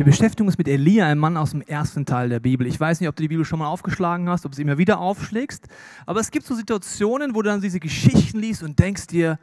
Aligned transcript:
Wir 0.00 0.06
beschäftigen 0.06 0.48
uns 0.48 0.56
mit 0.56 0.66
Elia, 0.66 1.04
einem 1.04 1.20
Mann 1.20 1.36
aus 1.36 1.50
dem 1.50 1.60
ersten 1.60 2.06
Teil 2.06 2.30
der 2.30 2.40
Bibel. 2.40 2.66
Ich 2.66 2.80
weiß 2.80 3.00
nicht, 3.00 3.08
ob 3.10 3.16
du 3.16 3.22
die 3.22 3.28
Bibel 3.28 3.44
schon 3.44 3.58
mal 3.58 3.66
aufgeschlagen 3.66 4.30
hast, 4.30 4.46
ob 4.46 4.52
du 4.52 4.56
sie 4.56 4.62
immer 4.62 4.78
wieder 4.78 4.98
aufschlägst, 4.98 5.66
aber 6.06 6.20
es 6.20 6.30
gibt 6.30 6.46
so 6.46 6.54
Situationen, 6.54 7.34
wo 7.34 7.42
du 7.42 7.50
dann 7.50 7.60
diese 7.60 7.80
Geschichten 7.80 8.38
liest 8.38 8.62
und 8.62 8.78
denkst 8.78 9.08
dir, 9.08 9.38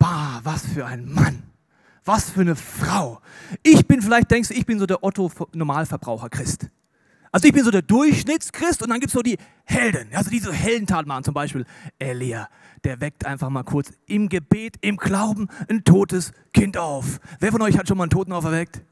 bah, 0.00 0.40
was 0.42 0.66
für 0.66 0.84
ein 0.84 1.08
Mann, 1.12 1.44
was 2.04 2.28
für 2.28 2.40
eine 2.40 2.56
Frau. 2.56 3.20
Ich 3.62 3.86
bin 3.86 4.02
vielleicht, 4.02 4.32
denkst 4.32 4.48
du, 4.48 4.54
ich 4.54 4.66
bin 4.66 4.80
so 4.80 4.86
der 4.86 5.04
Otto-Normalverbraucher-Christ. 5.04 6.70
Also 7.30 7.46
ich 7.46 7.54
bin 7.54 7.62
so 7.62 7.70
der 7.70 7.82
Durchschnittschrist 7.82 8.82
und 8.82 8.90
dann 8.90 8.98
gibt 8.98 9.10
es 9.10 9.12
so 9.12 9.22
die 9.22 9.38
Helden, 9.64 10.08
also 10.12 10.28
diese 10.28 10.52
Heldentat 10.52 11.06
machen, 11.06 11.22
zum 11.22 11.34
Beispiel 11.34 11.66
Elia, 12.00 12.48
der 12.82 13.00
weckt 13.00 13.26
einfach 13.26 13.48
mal 13.48 13.62
kurz 13.62 13.92
im 14.06 14.28
Gebet, 14.28 14.74
im 14.80 14.96
Glauben 14.96 15.46
ein 15.68 15.84
totes 15.84 16.32
Kind 16.52 16.76
auf. 16.76 17.20
Wer 17.38 17.52
von 17.52 17.62
euch 17.62 17.78
hat 17.78 17.86
schon 17.86 17.96
mal 17.96 18.04
einen 18.04 18.10
Toten 18.10 18.32
auferweckt? 18.32 18.82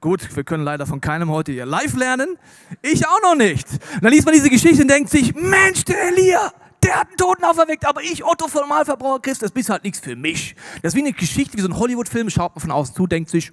Gut, 0.00 0.36
wir 0.36 0.44
können 0.44 0.62
leider 0.62 0.86
von 0.86 1.00
keinem 1.00 1.28
heute 1.30 1.50
hier 1.50 1.66
live 1.66 1.96
lernen. 1.96 2.38
Ich 2.82 3.06
auch 3.06 3.20
noch 3.22 3.34
nicht. 3.34 3.66
Und 3.94 4.04
dann 4.04 4.12
liest 4.12 4.26
man 4.26 4.34
diese 4.34 4.48
Geschichte 4.48 4.82
und 4.82 4.88
denkt 4.88 5.10
sich, 5.10 5.34
Mensch, 5.34 5.84
der 5.84 6.08
Elia, 6.08 6.52
der 6.84 7.00
hat 7.00 7.08
einen 7.08 7.16
Toten 7.16 7.44
auferweckt, 7.44 7.84
aber 7.84 8.02
ich, 8.02 8.24
Otto 8.24 8.46
von 8.46 8.60
Normalverbraucher 8.60 9.20
Christ, 9.20 9.42
das 9.42 9.50
bist 9.50 9.70
halt 9.70 9.82
nichts 9.82 9.98
für 9.98 10.14
mich. 10.14 10.54
Das 10.82 10.92
ist 10.92 10.96
wie 10.96 11.00
eine 11.00 11.12
Geschichte, 11.12 11.56
wie 11.58 11.62
so 11.62 11.68
ein 11.68 11.76
Hollywood-Film, 11.76 12.30
schaut 12.30 12.54
man 12.54 12.60
von 12.60 12.70
außen 12.70 12.94
zu, 12.94 13.08
denkt 13.08 13.30
sich, 13.30 13.52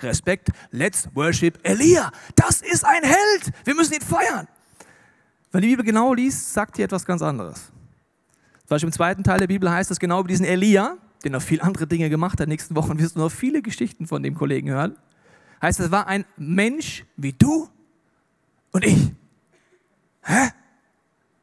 Respekt, 0.00 0.50
let's 0.70 1.08
worship 1.14 1.58
Elia. 1.62 2.10
Das 2.34 2.60
ist 2.60 2.84
ein 2.84 3.02
Held. 3.02 3.52
Wir 3.64 3.74
müssen 3.74 3.94
ihn 3.94 4.02
feiern. 4.02 4.46
Wenn 5.50 5.62
die 5.62 5.68
Bibel 5.68 5.84
genau 5.84 6.12
liest, 6.12 6.52
sagt 6.52 6.76
die 6.76 6.82
etwas 6.82 7.06
ganz 7.06 7.22
anderes. 7.22 7.72
Zum 8.66 8.68
Beispiel 8.68 8.88
im 8.88 8.92
zweiten 8.92 9.24
Teil 9.24 9.38
der 9.38 9.46
Bibel 9.46 9.70
heißt 9.70 9.90
es 9.90 9.98
genau 9.98 10.20
über 10.20 10.28
diesen 10.28 10.44
Elia, 10.44 10.98
der 11.24 11.30
noch 11.30 11.40
viele 11.40 11.62
andere 11.62 11.86
Dinge 11.86 12.10
gemacht 12.10 12.38
hat. 12.38 12.48
Nächsten 12.48 12.76
Wochen 12.76 12.98
wirst 12.98 13.16
du 13.16 13.20
noch 13.20 13.32
viele 13.32 13.62
Geschichten 13.62 14.06
von 14.06 14.22
dem 14.22 14.34
Kollegen 14.34 14.68
hören. 14.68 14.96
Heißt, 15.62 15.80
es 15.80 15.90
war 15.90 16.06
ein 16.06 16.24
Mensch 16.36 17.04
wie 17.16 17.32
du 17.32 17.68
und 18.72 18.84
ich. 18.84 19.12
Hä? 20.22 20.50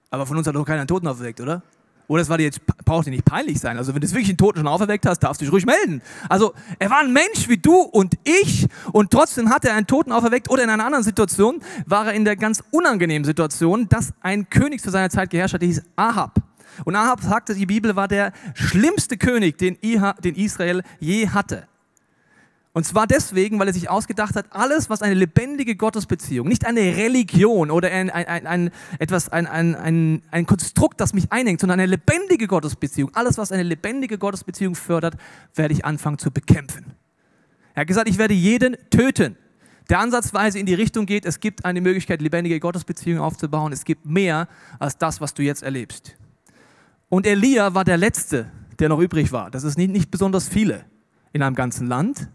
Aber 0.10 0.26
von 0.26 0.38
uns 0.38 0.48
hat 0.48 0.56
doch 0.56 0.66
keiner 0.66 0.82
einen 0.82 0.88
Toten 0.88 1.08
auferweckt, 1.08 1.42
oder? 1.42 1.64
Oder 2.08 2.22
es 2.22 2.30
war 2.30 2.38
dir 2.38 2.44
jetzt, 2.44 2.62
braucht 2.66 3.08
dir 3.08 3.12
nicht 3.12 3.26
peinlich 3.26 3.60
sein. 3.60 3.78
Also 3.78 3.96
wenn 3.96 4.02
du 4.02 4.08
wirklich 4.10 4.30
einen 4.30 4.38
Toten 4.38 4.60
schon 4.60 4.68
auferweckt 4.68 5.06
hast, 5.06 5.20
darfst 5.20 5.42
du 5.42 5.46
dich 5.46 5.54
ruhig 5.54 5.66
melden. 5.66 6.02
Also 6.28 6.54
er 6.78 6.90
war 6.90 7.00
ein 7.00 7.14
Mensch 7.14 7.48
wie 7.48 7.58
du 7.58 7.76
und 7.76 8.16
ich 8.26 8.68
und 8.92 9.10
trotzdem 9.10 9.50
hat 9.50 9.64
er 9.66 9.74
einen 9.74 9.88
Toten 9.88 10.12
auferweckt 10.12 10.50
oder 10.50 10.64
in 10.64 10.70
einer 10.70 10.86
anderen 10.86 11.04
Situation 11.04 11.62
war 11.86 12.08
er 12.08 12.14
in 12.14 12.26
der 12.26 12.36
ganz 12.36 12.62
unangenehmen 12.72 13.24
Situation, 13.24 13.88
dass 13.88 14.14
ein 14.22 14.50
König 14.50 14.82
zu 14.82 14.92
seiner 14.92 15.10
Zeit 15.10 15.30
geherrscht 15.30 15.54
hat, 15.54 15.62
der 15.62 15.70
hieß 15.70 15.84
Ahab. 15.96 16.42
Und 16.84 16.96
Ahab 16.96 17.22
sagte, 17.22 17.56
die 17.56 17.66
Bibel 17.66 17.96
war 17.96 18.08
der 18.08 18.34
schlimmste 18.54 19.18
König, 19.18 19.58
den 19.58 19.76
Israel 19.78 20.84
je 21.00 21.30
hatte. 21.30 21.68
Und 22.76 22.86
zwar 22.86 23.06
deswegen, 23.06 23.60
weil 23.60 23.68
er 23.68 23.74
sich 23.74 23.88
ausgedacht 23.88 24.36
hat, 24.36 24.48
alles, 24.50 24.90
was 24.90 25.04
eine 25.04 25.14
lebendige 25.14 25.76
Gottesbeziehung, 25.76 26.48
nicht 26.48 26.66
eine 26.66 26.82
Religion 26.82 27.70
oder 27.70 27.92
ein, 27.92 28.10
ein, 28.10 28.48
ein, 28.48 28.72
etwas, 28.98 29.30
ein, 29.30 29.46
ein, 29.46 29.76
ein, 29.76 30.24
ein 30.32 30.48
Konstrukt, 30.48 31.00
das 31.00 31.14
mich 31.14 31.32
einhängt, 31.32 31.60
sondern 31.60 31.80
eine 31.80 31.92
lebendige 31.92 32.48
Gottesbeziehung, 32.48 33.12
alles, 33.14 33.38
was 33.38 33.52
eine 33.52 33.62
lebendige 33.62 34.18
Gottesbeziehung 34.18 34.74
fördert, 34.74 35.18
werde 35.54 35.74
ich 35.76 35.86
anfangen 35.86 36.18
zu 36.18 36.32
bekämpfen. 36.32 36.94
Er 37.76 37.82
hat 37.82 37.88
gesagt, 37.88 38.10
ich 38.10 38.18
werde 38.18 38.34
jeden 38.34 38.76
töten. 38.90 39.38
Der 39.90 40.00
ansatzweise 40.00 40.58
in 40.58 40.66
die 40.66 40.74
Richtung 40.74 41.06
geht, 41.06 41.26
es 41.26 41.40
gibt 41.40 41.66
eine 41.66 41.80
Möglichkeit, 41.80 42.22
lebendige 42.24 42.60
Gottesbeziehungen 42.60 43.22
aufzubauen. 43.22 43.72
Es 43.72 43.86
gibt 43.86 44.06
mehr 44.06 44.48
als 44.80 44.98
das, 44.98 45.22
was 45.22 45.36
du 45.36 45.44
jetzt 45.44 45.62
erlebst. 45.62 46.16
Und 47.10 47.28
Elia 47.28 47.76
war 47.76 47.84
der 47.84 47.98
Letzte, 47.98 48.50
der 48.80 48.90
noch 48.90 49.00
übrig 49.00 49.32
war. 49.32 49.52
Das 49.52 49.64
ist 49.64 49.78
nicht, 49.78 49.92
nicht 49.92 50.10
besonders 50.10 50.48
viele 50.48 50.86
in 51.34 51.44
einem 51.44 51.56
ganzen 51.56 51.86
Land. 51.86 52.30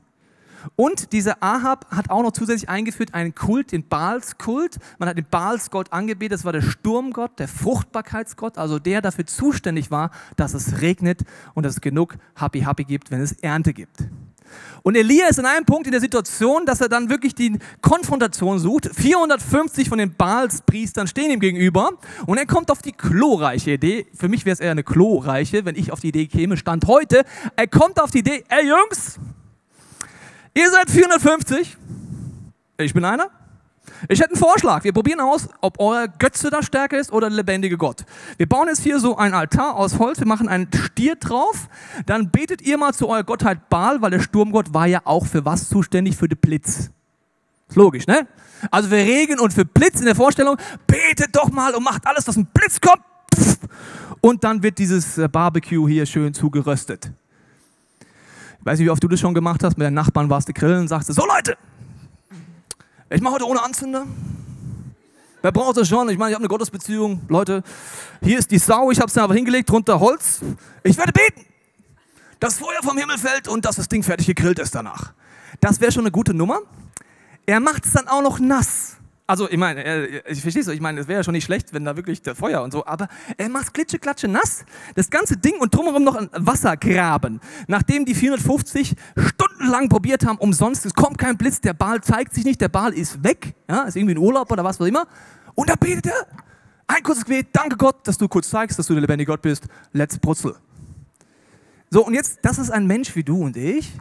Und 0.77 1.13
dieser 1.13 1.43
Ahab 1.43 1.87
hat 1.91 2.11
auch 2.11 2.23
noch 2.23 2.33
zusätzlich 2.33 2.69
eingeführt 2.69 3.15
einen 3.15 3.35
Kult, 3.35 3.73
den 3.73 3.87
Baalskult. 3.87 4.79
Man 4.99 5.09
hat 5.09 5.17
den 5.17 5.27
Baalsgott 5.31 5.93
angebetet, 5.93 6.39
das 6.39 6.45
war 6.45 6.53
der 6.53 6.63
Sturmgott, 6.63 7.39
der 7.39 7.49
Fruchtbarkeitsgott, 7.49 8.59
also 8.59 8.79
der 8.79 9.03
dafür 9.03 9.27
zuständig 9.27 9.91
war, 9.91 10.11
dass 10.37 10.55
es 10.55 10.81
regnet 10.81 11.23
und 11.55 11.65
dass 11.65 11.75
es 11.75 11.81
genug 11.81 12.17
Happy 12.37 12.61
Happy 12.61 12.85
gibt, 12.85 13.11
wenn 13.11 13.21
es 13.21 13.33
Ernte 13.33 13.73
gibt. 13.73 14.05
Und 14.83 14.97
Elia 14.97 15.29
ist 15.29 15.39
in 15.39 15.47
einem 15.47 15.65
Punkt 15.65 15.87
in 15.87 15.93
der 15.93 16.01
Situation, 16.01 16.65
dass 16.65 16.81
er 16.81 16.89
dann 16.89 17.11
wirklich 17.11 17.35
die 17.35 17.59
Konfrontation 17.83 18.59
sucht. 18.59 18.89
450 18.95 19.89
von 19.89 19.99
den 19.99 20.15
Baalspriestern 20.15 21.07
stehen 21.07 21.31
ihm 21.31 21.41
gegenüber 21.41 21.91
und 22.27 22.39
er 22.39 22.47
kommt 22.47 22.71
auf 22.71 22.81
die 22.81 22.93
glorreiche 22.93 23.73
Idee. 23.73 24.07
Für 24.15 24.29
mich 24.29 24.45
wäre 24.45 24.55
es 24.55 24.61
eher 24.61 24.71
eine 24.71 24.85
glorreiche, 24.85 25.65
wenn 25.65 25.77
ich 25.77 25.93
auf 25.93 26.01
die 26.01 26.09
Idee 26.09 26.27
käme, 26.27 26.57
Stand 26.57 26.87
heute. 26.87 27.25
Er 27.57 27.67
kommt 27.67 28.01
auf 28.01 28.11
die 28.11 28.19
Idee, 28.19 28.45
ey 28.49 28.69
Jungs, 28.69 29.19
Ihr 30.59 30.73
seid 30.73 30.91
450. 30.91 31.77
Ich 32.79 32.93
bin 32.93 33.05
einer. 33.05 33.31
Ich 34.09 34.19
hätte 34.19 34.31
einen 34.31 34.41
Vorschlag. 34.41 34.83
Wir 34.83 34.93
probieren 34.93 35.21
aus, 35.21 35.49
ob 35.61 35.79
euer 35.79 36.09
Götze 36.09 36.51
da 36.51 36.65
stärker 36.65 36.99
ist 36.99 37.13
oder 37.13 37.29
der 37.29 37.37
lebendige 37.37 37.77
Gott. 37.77 38.05
Wir 38.39 38.49
bauen 38.49 38.67
jetzt 38.67 38.83
hier 38.83 38.99
so 38.99 39.17
ein 39.17 39.35
Altar 39.35 39.77
aus 39.77 40.01
Holz. 40.01 40.19
Wir 40.19 40.27
machen 40.27 40.49
einen 40.49 40.69
Stier 40.75 41.15
drauf. 41.15 41.69
Dann 42.07 42.33
betet 42.33 42.61
ihr 42.63 42.77
mal 42.77 42.93
zu 42.93 43.09
eurer 43.09 43.23
Gottheit 43.23 43.69
Baal, 43.69 44.03
weil 44.03 44.11
der 44.11 44.19
Sturmgott 44.19 44.75
war 44.75 44.89
ja 44.89 45.03
auch 45.05 45.27
für 45.27 45.45
was 45.45 45.69
zuständig? 45.69 46.17
Für 46.17 46.27
den 46.27 46.39
Blitz. 46.39 46.91
Ist 47.69 47.77
logisch, 47.77 48.09
ne? 48.09 48.27
Also 48.73 48.89
für 48.89 48.97
Regen 48.97 49.39
und 49.39 49.53
für 49.53 49.65
Blitz 49.65 50.01
in 50.01 50.07
der 50.07 50.17
Vorstellung. 50.17 50.57
Betet 50.89 51.37
doch 51.37 51.53
mal 51.53 51.73
und 51.77 51.85
macht 51.85 52.05
alles, 52.05 52.25
dass 52.25 52.37
ein 52.37 52.47
Blitz 52.47 52.81
kommt. 52.81 53.05
Und 54.21 54.43
dann 54.43 54.65
wird 54.65 54.79
dieses 54.79 55.21
Barbecue 55.31 55.87
hier 55.89 56.05
schön 56.05 56.35
zugeröstet. 56.35 57.13
Weiß 58.61 58.79
nicht, 58.79 58.87
wie 58.87 58.91
oft 58.91 59.03
du 59.03 59.09
das 59.09 59.21
schon 59.21 59.35
gemacht 59.35 59.63
hast. 59.63 59.79
Mit 59.79 59.87
deinen 59.87 59.95
Nachbarn 59.95 60.29
warst 60.29 60.49
du 60.49 60.53
grillen 60.53 60.81
und 60.81 60.89
sagst, 60.89 61.13
so 61.13 61.27
Leute, 61.27 61.57
ich 63.11 63.21
mache 63.21 63.35
heute 63.35 63.47
ohne 63.47 63.63
Anzünder. 63.63 64.07
Wer 65.41 65.53
braucht 65.53 65.77
das 65.77 65.89
schon? 65.89 66.09
Ich 66.09 66.19
meine, 66.19 66.31
ich 66.31 66.35
habe 66.35 66.43
eine 66.43 66.49
Gottesbeziehung. 66.49 67.23
Leute, 67.29 67.63
hier 68.23 68.39
ist 68.39 68.51
die 68.51 68.59
Sau, 68.59 68.91
ich 68.91 69.01
habe 69.01 69.11
sie 69.11 69.23
aber 69.23 69.35
hingelegt, 69.35 69.71
drunter 69.71 70.01
Holz. 70.01 70.41
Ich 70.83 70.99
werde 70.99 71.13
beten, 71.13 71.47
dass 72.41 72.59
Feuer 72.59 72.83
vom 72.83 72.99
Himmel 72.99 73.19
fällt 73.19 73.49
und 73.49 73.65
dass 73.65 73.77
das 73.77 73.89
Ding 73.89 74.03
fertig 74.03 74.27
gegrillt 74.27 74.59
ist 74.59 74.75
danach. 74.75 75.13
Das 75.61 75.81
wäre 75.81 75.93
schon 75.93 76.03
eine 76.03 76.11
gute 76.11 76.35
Nummer. 76.35 76.61
Er 77.47 77.61
macht 77.61 77.87
es 77.87 77.93
dann 77.93 78.09
auch 78.09 78.23
noch 78.23 78.39
nass. 78.41 78.98
Also, 79.29 79.47
ich 79.51 79.59
meine, 79.59 79.85
äh, 79.85 80.23
ich 80.33 80.41
verstehe 80.41 80.63
es, 80.63 80.69
ich 80.69 80.81
meine, 80.81 81.01
es 81.01 81.07
wäre 81.07 81.21
ja 81.21 81.23
schon 81.23 81.35
nicht 81.35 81.45
schlecht, 81.45 81.75
wenn 81.75 81.85
da 81.85 81.97
wirklich 81.97 82.23
der 82.23 82.35
Feuer 82.35 82.63
und 82.63 82.73
so, 82.73 82.87
aber 82.87 83.09
er 83.37 83.51
macht 83.51 83.75
klitsche, 83.75 83.99
klatsche 83.99 84.27
nass, 84.27 84.65
das 84.95 85.11
ganze 85.11 85.37
Ding 85.37 85.61
und 85.61 85.75
drumherum 85.75 86.03
noch 86.03 86.17
ein 86.17 86.31
Wassergraben. 86.33 87.39
Nachdem 87.67 88.07
die 88.07 88.15
450 88.15 88.95
stundenlang 89.19 89.91
probiert 89.91 90.25
haben, 90.25 90.39
umsonst, 90.39 90.87
es 90.87 90.95
kommt 90.95 91.19
kein 91.19 91.37
Blitz, 91.37 91.61
der 91.61 91.75
Ball 91.75 92.01
zeigt 92.01 92.33
sich 92.33 92.47
nicht, 92.47 92.59
der 92.63 92.71
Ball 92.71 92.95
ist 92.95 93.23
weg, 93.23 93.55
ja, 93.69 93.83
ist 93.83 93.97
irgendwie 93.97 94.13
in 94.13 94.19
Urlaub 94.19 94.51
oder 94.51 94.65
was 94.65 94.81
auch 94.81 94.87
immer. 94.87 95.07
Und 95.55 95.69
da 95.69 95.75
betet 95.75 96.07
er, 96.07 96.27
ein 96.87 97.03
kurzes 97.03 97.27
Gebet, 97.27 97.49
danke 97.53 97.77
Gott, 97.77 98.09
dass 98.09 98.17
du 98.17 98.29
kurz 98.29 98.49
zeigst, 98.49 98.79
dass 98.79 98.87
du 98.87 98.95
der 98.95 99.03
lebendige 99.03 99.31
Gott 99.31 99.43
bist, 99.43 99.67
let's 99.93 100.19
brutzel. 100.19 100.57
So, 101.91 102.07
und 102.07 102.15
jetzt, 102.15 102.39
das 102.41 102.57
ist 102.57 102.71
ein 102.71 102.87
Mensch 102.87 103.15
wie 103.15 103.25
du 103.25 103.43
und 103.43 103.59
ich, 103.59 103.93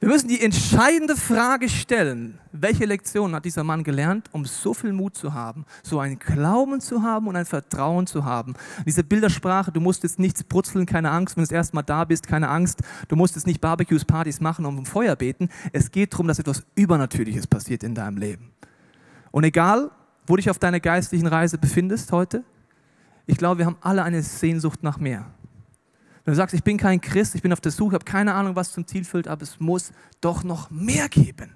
wir 0.00 0.08
müssen 0.08 0.28
die 0.28 0.40
entscheidende 0.40 1.14
Frage 1.14 1.68
stellen, 1.68 2.38
welche 2.52 2.86
Lektion 2.86 3.34
hat 3.34 3.44
dieser 3.44 3.64
Mann 3.64 3.84
gelernt, 3.84 4.30
um 4.32 4.46
so 4.46 4.72
viel 4.72 4.94
Mut 4.94 5.14
zu 5.14 5.34
haben, 5.34 5.66
so 5.82 6.00
einen 6.00 6.18
Glauben 6.18 6.80
zu 6.80 7.02
haben 7.02 7.28
und 7.28 7.36
ein 7.36 7.44
Vertrauen 7.44 8.06
zu 8.06 8.24
haben. 8.24 8.54
Diese 8.86 9.04
Bildersprache, 9.04 9.72
du 9.72 9.80
musst 9.80 10.02
jetzt 10.02 10.18
nichts 10.18 10.42
brutzeln, 10.42 10.86
keine 10.86 11.10
Angst, 11.10 11.36
wenn 11.36 11.44
du 11.44 11.48
das 11.48 11.54
erste 11.54 11.82
da 11.82 12.04
bist, 12.04 12.26
keine 12.26 12.48
Angst, 12.48 12.80
du 13.08 13.16
musst 13.16 13.34
jetzt 13.34 13.46
nicht 13.46 13.60
Barbecues, 13.60 14.06
Partys 14.06 14.40
machen 14.40 14.64
und 14.64 14.78
um 14.78 14.86
Feuer 14.86 15.16
beten. 15.16 15.50
Es 15.74 15.90
geht 15.90 16.14
darum, 16.14 16.28
dass 16.28 16.38
etwas 16.38 16.64
Übernatürliches 16.76 17.46
passiert 17.46 17.82
in 17.82 17.94
deinem 17.94 18.16
Leben. 18.16 18.52
Und 19.32 19.44
egal, 19.44 19.90
wo 20.26 20.36
dich 20.36 20.48
auf 20.48 20.58
deiner 20.58 20.80
geistlichen 20.80 21.26
Reise 21.26 21.58
befindest 21.58 22.10
heute, 22.10 22.42
ich 23.26 23.36
glaube, 23.36 23.58
wir 23.58 23.66
haben 23.66 23.76
alle 23.82 24.02
eine 24.02 24.22
Sehnsucht 24.22 24.82
nach 24.82 24.98
mehr. 24.98 25.26
Wenn 26.30 26.34
du 26.34 26.42
sagst, 26.42 26.54
ich 26.54 26.62
bin 26.62 26.76
kein 26.76 27.00
Christ, 27.00 27.34
ich 27.34 27.42
bin 27.42 27.52
auf 27.52 27.60
der 27.60 27.72
Suche, 27.72 27.94
habe 27.94 28.04
keine 28.04 28.34
Ahnung, 28.34 28.54
was 28.54 28.70
zum 28.70 28.86
Ziel 28.86 29.02
führt, 29.02 29.26
aber 29.26 29.42
es 29.42 29.58
muss 29.58 29.90
doch 30.20 30.44
noch 30.44 30.70
mehr 30.70 31.08
geben. 31.08 31.50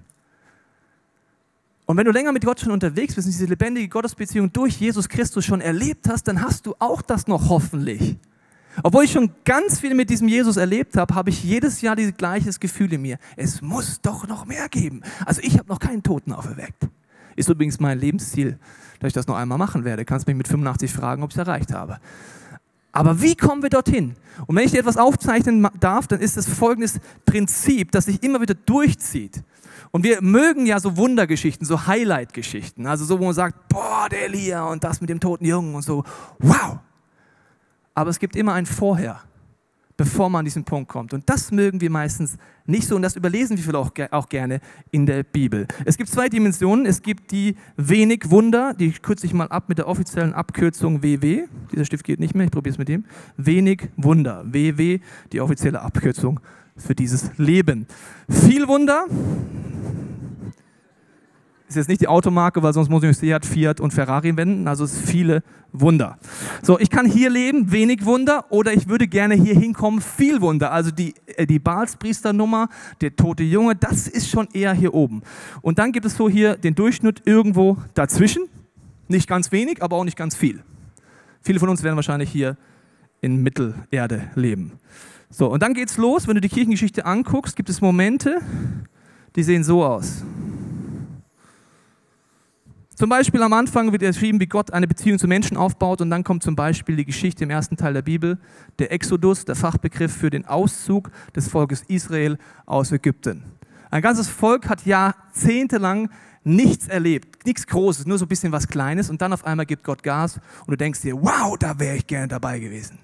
Und 1.85 1.95
wenn 1.95 2.03
du 2.03 2.11
länger 2.11 2.33
mit 2.33 2.43
Gott 2.43 2.59
schon 2.59 2.73
unterwegs 2.73 3.15
bist 3.15 3.25
und 3.25 3.31
diese 3.31 3.45
lebendige 3.45 3.87
Gottesbeziehung 3.87 4.51
durch 4.51 4.75
Jesus 4.75 5.07
Christus 5.07 5.45
schon 5.45 5.61
erlebt 5.61 6.09
hast, 6.09 6.27
dann 6.27 6.41
hast 6.41 6.65
du 6.65 6.75
auch 6.79 7.01
das 7.01 7.25
noch 7.25 7.47
hoffentlich. 7.47 8.17
Obwohl 8.83 9.05
ich 9.05 9.13
schon 9.13 9.31
ganz 9.45 9.79
viel 9.79 9.95
mit 9.95 10.09
diesem 10.09 10.27
Jesus 10.27 10.57
erlebt 10.57 10.97
habe, 10.97 11.15
habe 11.15 11.29
ich 11.29 11.41
jedes 11.41 11.79
Jahr 11.79 11.95
dieses 11.95 12.17
gleiche 12.17 12.51
Gefühl 12.59 12.91
in 12.91 13.01
mir. 13.01 13.17
Es 13.37 13.61
muss 13.61 14.01
doch 14.01 14.27
noch 14.27 14.45
mehr 14.45 14.67
geben. 14.67 15.03
Also 15.25 15.39
ich 15.41 15.57
habe 15.57 15.69
noch 15.69 15.79
keinen 15.79 16.03
Toten 16.03 16.33
auferweckt. 16.33 16.89
Ist 17.37 17.47
übrigens 17.47 17.79
mein 17.79 17.97
Lebensziel, 17.97 18.59
dass 18.99 19.07
ich 19.07 19.13
das 19.13 19.27
noch 19.27 19.37
einmal 19.37 19.57
machen 19.57 19.85
werde. 19.85 20.03
Kannst 20.03 20.27
mich 20.27 20.35
mit 20.35 20.49
85 20.49 20.91
fragen, 20.91 21.23
ob 21.23 21.29
ich 21.29 21.37
es 21.37 21.39
erreicht 21.39 21.71
habe. 21.71 22.01
Aber 22.95 23.21
wie 23.21 23.35
kommen 23.35 23.61
wir 23.61 23.69
dorthin? 23.69 24.15
Und 24.47 24.55
wenn 24.55 24.63
ich 24.63 24.71
dir 24.71 24.79
etwas 24.79 24.95
aufzeichnen 24.95 25.67
darf, 25.81 26.07
dann 26.07 26.21
ist 26.21 26.37
es 26.37 26.47
folgendes 26.47 27.01
Prinzip, 27.25 27.91
das 27.91 28.05
sich 28.05 28.23
immer 28.23 28.39
wieder 28.39 28.53
durchzieht. 28.53 29.43
Und 29.91 30.05
wir 30.05 30.21
mögen 30.21 30.65
ja 30.65 30.79
so 30.79 30.95
Wundergeschichten, 30.95 31.67
so 31.67 31.87
Highlight-Geschichten. 31.87 32.87
Also 32.87 33.03
so, 33.03 33.19
wo 33.19 33.25
man 33.25 33.33
sagt, 33.33 33.67
boah, 33.67 34.07
der 34.09 34.25
Elia 34.25 34.63
und 34.63 34.85
das 34.85 35.01
mit 35.01 35.09
dem 35.09 35.19
toten 35.19 35.43
Jungen 35.43 35.75
und 35.75 35.81
so. 35.81 36.05
Wow! 36.39 36.79
Aber 37.93 38.09
es 38.09 38.17
gibt 38.17 38.37
immer 38.37 38.53
ein 38.53 38.65
Vorher, 38.65 39.19
bevor 39.97 40.29
man 40.29 40.39
an 40.39 40.45
diesen 40.45 40.63
Punkt 40.63 40.89
kommt. 40.89 41.13
Und 41.13 41.29
das 41.29 41.51
mögen 41.51 41.81
wir 41.81 41.89
meistens 41.89 42.37
nicht 42.65 42.87
so 42.87 42.95
und 42.95 43.01
das 43.01 43.15
überlesen 43.15 43.57
wir 43.57 43.63
vielleicht 43.63 44.13
auch, 44.13 44.29
gerne 44.29 44.59
in 44.91 45.05
der 45.05 45.23
Bibel. 45.23 45.67
Es 45.85 45.97
gibt 45.97 46.09
zwei 46.09 46.29
Dimensionen. 46.29 46.85
Es 46.85 47.01
gibt 47.01 47.31
die 47.31 47.55
wenig 47.77 48.29
Wunder, 48.29 48.73
die 48.73 48.91
kürze 48.91 49.25
ich 49.25 49.33
mal 49.33 49.47
ab 49.47 49.69
mit 49.69 49.77
der 49.77 49.87
offiziellen 49.87 50.33
Abkürzung 50.33 51.03
WW. 51.03 51.43
Dieser 51.71 51.85
Stift 51.85 52.03
geht 52.03 52.19
nicht 52.19 52.35
mehr, 52.35 52.45
ich 52.45 52.51
probiere 52.51 52.73
es 52.73 52.77
mit 52.77 52.89
dem. 52.89 53.05
Wenig 53.37 53.89
Wunder, 53.97 54.43
WW, 54.45 54.99
die 55.31 55.41
offizielle 55.41 55.81
Abkürzung 55.81 56.39
für 56.75 56.95
dieses 56.95 57.31
Leben. 57.37 57.87
Viel 58.29 58.67
Wunder, 58.67 59.05
ist 61.67 61.75
jetzt 61.75 61.89
nicht 61.89 62.01
die 62.01 62.07
Automarke, 62.07 62.61
weil 62.61 62.73
sonst 62.73 62.89
muss 62.89 63.03
ich 63.03 63.17
Seat, 63.17 63.45
Fiat 63.45 63.79
und 63.79 63.91
Ferrari 63.91 64.35
wenden. 64.37 64.67
Also 64.67 64.83
es 64.83 64.99
viele 64.99 65.43
Wunder. 65.71 66.17
So, 66.61 66.79
ich 66.79 66.89
kann 66.89 67.05
hier 67.05 67.29
leben, 67.29 67.71
wenig 67.71 68.05
Wunder, 68.05 68.45
oder 68.49 68.73
ich 68.73 68.87
würde 68.87 69.07
gerne 69.07 69.35
hier 69.35 69.55
hinkommen, 69.55 70.01
viel 70.01 70.41
Wunder. 70.41 70.71
Also 70.71 70.91
die, 70.91 71.15
äh, 71.35 71.47
die 71.47 71.59
Balspriesternummer, 71.59 72.69
der 73.01 73.15
tote 73.15 73.43
Junge, 73.43 73.75
das 73.75 74.07
ist 74.07 74.29
schon 74.29 74.47
eher 74.53 74.73
hier 74.73 74.93
oben. 74.93 75.23
Und 75.61 75.79
dann 75.79 75.91
gibt 75.91 76.05
es 76.05 76.15
so 76.15 76.29
hier 76.29 76.55
den 76.55 76.75
Durchschnitt 76.75 77.23
irgendwo 77.25 77.77
dazwischen. 77.93 78.43
Nicht 79.07 79.27
ganz 79.27 79.51
wenig, 79.51 79.81
aber 79.81 79.97
auch 79.97 80.03
nicht 80.03 80.17
ganz 80.17 80.35
viel. 80.35 80.63
Viele 81.41 81.59
von 81.59 81.69
uns 81.69 81.83
werden 81.83 81.95
wahrscheinlich 81.95 82.29
hier 82.29 82.57
in 83.21 83.41
Mittelerde 83.41 84.29
leben. 84.35 84.73
So, 85.29 85.47
und 85.47 85.63
dann 85.63 85.73
geht's 85.73 85.97
los. 85.97 86.27
Wenn 86.27 86.35
du 86.35 86.41
die 86.41 86.49
Kirchengeschichte 86.49 87.05
anguckst, 87.05 87.55
gibt 87.55 87.69
es 87.69 87.81
Momente, 87.81 88.39
die 89.35 89.43
sehen 89.43 89.63
so 89.63 89.83
aus. 89.83 90.23
Zum 92.95 93.09
Beispiel 93.09 93.43
am 93.43 93.51
Anfang 93.51 93.91
wird 93.91 94.03
geschrieben, 94.03 94.39
wie 94.39 94.45
Gott 94.45 94.71
eine 94.71 94.87
Beziehung 94.87 95.19
zu 95.19 95.27
Menschen 95.27 95.57
aufbaut 95.57 95.99
und 95.99 96.09
dann 96.09 96.23
kommt 96.23 96.43
zum 96.43 96.55
Beispiel 96.55 96.95
die 96.95 97.03
Geschichte 97.03 97.43
im 97.43 97.49
ersten 97.49 97.75
Teil 97.75 97.93
der 97.93 98.01
Bibel, 98.01 98.37
der 98.79 98.93
Exodus, 98.93 99.43
der 99.43 99.55
Fachbegriff 99.55 100.15
für 100.15 100.29
den 100.29 100.45
Auszug 100.45 101.11
des 101.35 101.49
Volkes 101.49 101.83
Israel 101.89 102.37
aus 102.65 102.93
Ägypten. 102.93 103.43
Ein 103.91 104.01
ganzes 104.01 104.29
Volk 104.29 104.69
hat 104.69 104.85
jahrzehntelang 104.85 106.09
nichts 106.45 106.87
erlebt, 106.87 107.45
nichts 107.45 107.67
Großes, 107.67 108.05
nur 108.05 108.17
so 108.17 108.23
ein 108.23 108.29
bisschen 108.29 108.53
was 108.53 108.65
Kleines 108.65 109.09
und 109.09 109.21
dann 109.21 109.33
auf 109.33 109.45
einmal 109.45 109.65
gibt 109.65 109.83
Gott 109.83 110.01
Gas 110.01 110.39
und 110.65 110.71
du 110.71 110.77
denkst 110.77 111.01
dir, 111.01 111.21
wow, 111.21 111.57
da 111.59 111.77
wäre 111.77 111.97
ich 111.97 112.07
gerne 112.07 112.29
dabei 112.29 112.59
gewesen. 112.59 112.97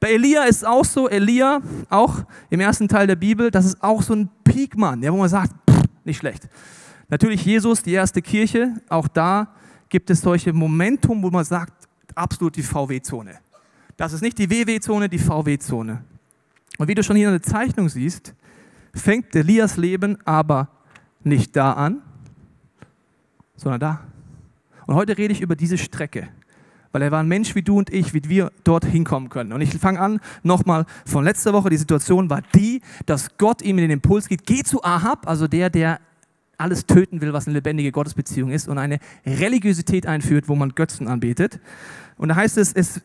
Bei 0.00 0.12
Elia 0.12 0.44
ist 0.44 0.56
es 0.56 0.64
auch 0.64 0.84
so, 0.84 1.10
Elia, 1.10 1.60
auch 1.90 2.24
im 2.48 2.60
ersten 2.60 2.88
Teil 2.88 3.06
der 3.06 3.16
Bibel, 3.16 3.50
das 3.50 3.66
ist 3.66 3.82
auch 3.82 4.00
so 4.00 4.14
ein 4.14 4.30
Peakmann, 4.44 5.02
ja, 5.02 5.12
wo 5.12 5.18
man 5.18 5.28
sagt, 5.28 5.52
pff, 5.70 5.82
nicht 6.04 6.16
schlecht. 6.16 6.48
Natürlich 7.08 7.44
Jesus, 7.44 7.82
die 7.82 7.92
erste 7.92 8.22
Kirche, 8.22 8.74
auch 8.88 9.08
da 9.08 9.48
gibt 9.88 10.10
es 10.10 10.20
solche 10.20 10.52
Momentum, 10.52 11.22
wo 11.22 11.30
man 11.30 11.44
sagt, 11.44 11.88
absolut 12.14 12.56
die 12.56 12.62
VW-Zone. 12.62 13.38
Das 13.96 14.12
ist 14.12 14.22
nicht 14.22 14.38
die 14.38 14.50
WW-Zone, 14.50 15.08
die 15.08 15.18
VW-Zone. 15.18 16.02
Und 16.78 16.88
wie 16.88 16.94
du 16.94 17.02
schon 17.02 17.16
hier 17.16 17.28
in 17.28 17.34
der 17.34 17.42
Zeichnung 17.42 17.88
siehst, 17.88 18.34
fängt 18.92 19.34
Elias 19.34 19.76
Leben 19.76 20.18
aber 20.24 20.68
nicht 21.22 21.54
da 21.54 21.72
an, 21.72 22.02
sondern 23.56 23.80
da. 23.80 24.00
Und 24.86 24.94
heute 24.94 25.16
rede 25.16 25.32
ich 25.32 25.40
über 25.40 25.56
diese 25.56 25.78
Strecke, 25.78 26.28
weil 26.92 27.02
er 27.02 27.10
war 27.10 27.20
ein 27.20 27.28
Mensch 27.28 27.54
wie 27.54 27.62
du 27.62 27.78
und 27.78 27.92
ich, 27.92 28.12
wie 28.14 28.28
wir 28.28 28.52
dort 28.64 28.84
hinkommen 28.84 29.30
können. 29.30 29.52
Und 29.52 29.60
ich 29.60 29.70
fange 29.78 30.00
an 30.00 30.20
nochmal 30.42 30.86
von 31.06 31.24
letzter 31.24 31.52
Woche. 31.52 31.70
Die 31.70 31.76
Situation 31.76 32.28
war 32.28 32.42
die, 32.54 32.82
dass 33.06 33.36
Gott 33.38 33.62
ihm 33.62 33.76
den 33.76 33.90
Impuls 33.90 34.28
gibt, 34.28 34.46
geh 34.46 34.62
zu 34.62 34.82
Ahab, 34.82 35.28
also 35.28 35.48
der, 35.48 35.70
der 35.70 36.00
alles 36.58 36.86
töten 36.86 37.20
will, 37.20 37.32
was 37.32 37.46
eine 37.46 37.54
lebendige 37.54 37.92
Gottesbeziehung 37.92 38.50
ist 38.50 38.68
und 38.68 38.78
eine 38.78 38.98
Religiosität 39.26 40.06
einführt, 40.06 40.48
wo 40.48 40.54
man 40.54 40.74
Götzen 40.74 41.08
anbetet. 41.08 41.60
Und 42.16 42.28
da 42.28 42.36
heißt 42.36 42.58
es, 42.58 42.72
es, 42.72 43.00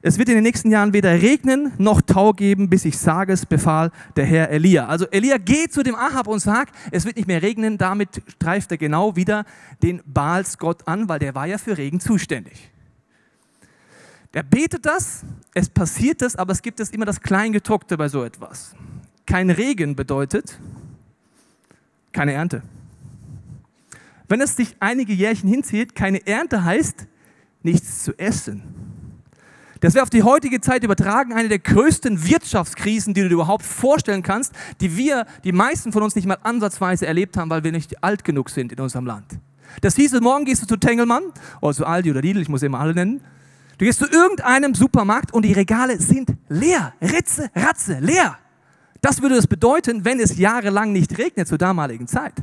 es 0.00 0.18
wird 0.18 0.30
in 0.30 0.36
den 0.36 0.44
nächsten 0.44 0.70
Jahren 0.70 0.94
weder 0.94 1.12
regnen 1.12 1.72
noch 1.76 2.00
Tau 2.00 2.32
geben, 2.32 2.70
bis 2.70 2.84
ich 2.86 2.96
sage 2.96 3.32
es, 3.32 3.44
befahl 3.44 3.90
der 4.16 4.24
Herr 4.24 4.48
Elia. 4.50 4.86
Also 4.86 5.06
Elia 5.10 5.36
geht 5.36 5.72
zu 5.72 5.82
dem 5.82 5.94
Ahab 5.94 6.28
und 6.28 6.40
sagt, 6.40 6.74
es 6.90 7.04
wird 7.04 7.16
nicht 7.16 7.28
mehr 7.28 7.42
regnen. 7.42 7.76
Damit 7.76 8.22
streift 8.28 8.70
er 8.70 8.78
genau 8.78 9.16
wieder 9.16 9.44
den 9.82 10.00
Baals 10.06 10.56
Gott 10.56 10.88
an, 10.88 11.08
weil 11.08 11.18
der 11.18 11.34
war 11.34 11.46
ja 11.46 11.58
für 11.58 11.76
Regen 11.76 12.00
zuständig. 12.00 12.70
Der 14.32 14.42
betet 14.42 14.86
das, 14.86 15.24
es 15.52 15.68
passiert 15.68 16.22
das, 16.22 16.34
aber 16.34 16.52
es 16.52 16.62
gibt 16.62 16.80
es 16.80 16.90
immer 16.90 17.04
das 17.04 17.20
Kleingedruckte 17.20 17.96
bei 17.96 18.08
so 18.08 18.24
etwas. 18.24 18.74
Kein 19.26 19.50
Regen 19.50 19.94
bedeutet 19.94 20.58
keine 22.12 22.32
Ernte. 22.32 22.62
Wenn 24.28 24.40
es 24.40 24.56
sich 24.56 24.76
einige 24.80 25.12
Jährchen 25.12 25.48
hinzieht, 25.48 25.94
keine 25.94 26.26
Ernte 26.26 26.64
heißt, 26.64 27.06
nichts 27.62 28.04
zu 28.04 28.18
essen. 28.18 28.62
Das 29.80 29.92
wäre 29.92 30.02
auf 30.02 30.10
die 30.10 30.22
heutige 30.22 30.62
Zeit 30.62 30.82
übertragen 30.82 31.34
eine 31.34 31.48
der 31.48 31.58
größten 31.58 32.26
Wirtschaftskrisen, 32.26 33.12
die 33.12 33.20
du 33.20 33.28
dir 33.28 33.34
überhaupt 33.34 33.64
vorstellen 33.64 34.22
kannst, 34.22 34.54
die 34.80 34.96
wir, 34.96 35.26
die 35.44 35.52
meisten 35.52 35.92
von 35.92 36.02
uns 36.02 36.14
nicht 36.14 36.26
mal 36.26 36.38
ansatzweise 36.42 37.06
erlebt 37.06 37.36
haben, 37.36 37.50
weil 37.50 37.64
wir 37.64 37.72
nicht 37.72 38.02
alt 38.02 38.24
genug 38.24 38.48
sind 38.48 38.72
in 38.72 38.80
unserem 38.80 39.04
Land. 39.04 39.38
Das 39.82 39.96
hieß, 39.96 40.18
morgen 40.20 40.46
gehst 40.46 40.62
du 40.62 40.66
zu 40.66 40.78
Tengelmann 40.78 41.24
oder 41.60 41.74
zu 41.74 41.84
Aldi 41.84 42.12
oder 42.12 42.22
Lidl, 42.22 42.40
ich 42.40 42.48
muss 42.48 42.62
immer 42.62 42.80
alle 42.80 42.94
nennen. 42.94 43.20
Du 43.76 43.84
gehst 43.84 43.98
zu 43.98 44.06
irgendeinem 44.06 44.74
Supermarkt 44.74 45.34
und 45.34 45.44
die 45.44 45.52
Regale 45.52 46.00
sind 46.00 46.30
leer. 46.48 46.94
Ritze, 47.02 47.50
Ratze, 47.54 47.98
leer. 47.98 48.38
Das 49.00 49.20
würde 49.20 49.34
es 49.34 49.46
bedeuten, 49.46 50.04
wenn 50.06 50.18
es 50.18 50.38
jahrelang 50.38 50.92
nicht 50.92 51.18
regnet 51.18 51.48
zur 51.48 51.58
damaligen 51.58 52.06
Zeit. 52.06 52.34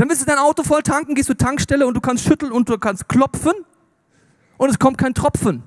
Dann 0.00 0.08
willst 0.08 0.22
du 0.22 0.26
dein 0.26 0.38
Auto 0.38 0.62
voll 0.62 0.82
tanken, 0.82 1.14
gehst 1.14 1.26
zur 1.26 1.36
Tankstelle 1.36 1.86
und 1.86 1.92
du 1.92 2.00
kannst 2.00 2.24
schütteln 2.24 2.52
und 2.52 2.66
du 2.70 2.78
kannst 2.78 3.06
klopfen 3.06 3.52
und 4.56 4.70
es 4.70 4.78
kommt 4.78 4.96
kein 4.96 5.12
Tropfen. 5.12 5.62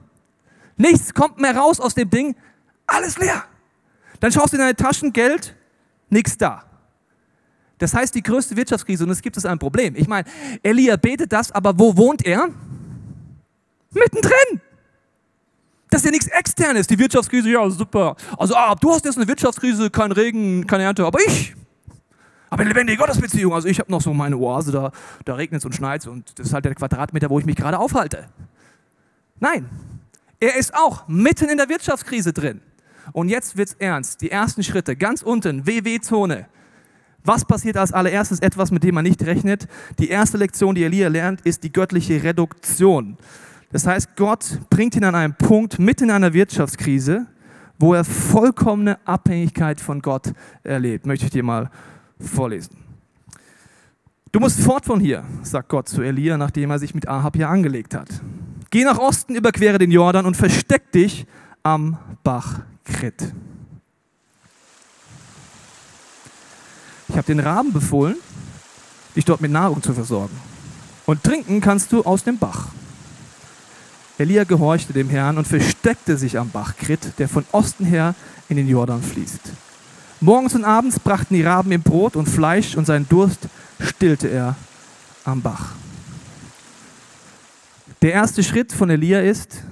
Nichts 0.76 1.14
kommt 1.14 1.40
mehr 1.40 1.56
raus 1.56 1.80
aus 1.80 1.94
dem 1.94 2.10
Ding, 2.10 2.36
alles 2.88 3.20
leer. 3.20 3.44
Dann 4.22 4.32
schaust 4.32 4.52
du 4.52 4.58
in 4.58 4.62
deine 4.62 4.76
Taschen, 4.76 5.14
Geld, 5.14 5.56
nichts 6.10 6.36
da. 6.36 6.64
Das 7.78 7.94
heißt, 7.94 8.16
die 8.16 8.24
größte 8.24 8.58
Wirtschaftskrise 8.58 9.04
und 9.04 9.12
es 9.12 9.22
gibt 9.22 9.38
es 9.38 9.46
ein 9.46 9.60
Problem. 9.60 9.96
Ich 9.96 10.08
meine, 10.08 10.28
Elia 10.64 10.96
betet 10.96 11.32
das, 11.32 11.52
aber 11.52 11.78
wo 11.78 11.96
wohnt 11.96 12.26
er? 12.26 12.50
Mittendrin. 13.92 14.62
Das 15.92 16.02
ist 16.02 16.06
ja 16.06 16.12
nichts 16.12 16.28
Externes. 16.30 16.88
Die 16.88 16.98
Wirtschaftskrise, 16.98 17.52
ja, 17.52 17.70
super. 17.70 18.16
Also, 18.40 18.56
ah, 18.56 18.74
du 18.74 18.94
hast 18.94 19.06
jetzt 19.06 19.18
eine 19.18 19.28
Wirtschaftskrise, 19.28 19.92
kein 19.92 20.12
Regen, 20.12 20.66
keine 20.66 20.86
Ernte, 20.86 21.06
aber 21.06 21.20
ich, 21.20 21.54
aber 22.54 22.62
eine 22.62 22.70
lebendige 22.70 23.00
Gottesbeziehung. 23.00 23.52
Also 23.52 23.68
ich 23.68 23.80
habe 23.80 23.92
noch 23.92 24.02
so 24.02 24.14
meine 24.14 24.38
Oase, 24.38 24.72
da, 24.72 24.92
da 25.26 25.34
regnet 25.34 25.62
es 25.62 25.66
und 25.66 25.74
schneit 25.74 26.06
und 26.06 26.38
das 26.38 26.48
ist 26.48 26.54
halt 26.54 26.66
der 26.66 26.76
Quadratmeter, 26.76 27.32
wo 27.32 27.40
ich 27.40 27.46
mich 27.46 27.56
gerade 27.56 27.80
aufhalte. 27.80 28.26
Nein, 29.40 29.68
er 30.40 30.56
ist 30.56 30.76
auch 30.76 31.08
mitten 31.08 31.50
in 31.50 31.58
der 31.58 31.68
Wirtschaftskrise 31.68 32.32
drin. 32.32 32.62
Und 33.12 33.30
jetzt 33.30 33.58
wird 33.58 33.70
es 33.70 33.74
ernst. 33.74 34.22
Die 34.22 34.30
ersten 34.30 34.62
Schritte, 34.62 34.96
ganz 34.96 35.24
unten, 35.24 35.66
WW-Zone. 35.66 36.46
Was 37.24 37.44
passiert 37.44 37.76
als 37.76 37.92
allererstes? 37.92 38.40
Etwas, 38.40 38.70
mit 38.70 38.84
dem 38.84 38.94
man 38.94 39.04
nicht 39.04 39.24
rechnet. 39.24 39.68
Die 39.98 40.10
erste 40.10 40.38
Lektion, 40.38 40.76
die 40.76 40.84
Elia 40.84 41.08
lernt, 41.08 41.42
ist 41.42 41.64
die 41.64 41.74
göttliche 41.74 42.22
Reduktion. 42.22 43.18
Das 43.72 43.88
heißt, 43.88 44.16
Gott 44.16 44.60
bringt 44.70 44.96
ihn 44.96 45.06
an 45.06 45.16
einen 45.16 45.34
Punkt 45.34 45.80
mitten 45.80 46.04
in 46.04 46.12
einer 46.12 46.34
Wirtschaftskrise, 46.34 47.26
wo 47.80 47.96
er 47.96 48.04
vollkommene 48.04 49.00
Abhängigkeit 49.06 49.82
von 49.82 50.04
Gott 50.04 50.34
erlebt. 50.62 51.08
Möchte 51.08 51.26
ich 51.26 51.32
dir 51.32 51.44
mal 51.44 51.72
vorlesen. 52.20 52.78
Du 54.32 54.40
musst 54.40 54.60
fort 54.62 54.86
von 54.86 55.00
hier, 55.00 55.24
sagt 55.44 55.70
Gott 55.70 55.88
zu 55.88 56.02
Elia, 56.02 56.38
nachdem 56.38 56.72
er 56.72 56.80
sich 56.80 56.96
mit 56.96 57.08
Ahab 57.08 57.36
hier 57.36 57.50
angelegt 57.50 57.94
hat. 57.94 58.10
Geh 58.72 58.84
nach 58.84 58.98
Osten, 58.98 59.36
überquere 59.36 59.78
den 59.78 59.92
Jordan 59.92 60.26
und 60.26 60.36
versteck 60.36 60.92
dich 60.92 61.28
am 61.62 61.98
Bach 62.24 62.62
Krit. 62.84 63.32
Ich 67.10 67.16
habe 67.16 67.28
den 67.28 67.40
Raben 67.40 67.72
befohlen, 67.72 68.16
dich 69.16 69.24
dort 69.24 69.42
mit 69.42 69.52
Nahrung 69.52 69.84
zu 69.84 69.94
versorgen. 69.94 70.36
Und 71.06 71.24
trinken 71.24 71.62
kannst 71.62 71.92
du 71.92 72.02
aus 72.02 72.24
dem 72.24 72.40
Bach. 72.40 72.70
Elia 74.18 74.46
gehorchte 74.46 74.94
dem 74.94 75.10
Herrn 75.10 75.38
und 75.38 75.48
versteckte 75.48 76.18
sich 76.18 76.40
am 76.40 76.50
Bach 76.50 76.76
Krit, 76.76 77.20
der 77.20 77.30
von 77.30 77.46
Osten 77.52 77.86
her 77.86 78.16
in 78.50 78.58
den 78.58 78.68
Jordan 78.68 79.04
fließt. 79.04 79.52
Morgens 80.24 80.56
und 80.56 80.64
abends 80.64 81.02
brachten 81.02 81.34
die 81.34 81.42
Raben 81.42 81.70
ihm 81.74 81.82
Brot 81.82 82.16
und 82.16 82.30
Fleisch 82.30 82.78
und 82.78 82.86
seinen 82.86 83.10
Durst 83.10 83.50
stillte 83.78 84.30
er 84.30 84.56
am 85.26 85.42
Bach. 85.42 85.74
Der 88.02 88.14
erste 88.14 88.42
Schritt 88.42 88.72
von 88.72 88.90
Elia 88.90 89.20
ist, 89.20 89.66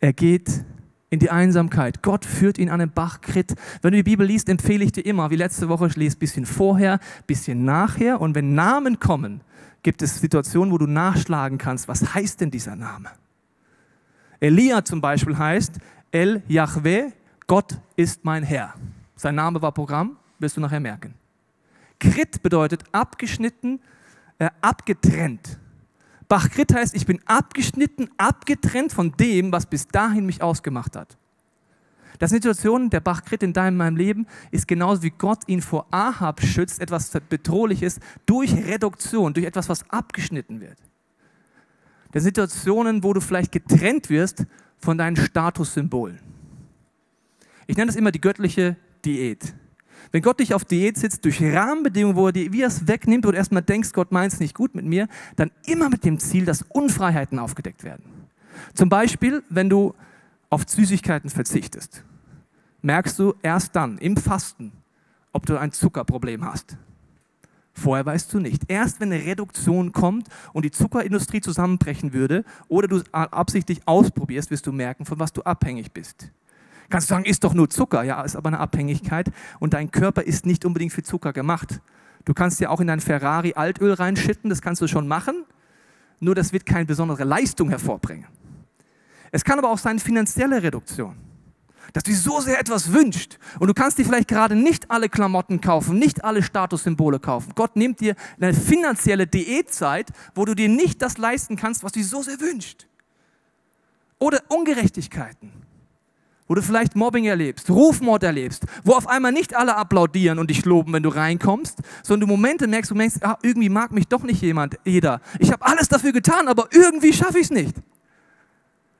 er 0.00 0.14
geht 0.14 0.64
in 1.10 1.18
die 1.18 1.28
Einsamkeit. 1.28 2.00
Gott 2.00 2.24
führt 2.24 2.56
ihn 2.56 2.70
an 2.70 2.80
den 2.80 2.92
Bach 2.92 3.20
Krit. 3.20 3.54
Wenn 3.82 3.90
du 3.90 3.98
die 3.98 4.02
Bibel 4.02 4.26
liest, 4.26 4.48
empfehle 4.48 4.86
ich 4.86 4.92
dir 4.92 5.04
immer, 5.04 5.30
wie 5.30 5.36
letzte 5.36 5.68
Woche, 5.68 5.86
lese 5.96 6.16
ein 6.16 6.20
bisschen 6.20 6.46
vorher, 6.46 6.94
ein 6.94 7.26
bisschen 7.26 7.66
nachher. 7.66 8.22
Und 8.22 8.34
wenn 8.34 8.54
Namen 8.54 9.00
kommen, 9.00 9.42
gibt 9.82 10.00
es 10.00 10.18
Situationen, 10.18 10.72
wo 10.72 10.78
du 10.78 10.86
nachschlagen 10.86 11.58
kannst, 11.58 11.88
was 11.88 12.14
heißt 12.14 12.40
denn 12.40 12.50
dieser 12.50 12.74
Name? 12.74 13.10
Elia 14.40 14.82
zum 14.82 15.02
Beispiel 15.02 15.36
heißt 15.36 15.74
El 16.10 16.42
Yahweh, 16.48 17.10
Gott 17.46 17.76
ist 17.96 18.24
mein 18.24 18.44
Herr. 18.44 18.72
Sein 19.22 19.36
Name 19.36 19.62
war 19.62 19.70
Programm, 19.70 20.16
wirst 20.40 20.56
du 20.56 20.60
nachher 20.60 20.80
merken. 20.80 21.14
Krit 22.00 22.42
bedeutet 22.42 22.82
abgeschnitten, 22.90 23.78
äh, 24.40 24.50
abgetrennt. 24.60 25.60
Bachkrit 26.26 26.74
heißt, 26.74 26.92
ich 26.96 27.06
bin 27.06 27.20
abgeschnitten, 27.26 28.10
abgetrennt 28.16 28.92
von 28.92 29.12
dem, 29.12 29.52
was 29.52 29.66
bis 29.66 29.86
dahin 29.86 30.26
mich 30.26 30.42
ausgemacht 30.42 30.96
hat. 30.96 31.16
Das 32.18 32.30
Situation, 32.30 32.90
der 32.90 32.98
Bachkrit 32.98 33.44
in 33.44 33.52
deinem 33.52 33.76
meinem 33.76 33.96
Leben, 33.96 34.26
ist 34.50 34.66
genauso 34.66 35.04
wie 35.04 35.10
Gott 35.10 35.46
ihn 35.46 35.62
vor 35.62 35.86
Ahab 35.92 36.42
schützt, 36.42 36.80
etwas 36.80 37.12
Bedrohliches, 37.28 38.00
durch 38.26 38.52
Reduktion, 38.52 39.34
durch 39.34 39.46
etwas, 39.46 39.68
was 39.68 39.88
abgeschnitten 39.88 40.60
wird. 40.60 40.78
Der 42.12 42.22
Situationen, 42.22 43.04
wo 43.04 43.12
du 43.12 43.20
vielleicht 43.20 43.52
getrennt 43.52 44.10
wirst 44.10 44.46
von 44.78 44.98
deinen 44.98 45.14
Statussymbolen. 45.14 46.18
Ich 47.68 47.76
nenne 47.76 47.86
das 47.86 47.94
immer 47.96 48.10
die 48.10 48.20
göttliche 48.20 48.76
Diät. 49.04 49.54
Wenn 50.10 50.22
Gott 50.22 50.40
dich 50.40 50.52
auf 50.54 50.64
Diät 50.64 50.96
sitzt, 50.96 51.24
durch 51.24 51.42
Rahmenbedingungen, 51.42 52.16
wo 52.16 52.26
er 52.26 52.32
dir 52.32 52.52
wie 52.52 52.62
er 52.62 52.68
es 52.68 52.86
wegnimmt 52.86 53.24
und 53.24 53.34
erstmal 53.34 53.62
denkst, 53.62 53.92
Gott 53.92 54.12
meint 54.12 54.32
es 54.32 54.40
nicht 54.40 54.54
gut 54.54 54.74
mit 54.74 54.84
mir, 54.84 55.08
dann 55.36 55.50
immer 55.66 55.88
mit 55.88 56.04
dem 56.04 56.18
Ziel, 56.18 56.44
dass 56.44 56.62
Unfreiheiten 56.62 57.38
aufgedeckt 57.38 57.84
werden. 57.84 58.04
Zum 58.74 58.88
Beispiel, 58.88 59.42
wenn 59.48 59.70
du 59.70 59.94
auf 60.50 60.64
Süßigkeiten 60.66 61.30
verzichtest, 61.30 62.04
merkst 62.82 63.18
du 63.18 63.34
erst 63.42 63.74
dann 63.74 63.98
im 63.98 64.16
Fasten, 64.16 64.72
ob 65.32 65.46
du 65.46 65.58
ein 65.58 65.72
Zuckerproblem 65.72 66.44
hast. 66.44 66.76
Vorher 67.72 68.04
weißt 68.04 68.32
du 68.34 68.38
nicht. 68.38 68.64
Erst 68.68 69.00
wenn 69.00 69.12
eine 69.12 69.24
Reduktion 69.24 69.92
kommt 69.92 70.28
und 70.52 70.64
die 70.64 70.70
Zuckerindustrie 70.70 71.40
zusammenbrechen 71.40 72.12
würde 72.12 72.44
oder 72.68 72.86
du 72.86 72.96
es 72.96 73.14
absichtlich 73.14 73.80
ausprobierst, 73.86 74.50
wirst 74.50 74.66
du 74.66 74.72
merken, 74.72 75.06
von 75.06 75.18
was 75.18 75.32
du 75.32 75.42
abhängig 75.42 75.92
bist. 75.92 76.30
Kannst 76.92 77.08
du 77.08 77.14
sagen, 77.14 77.24
ist 77.24 77.42
doch 77.42 77.54
nur 77.54 77.70
Zucker. 77.70 78.02
Ja, 78.02 78.20
ist 78.20 78.36
aber 78.36 78.48
eine 78.48 78.58
Abhängigkeit 78.58 79.30
und 79.60 79.72
dein 79.72 79.90
Körper 79.90 80.24
ist 80.24 80.44
nicht 80.44 80.66
unbedingt 80.66 80.92
für 80.92 81.02
Zucker 81.02 81.32
gemacht. 81.32 81.80
Du 82.26 82.34
kannst 82.34 82.60
ja 82.60 82.68
auch 82.68 82.80
in 82.80 82.86
dein 82.86 83.00
Ferrari 83.00 83.54
Altöl 83.54 83.94
reinschütten, 83.94 84.50
das 84.50 84.60
kannst 84.60 84.82
du 84.82 84.86
schon 84.86 85.08
machen, 85.08 85.46
nur 86.20 86.34
das 86.34 86.52
wird 86.52 86.66
keine 86.66 86.84
besondere 86.84 87.24
Leistung 87.24 87.70
hervorbringen. 87.70 88.26
Es 89.30 89.42
kann 89.42 89.58
aber 89.58 89.70
auch 89.70 89.78
sein 89.78 89.98
finanzielle 89.98 90.62
Reduktion 90.62 91.16
dass 91.94 92.04
du 92.04 92.10
dir 92.10 92.16
so 92.16 92.40
sehr 92.40 92.58
etwas 92.58 92.92
wünscht 92.92 93.38
und 93.58 93.68
du 93.68 93.74
kannst 93.74 93.98
dir 93.98 94.04
vielleicht 94.04 94.28
gerade 94.28 94.54
nicht 94.54 94.90
alle 94.90 95.10
Klamotten 95.10 95.60
kaufen, 95.60 95.98
nicht 95.98 96.24
alle 96.24 96.42
Statussymbole 96.42 97.20
kaufen. 97.20 97.52
Gott 97.54 97.76
nimmt 97.76 98.00
dir 98.00 98.14
eine 98.40 98.54
finanzielle 98.54 99.26
Diätzeit, 99.26 100.10
wo 100.34 100.46
du 100.46 100.54
dir 100.54 100.70
nicht 100.70 101.02
das 101.02 101.18
leisten 101.18 101.56
kannst, 101.56 101.82
was 101.82 101.92
du 101.92 102.00
dir 102.00 102.06
so 102.06 102.22
sehr 102.22 102.40
wünscht. 102.40 102.86
Oder 104.18 104.40
Ungerechtigkeiten, 104.48 105.52
wo 106.52 106.54
du 106.54 106.60
vielleicht 106.60 106.96
Mobbing 106.96 107.24
erlebst, 107.24 107.70
Rufmord 107.70 108.22
erlebst, 108.22 108.66
wo 108.84 108.92
auf 108.92 109.08
einmal 109.08 109.32
nicht 109.32 109.56
alle 109.56 109.74
applaudieren 109.74 110.38
und 110.38 110.50
dich 110.50 110.66
loben, 110.66 110.92
wenn 110.92 111.02
du 111.02 111.08
reinkommst, 111.08 111.78
sondern 112.02 112.28
du 112.28 112.36
Momente 112.36 112.66
merkst, 112.66 112.90
du 112.90 112.94
merkst, 112.94 113.24
ah, 113.24 113.38
irgendwie 113.42 113.70
mag 113.70 113.90
mich 113.90 114.06
doch 114.06 114.22
nicht 114.22 114.42
jemand, 114.42 114.78
jeder. 114.84 115.22
Ich 115.38 115.50
habe 115.50 115.64
alles 115.64 115.88
dafür 115.88 116.12
getan, 116.12 116.48
aber 116.48 116.68
irgendwie 116.70 117.14
schaffe 117.14 117.38
ich 117.38 117.44
es 117.44 117.50
nicht. 117.50 117.74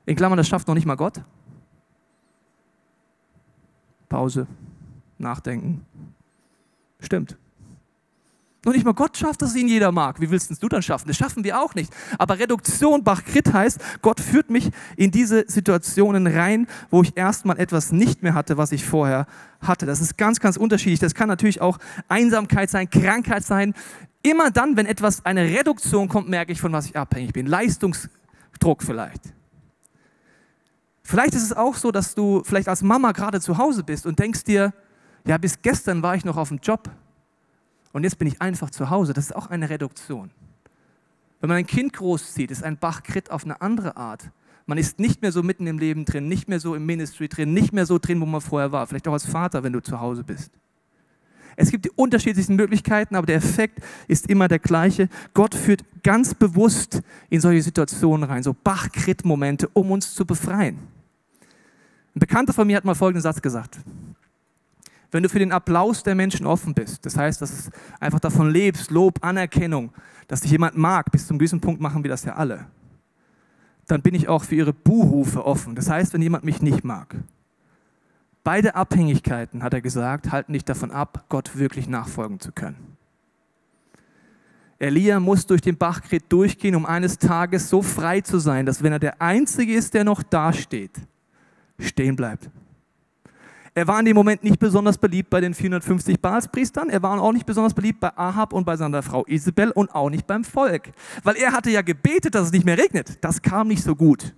In 0.07 0.17
Klammern, 0.17 0.39
das 0.39 0.49
schafft 0.49 0.67
noch 0.67 0.75
nicht 0.75 0.87
mal 0.87 0.95
Gott. 0.95 1.21
Pause, 4.09 4.47
nachdenken. 5.19 5.85
Stimmt. 7.01 7.37
Noch 8.65 8.73
nicht 8.73 8.85
mal 8.85 8.95
Gott 8.95 9.17
schafft, 9.17 9.43
dass 9.43 9.57
ihn 9.57 9.67
jeder 9.67 9.91
mag. 9.91 10.21
Wie 10.21 10.31
willst 10.31 10.63
du 10.63 10.69
dann 10.69 10.83
schaffen? 10.83 11.09
Das 11.09 11.17
schaffen 11.17 11.43
wir 11.43 11.61
auch 11.61 11.75
nicht. 11.75 11.93
Aber 12.17 12.39
Reduktion, 12.39 13.03
Bachkrit 13.03 13.53
heißt, 13.53 13.81
Gott 14.03 14.21
führt 14.21 14.51
mich 14.51 14.71
in 14.97 15.11
diese 15.11 15.45
Situationen 15.49 16.29
rein, 16.29 16.69
wo 16.89 17.03
ich 17.03 17.17
erstmal 17.17 17.59
etwas 17.59 17.91
nicht 17.91 18.23
mehr 18.23 18.35
hatte, 18.35 18.59
was 18.59 18.71
ich 18.71 18.85
vorher 18.85 19.27
hatte. 19.61 19.85
Das 19.85 20.01
ist 20.01 20.17
ganz, 20.17 20.39
ganz 20.39 20.57
unterschiedlich. 20.57 21.01
Das 21.01 21.15
kann 21.15 21.29
natürlich 21.29 21.61
auch 21.61 21.79
Einsamkeit 22.07 22.71
sein, 22.71 22.89
Krankheit 22.89 23.45
sein. 23.45 23.75
Immer 24.23 24.53
dann, 24.53 24.77
wenn 24.77 24.87
etwas, 24.87 25.25
eine 25.27 25.43
Reduktion 25.43 26.09
kommt, 26.09 26.29
merke 26.29 26.53
ich, 26.53 26.61
von 26.61 26.73
was 26.73 26.87
ich 26.87 26.97
abhängig 26.97 27.33
bin. 27.33 27.47
Leistungsdruck 27.47 28.85
vielleicht. 28.85 29.35
Vielleicht 31.03 31.35
ist 31.35 31.43
es 31.43 31.53
auch 31.53 31.75
so, 31.75 31.91
dass 31.91 32.15
du 32.15 32.45
vielleicht 32.45 32.69
als 32.69 32.83
Mama 32.83 33.11
gerade 33.11 33.41
zu 33.41 33.59
Hause 33.59 33.83
bist 33.83 34.07
und 34.07 34.21
denkst 34.21 34.45
dir, 34.45 34.73
ja, 35.27 35.37
bis 35.37 35.61
gestern 35.63 36.01
war 36.05 36.15
ich 36.15 36.25
noch 36.25 36.37
auf 36.37 36.49
dem 36.49 36.59
Job 36.59 36.89
und 37.93 38.05
jetzt 38.05 38.19
bin 38.19 38.29
ich 38.29 38.41
einfach 38.41 38.71
zu 38.71 38.91
Hause. 38.91 39.13
Das 39.13 39.27
ist 39.27 39.37
auch 39.37 39.49
eine 39.49 39.69
Reduktion. 39.71 40.31
Wenn 41.41 41.49
man 41.49 41.59
ein 41.59 41.67
Kind 41.67 41.93
großzieht, 41.93 42.51
ist 42.51 42.63
ein 42.63 42.79
Bachkrit 42.79 43.31
auf 43.31 43.45
eine 43.45 43.61
andere 43.61 43.97
Art. 43.97 44.31
Man 44.67 44.79
ist 44.79 45.01
nicht 45.01 45.23
mehr 45.23 45.33
so 45.33 45.43
mitten 45.43 45.67
im 45.67 45.79
Leben 45.79 46.05
drin, 46.05 46.29
nicht 46.29 46.49
mehr 46.49 46.61
so 46.61 46.75
im 46.75 46.87
Ministry 46.87 47.29
drin, 47.29 47.53
nicht 47.53 47.73
mehr 47.73 47.85
so 47.85 47.99
drin, 47.99 48.21
wo 48.21 48.27
man 48.27 48.41
vorher 48.41 48.71
war. 48.71 48.87
Vielleicht 48.87 49.09
auch 49.09 49.13
als 49.13 49.27
Vater, 49.27 49.63
wenn 49.63 49.73
du 49.73 49.83
zu 49.83 50.01
Hause 50.01 50.23
bist. 50.23 50.53
Es 51.57 51.71
gibt 51.71 51.85
die 51.85 51.91
unterschiedlichsten 51.91 52.57
Möglichkeiten, 52.57 53.17
aber 53.17 53.27
der 53.27 53.37
Effekt 53.37 53.81
ist 54.09 54.29
immer 54.29 54.49
der 54.49 54.59
gleiche. 54.59 55.09
Gott 55.35 55.55
führt 55.55 55.85
ganz 56.03 56.35
bewusst 56.35 57.03
in 57.29 57.41
solche 57.41 57.63
Situationen 57.63 58.25
rein, 58.25 58.43
so 58.43 58.55
Bachkrit-Momente, 58.55 59.69
um 59.73 59.91
uns 59.91 60.15
zu 60.15 60.25
befreien. 60.25 60.79
Ein 62.15 62.21
Bekannter 62.21 62.53
von 62.53 62.67
mir 62.67 62.77
hat 62.77 62.85
mal 62.85 62.95
folgenden 62.95 63.23
Satz 63.23 63.43
gesagt. 63.43 63.79
Wenn 65.13 65.23
du 65.23 65.29
für 65.29 65.39
den 65.39 65.53
Applaus 65.53 66.03
der 66.03 66.15
Menschen 66.15 66.47
offen 66.47 66.73
bist, 66.73 67.05
das 67.05 67.19
heißt, 67.19 67.43
dass 67.43 67.67
du 67.67 67.71
einfach 68.01 68.19
davon 68.19 68.51
lebst, 68.51 68.91
Lob, 68.91 69.19
Anerkennung, 69.21 69.93
dass 70.27 70.41
dich 70.41 70.51
jemand 70.51 70.77
mag, 70.77 71.13
bis 71.13 71.27
zum 71.27 71.39
gewissen 71.39 71.61
Punkt 71.61 71.83
machen 71.83 72.03
wir 72.03 72.09
das 72.09 72.25
ja 72.25 72.35
alle, 72.35 72.67
dann 73.87 74.01
bin 74.01 74.15
ich 74.15 74.29
auch 74.29 74.43
für 74.43 74.55
ihre 74.55 74.73
Buhrufe 74.73 75.45
offen. 75.45 75.75
Das 75.75 75.91
heißt, 75.91 76.15
wenn 76.15 76.23
jemand 76.23 76.45
mich 76.45 76.63
nicht 76.63 76.83
mag. 76.83 77.15
Beide 78.43 78.75
Abhängigkeiten, 78.75 79.63
hat 79.63 79.75
er 79.75 79.83
gesagt, 79.83 80.33
halten 80.33 80.55
dich 80.55 80.65
davon 80.65 80.91
ab, 80.91 81.27
Gott 81.29 81.59
wirklich 81.59 81.89
nachfolgen 81.89 82.41
zu 82.41 82.51
können. 82.51 82.97
Elia 84.79 85.21
muss 85.21 85.47
durch 85.47 85.61
den 85.61 85.77
Bachkrit 85.77 86.25
durchgehen, 86.31 86.75
um 86.75 86.87
eines 86.87 87.19
Tages 87.19 87.69
so 87.69 87.83
frei 87.83 88.23
zu 88.23 88.39
sein, 88.39 88.65
dass 88.65 88.83
wenn 88.83 88.93
er 88.93 88.99
der 88.99 89.21
Einzige 89.21 89.75
ist, 89.75 89.93
der 89.93 90.05
noch 90.05 90.23
dasteht, 90.23 90.93
stehen 91.79 92.17
bleibt. 92.17 92.51
Er 93.75 93.87
war 93.87 93.99
in 93.99 94.05
dem 94.05 94.17
Moment 94.17 94.45
nicht 94.45 94.59
besonders 94.59 94.99
beliebt 94.99 95.31
bei 95.31 95.41
den 95.41 95.55
450 95.55 96.21
Baalspriestern. 96.21 96.91
Er 96.91 97.03
war 97.03 97.19
auch 97.21 97.33
nicht 97.33 97.47
besonders 97.47 97.73
beliebt 97.73 98.01
bei 98.01 98.15
Ahab 98.17 98.53
und 98.53 98.65
bei 98.65 98.77
seiner 98.77 99.03
Frau 99.03 99.25
Isabel 99.27 99.71
und 99.71 99.95
auch 99.95 100.11
nicht 100.11 100.27
beim 100.27 100.45
Volk. 100.45 100.93
Weil 101.23 101.37
er 101.37 101.53
hatte 101.53 101.71
ja 101.71 101.81
gebetet, 101.81 102.35
dass 102.35 102.47
es 102.47 102.53
nicht 102.53 102.67
mehr 102.67 102.77
regnet. 102.77 103.17
Das 103.23 103.41
kam 103.41 103.69
nicht 103.69 103.83
so 103.83 103.97
gut. 103.97 104.35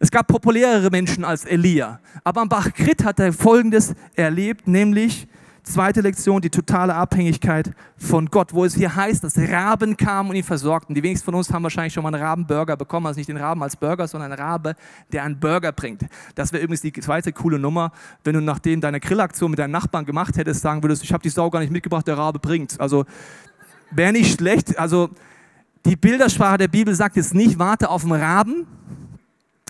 Es 0.00 0.10
gab 0.10 0.26
populärere 0.26 0.90
Menschen 0.90 1.24
als 1.24 1.44
Elia. 1.44 2.00
Aber 2.24 2.40
am 2.40 2.48
Bach 2.48 2.72
Krit 2.72 3.04
hat 3.04 3.20
er 3.20 3.32
Folgendes 3.32 3.94
erlebt, 4.14 4.66
nämlich 4.66 5.28
zweite 5.64 6.02
Lektion, 6.02 6.40
die 6.40 6.50
totale 6.50 6.94
Abhängigkeit 6.94 7.72
von 7.96 8.26
Gott, 8.26 8.52
wo 8.52 8.64
es 8.64 8.74
hier 8.74 8.94
heißt, 8.94 9.24
dass 9.24 9.36
Raben 9.36 9.96
kamen 9.96 10.30
und 10.30 10.36
ihn 10.36 10.44
versorgten. 10.44 10.94
Die 10.94 11.02
wenigsten 11.02 11.24
von 11.24 11.34
uns 11.34 11.52
haben 11.52 11.62
wahrscheinlich 11.62 11.92
schon 11.92 12.02
mal 12.02 12.14
einen 12.14 12.22
Rabenburger 12.22 12.76
bekommen, 12.76 13.06
also 13.06 13.18
nicht 13.18 13.28
den 13.28 13.38
Raben 13.38 13.62
als 13.62 13.76
Burger, 13.76 14.06
sondern 14.06 14.30
einen 14.30 14.40
Rabe, 14.40 14.76
der 15.12 15.24
einen 15.24 15.40
Burger 15.40 15.72
bringt. 15.72 16.06
Das 16.34 16.52
wäre 16.52 16.62
übrigens 16.62 16.82
die 16.82 16.92
zweite 16.92 17.32
coole 17.32 17.58
Nummer, 17.58 17.92
wenn 18.22 18.34
du 18.34 18.40
nachdem 18.40 18.80
deine 18.80 19.00
Grillaktion 19.00 19.50
mit 19.50 19.58
deinen 19.58 19.72
Nachbarn 19.72 20.04
gemacht 20.04 20.36
hättest, 20.36 20.60
sagen 20.60 20.82
würdest, 20.82 21.02
ich 21.02 21.12
habe 21.12 21.22
die 21.22 21.30
Sau 21.30 21.50
gar 21.50 21.60
nicht 21.60 21.72
mitgebracht, 21.72 22.06
der 22.06 22.18
Rabe 22.18 22.38
bringt. 22.38 22.78
Also 22.78 23.04
wäre 23.90 24.12
nicht 24.12 24.38
schlecht. 24.38 24.78
Also 24.78 25.10
die 25.86 25.96
Bildersprache 25.96 26.58
der 26.58 26.68
Bibel 26.68 26.94
sagt 26.94 27.16
jetzt 27.16 27.34
nicht, 27.34 27.58
warte 27.58 27.88
auf 27.88 28.02
den 28.02 28.12
Raben, 28.12 28.66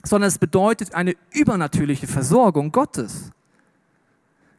sondern 0.03 0.29
es 0.29 0.39
bedeutet 0.39 0.95
eine 0.95 1.15
übernatürliche 1.33 2.07
Versorgung 2.07 2.73
Gottes. 2.73 3.31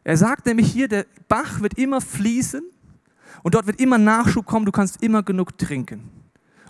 Er 0.05 0.17
sagt 0.17 0.45
nämlich 0.45 0.71
hier, 0.71 0.87
der 0.87 1.07
Bach 1.27 1.61
wird 1.61 1.79
immer 1.79 1.99
fließen 1.99 2.63
und 3.43 3.55
dort 3.55 3.65
wird 3.65 3.81
immer 3.81 3.97
Nachschub 3.97 4.45
kommen, 4.45 4.65
du 4.65 4.71
kannst 4.71 5.01
immer 5.03 5.23
genug 5.23 5.57
trinken. 5.57 6.11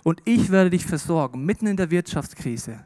Und 0.02 0.22
ich 0.24 0.50
werde 0.50 0.70
dich 0.70 0.86
versorgen, 0.86 1.44
mitten 1.44 1.66
in 1.66 1.76
der 1.76 1.90
Wirtschaftskrise. 1.90 2.80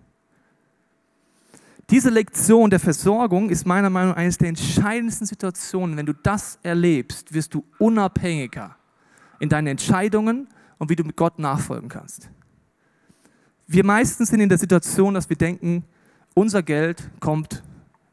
Diese 1.89 2.11
Lektion 2.11 2.69
der 2.69 2.81
Versorgung 2.81 3.49
ist 3.49 3.65
meiner 3.65 3.91
Meinung 3.91 4.11
nach 4.11 4.17
eines 4.17 4.39
der 4.39 4.49
entscheidendsten 4.49 5.27
Situationen. 5.27 5.97
Wenn 5.97 6.07
du 6.07 6.15
das 6.15 6.59
erlebst, 6.63 7.33
wirst 7.33 7.55
du 7.55 7.65
unabhängiger 7.79 8.77
in 9.39 9.49
deinen 9.49 9.69
Entscheidungen 9.69 10.49
und 10.79 10.91
wie 10.91 10.97
du 10.97 11.05
mit 11.05 11.17
Gott 11.17 11.39
nachfolgen 11.39 11.89
kannst. 11.89 12.29
Wir 13.69 13.85
meistens 13.85 14.31
sind 14.31 14.41
in 14.41 14.49
der 14.49 14.59
Situation, 14.59 15.15
dass 15.15 15.29
wir 15.29 15.37
denken, 15.37 15.85
unser 16.35 16.63
Geld 16.63 17.09
kommt 17.21 17.63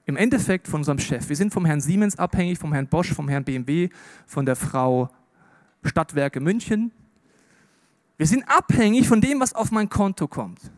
im 0.07 0.15
Endeffekt 0.15 0.67
von 0.69 0.79
unserem 0.79 0.99
Chef. 0.99 1.27
Wir 1.27 1.35
sind 1.35 1.53
vom 1.53 1.65
Herrn 1.65 1.81
Siemens 1.81 2.17
abhängig, 2.17 2.57
vom 2.57 2.71
Herrn 2.71 2.87
Bosch, 2.87 3.13
vom 3.13 3.27
Herrn 3.27 3.43
BMW, 3.43 3.89
von 4.25 4.45
der 4.45 4.55
Frau 4.55 5.09
Stadtwerke 5.83 6.39
München. 6.39 6.91
Wir 8.15 8.25
sind 8.25 8.45
abhängig 8.47 9.07
von 9.07 9.19
dem, 9.19 9.41
was 9.41 9.53
auf 9.53 9.69
mein 9.69 9.89
Konto 9.89 10.27
kommt. 10.27 10.71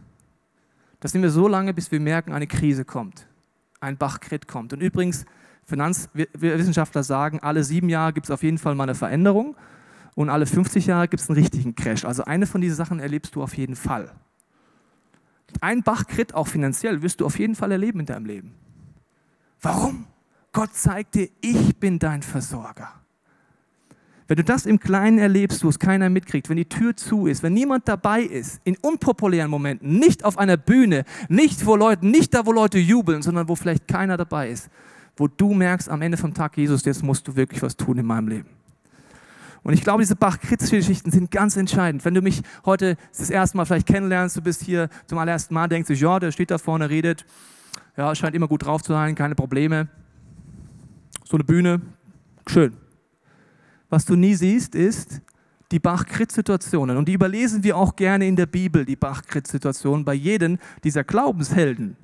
Das 0.99 1.11
sind 1.11 1.21
wir 1.21 1.29
so 1.29 1.47
lange, 1.47 1.75
bis 1.75 1.91
wir 1.91 1.99
merken, 1.99 2.33
eine 2.33 2.47
Krise 2.47 2.83
kommt, 2.83 3.27
ein 3.79 3.97
Bachkrit 3.97 4.47
kommt. 4.47 4.73
Und 4.73 4.81
übrigens, 4.81 5.25
Finanzwissenschaftler 5.63 7.03
sagen, 7.03 7.39
alle 7.39 7.63
sieben 7.63 7.87
Jahre 7.87 8.13
gibt 8.13 8.25
es 8.25 8.31
auf 8.31 8.41
jeden 8.41 8.57
Fall 8.57 8.73
mal 8.73 8.83
eine 8.83 8.95
Veränderung 8.95 9.55
und 10.15 10.29
alle 10.29 10.47
50 10.47 10.87
Jahre 10.87 11.07
gibt 11.07 11.21
es 11.21 11.29
einen 11.29 11.37
richtigen 11.37 11.75
Crash. 11.75 12.03
Also 12.03 12.25
eine 12.25 12.47
von 12.47 12.61
diesen 12.61 12.75
Sachen 12.75 12.99
erlebst 12.99 13.35
du 13.35 13.43
auf 13.43 13.55
jeden 13.55 13.75
Fall. 13.75 14.11
Ein 15.61 15.83
Bachkrit, 15.83 16.33
auch 16.33 16.47
finanziell, 16.47 17.03
wirst 17.03 17.21
du 17.21 17.27
auf 17.27 17.37
jeden 17.37 17.53
Fall 17.53 17.71
erleben 17.71 17.99
in 17.99 18.05
deinem 18.07 18.25
Leben. 18.25 18.55
Warum? 19.61 20.05
Gott 20.51 20.73
zeigt 20.73 21.15
dir, 21.15 21.29
ich 21.41 21.77
bin 21.77 21.99
dein 21.99 22.21
Versorger. 22.21 22.93
Wenn 24.27 24.37
du 24.37 24.43
das 24.43 24.67
im 24.67 24.79
Kleinen 24.79 25.17
erlebst, 25.17 25.63
wo 25.63 25.69
es 25.69 25.79
keiner 25.79 26.07
mitkriegt, 26.09 26.49
wenn 26.49 26.57
die 26.57 26.69
Tür 26.69 26.95
zu 26.95 27.25
ist, 27.25 27.41
wenn 27.41 27.53
niemand 27.53 27.87
dabei 27.87 28.21
ist, 28.21 28.61
in 28.63 28.77
unpopulären 28.77 29.49
Momenten, 29.49 29.97
nicht 29.97 30.23
auf 30.23 30.37
einer 30.37 30.55
Bühne, 30.55 31.03
nicht 31.29 31.61
vor 31.61 31.79
Leuten, 31.79 32.11
nicht 32.11 32.35
da, 32.35 32.45
wo 32.45 32.51
Leute 32.51 32.77
jubeln, 32.77 33.23
sondern 33.23 33.47
wo 33.47 33.55
vielleicht 33.55 33.87
keiner 33.87 34.17
dabei 34.17 34.51
ist, 34.51 34.69
wo 35.17 35.27
du 35.27 35.55
merkst 35.55 35.89
am 35.89 36.03
Ende 36.03 36.15
vom 36.15 36.35
Tag, 36.35 36.57
Jesus, 36.57 36.85
jetzt 36.85 37.03
musst 37.03 37.27
du 37.27 37.35
wirklich 37.35 37.63
was 37.63 37.75
tun 37.75 37.97
in 37.97 38.05
meinem 38.05 38.27
Leben. 38.27 38.49
Und 39.63 39.73
ich 39.73 39.81
glaube, 39.81 40.03
diese 40.03 40.15
Bach-Kritz-Geschichten 40.15 41.11
sind 41.11 41.31
ganz 41.31 41.57
entscheidend. 41.57 42.05
Wenn 42.05 42.13
du 42.13 42.21
mich 42.21 42.43
heute 42.65 42.97
das 43.17 43.31
erste 43.31 43.57
Mal 43.57 43.65
vielleicht 43.65 43.87
kennenlernst, 43.87 44.37
du 44.37 44.41
bist 44.41 44.61
hier 44.63 44.89
zum 45.07 45.17
allerersten 45.17 45.55
Mal, 45.55 45.67
denkst 45.67 45.87
du, 45.87 45.95
ja, 45.95 46.19
der 46.19 46.31
steht 46.31 46.51
da 46.51 46.59
vorne, 46.59 46.89
redet, 46.89 47.25
ja, 47.99 48.15
scheint 48.15 48.33
immer 48.33 48.47
gut 48.47 48.65
drauf 48.65 48.81
zu 48.81 48.93
sein, 48.93 49.13
keine 49.13 49.35
Probleme. 49.35 49.89
So 51.25 51.35
eine 51.35 51.43
Bühne, 51.43 51.81
schön. 52.47 52.73
Was 53.89 54.05
du 54.05 54.15
nie 54.15 54.35
siehst, 54.35 54.73
ist 54.73 55.21
die 55.73 55.79
Bach-Kritz-Situationen. 55.79 56.95
Und 56.95 57.09
die 57.09 57.13
überlesen 57.13 57.61
wir 57.61 57.75
auch 57.75 57.97
gerne 57.97 58.25
in 58.25 58.37
der 58.37 58.45
Bibel, 58.45 58.85
die 58.85 58.95
Bach-Kritz-Situationen, 58.95 60.05
bei 60.05 60.13
jedem 60.13 60.59
dieser 60.81 61.03
Glaubenshelden. 61.03 61.97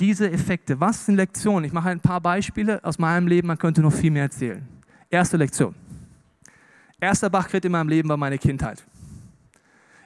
Diese 0.00 0.28
Effekte, 0.28 0.80
was 0.80 1.06
sind 1.06 1.14
Lektionen? 1.14 1.64
Ich 1.64 1.72
mache 1.72 1.90
ein 1.90 2.00
paar 2.00 2.20
Beispiele 2.20 2.82
aus 2.82 2.98
meinem 2.98 3.28
Leben, 3.28 3.46
man 3.46 3.58
könnte 3.58 3.80
noch 3.80 3.92
viel 3.92 4.10
mehr 4.10 4.24
erzählen. 4.24 4.66
Erste 5.08 5.36
Lektion. 5.36 5.76
Erster 6.98 7.30
Bachkrit 7.30 7.64
in 7.64 7.70
meinem 7.70 7.88
Leben 7.88 8.08
war 8.08 8.16
meine 8.16 8.38
Kindheit. 8.38 8.84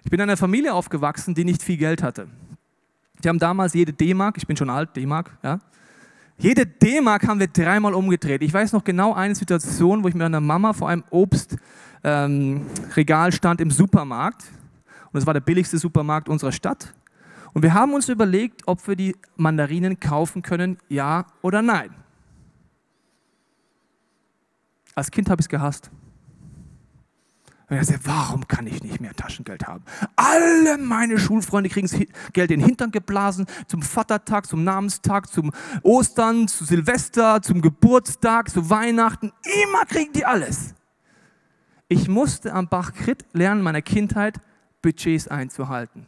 Ich 0.04 0.10
bin 0.10 0.20
in 0.20 0.24
einer 0.24 0.36
Familie 0.36 0.74
aufgewachsen, 0.74 1.34
die 1.34 1.44
nicht 1.44 1.62
viel 1.62 1.78
Geld 1.78 2.02
hatte. 2.02 2.28
Die 3.22 3.28
haben 3.28 3.38
damals 3.38 3.74
jede 3.74 3.92
D-Mark, 3.92 4.36
ich 4.36 4.46
bin 4.46 4.56
schon 4.56 4.70
alt, 4.70 4.96
D-Mark, 4.96 5.36
ja, 5.42 5.58
jede 6.40 6.66
D-Mark 6.66 7.26
haben 7.26 7.40
wir 7.40 7.48
dreimal 7.48 7.94
umgedreht. 7.94 8.42
Ich 8.42 8.54
weiß 8.54 8.72
noch 8.72 8.84
genau 8.84 9.12
eine 9.12 9.34
Situation, 9.34 10.04
wo 10.04 10.08
ich 10.08 10.14
mit 10.14 10.22
einer 10.22 10.40
Mama 10.40 10.72
vor 10.72 10.88
einem 10.88 11.02
Obstregal 11.10 11.58
ähm, 12.04 13.32
stand 13.32 13.60
im 13.60 13.72
Supermarkt. 13.72 14.44
Und 15.10 15.18
es 15.18 15.26
war 15.26 15.34
der 15.34 15.40
billigste 15.40 15.78
Supermarkt 15.78 16.28
unserer 16.28 16.52
Stadt. 16.52 16.94
Und 17.54 17.62
wir 17.62 17.74
haben 17.74 17.92
uns 17.92 18.08
überlegt, 18.08 18.62
ob 18.66 18.86
wir 18.86 18.94
die 18.94 19.16
Mandarinen 19.36 19.98
kaufen 19.98 20.42
können, 20.42 20.78
ja 20.88 21.26
oder 21.42 21.60
nein. 21.60 21.90
Als 24.94 25.10
Kind 25.10 25.28
habe 25.28 25.40
ich 25.40 25.46
es 25.46 25.48
gehasst. 25.48 25.90
Und 27.68 27.76
er 27.76 27.84
sagt, 27.84 28.06
warum 28.06 28.48
kann 28.48 28.66
ich 28.66 28.82
nicht 28.82 29.00
mehr 29.00 29.14
Taschengeld 29.14 29.66
haben? 29.66 29.84
Alle 30.16 30.78
meine 30.78 31.18
Schulfreunde 31.18 31.68
kriegen 31.68 31.86
Geld 32.32 32.50
in 32.50 32.60
den 32.60 32.66
Hintern 32.66 32.90
geblasen, 32.90 33.46
zum 33.66 33.82
Vatertag, 33.82 34.46
zum 34.46 34.64
Namenstag, 34.64 35.28
zum 35.28 35.52
Ostern, 35.82 36.48
zu 36.48 36.64
Silvester, 36.64 37.42
zum 37.42 37.60
Geburtstag, 37.60 38.48
zu 38.48 38.70
Weihnachten. 38.70 39.32
Immer 39.64 39.84
kriegen 39.86 40.12
die 40.14 40.24
alles. 40.24 40.74
Ich 41.88 42.08
musste 42.08 42.54
am 42.54 42.68
Bach 42.68 42.94
Krit 42.94 43.24
lernen, 43.32 43.62
meiner 43.62 43.82
Kindheit 43.82 44.40
Budgets 44.80 45.28
einzuhalten, 45.28 46.06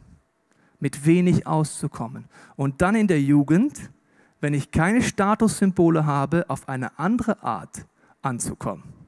mit 0.79 1.05
wenig 1.05 1.45
auszukommen. 1.45 2.25
Und 2.55 2.81
dann 2.81 2.95
in 2.95 3.07
der 3.07 3.21
Jugend, 3.21 3.91
wenn 4.39 4.55
ich 4.55 4.71
keine 4.71 5.03
Statussymbole 5.03 6.05
habe, 6.05 6.45
auf 6.47 6.67
eine 6.67 6.97
andere 6.97 7.43
Art 7.43 7.85
anzukommen. 8.23 9.00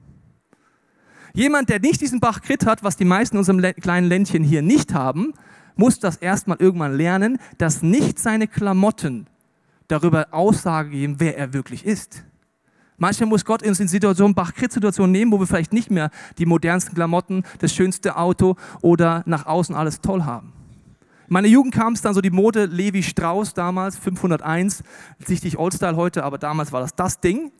Jemand, 1.36 1.70
der 1.70 1.80
nicht 1.80 2.00
diesen 2.00 2.20
Bach 2.20 2.42
Krit 2.42 2.68
hat, 2.68 2.84
was 2.84 2.96
die 2.96 3.06
meisten 3.06 3.38
in 3.38 3.40
unserem 3.40 3.60
kleinen 3.82 4.08
Ländchen 4.08 4.44
hier 4.44 4.62
nicht 4.62 4.94
haben, 4.94 5.34
muss 5.75 6.00
das 6.00 6.18
erstmal 6.18 6.58
irgendwann 6.60 6.96
lernen, 6.96 7.40
dass 7.58 7.82
nicht 7.82 8.20
seine 8.20 8.48
Klamotten 8.48 9.25
darüber 9.88 10.28
Aussage 10.30 10.92
geben, 10.92 11.16
wer 11.18 11.36
er 11.36 11.54
wirklich 11.54 11.88
ist. 11.88 12.24
Manchmal 12.98 13.30
muss 13.30 13.46
Gott 13.46 13.63
uns 13.63 13.80
in 13.80 13.88
Situationen, 13.88 14.36
Bach-Krit-Situationen 14.36 15.12
nehmen, 15.12 15.31
wo 15.31 15.40
wir 15.40 15.48
vielleicht 15.48 15.74
nicht 15.74 15.90
mehr 15.90 16.12
die 16.38 16.46
modernsten 16.46 16.94
Klamotten, 16.94 17.44
das 17.57 17.74
schönste 17.74 18.16
Auto 18.16 18.55
oder 18.81 19.24
nach 19.25 19.48
außen 19.48 19.74
alles 19.74 20.01
toll 20.01 20.25
haben. 20.25 20.53
In 21.27 21.34
meiner 21.34 21.48
Jugend 21.48 21.74
kam 21.74 21.94
es 21.94 22.01
dann 22.01 22.14
so 22.14 22.22
die 22.22 22.29
Mode 22.29 22.66
Levi 22.66 23.01
Strauss 23.01 23.55
damals, 23.55 23.98
501, 23.98 24.84
sichtlich 25.25 25.57
Oldstyle 25.57 25.96
heute, 25.96 26.24
aber 26.24 26.38
damals 26.38 26.72
war 26.72 26.81
das 26.81 26.94
das 26.94 27.20
Ding. 27.20 27.51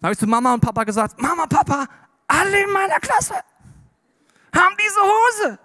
Da 0.00 0.08
habe 0.08 0.12
ich 0.12 0.18
zu 0.18 0.26
Mama 0.26 0.52
und 0.52 0.60
Papa 0.60 0.84
gesagt, 0.84 1.20
Mama, 1.20 1.46
Papa, 1.46 1.86
alle 2.30 2.62
in 2.62 2.70
meiner 2.70 3.00
Klasse 3.00 3.34
haben 4.54 4.76
diese 4.78 5.00
Hose. 5.00 5.58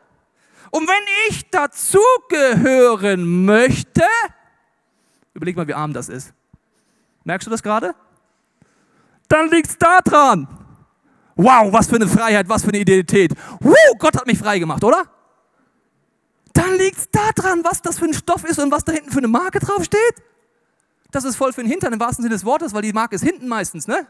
Und 0.71 0.88
wenn 0.88 1.04
ich 1.30 1.49
dazugehören 1.49 3.45
möchte, 3.45 4.04
überleg 5.34 5.56
mal, 5.56 5.67
wie 5.67 5.73
arm 5.73 5.93
das 5.93 6.10
ist. 6.10 6.34
Merkst 7.23 7.47
du 7.47 7.51
das 7.51 7.63
gerade? 7.63 7.95
Dann 9.28 9.49
liegt 9.49 9.69
es 9.69 9.78
da 9.78 9.99
dran. 10.01 10.47
Wow, 11.36 11.71
was 11.71 11.88
für 11.88 11.95
eine 11.95 12.08
Freiheit, 12.08 12.47
was 12.47 12.63
für 12.63 12.69
eine 12.69 12.80
Identität. 12.80 13.34
Woo, 13.60 13.73
Gott 13.97 14.15
hat 14.15 14.25
mich 14.25 14.39
frei 14.39 14.60
gemacht, 14.60 14.84
oder? 14.84 15.04
Dann 16.54 16.75
liegt 16.75 16.97
es 16.97 17.10
da 17.12 17.32
dran, 17.34 17.62
was 17.63 17.82
das 17.82 17.99
für 17.99 18.06
ein 18.06 18.13
Stoff 18.13 18.43
ist 18.45 18.60
und 18.60 18.71
was 18.71 18.84
da 18.84 18.93
hinten 18.93 19.12
für 19.12 19.17
eine 19.17 19.28
Marke 19.28 19.60
draufsteht. 19.60 20.23
Das 21.12 21.25
ist 21.25 21.36
voll 21.36 21.54
für 21.54 21.62
den 21.62 21.69
Hintern 21.69 21.93
im 21.93 21.99
wahrsten 21.99 22.23
Sinne 22.23 22.36
des 22.36 22.45
Wortes, 22.45 22.73
weil 22.73 22.82
die 22.82 22.93
Marke 22.93 23.15
ist 23.15 23.23
hinten 23.23 23.47
meistens, 23.47 23.88
ne? 23.88 24.08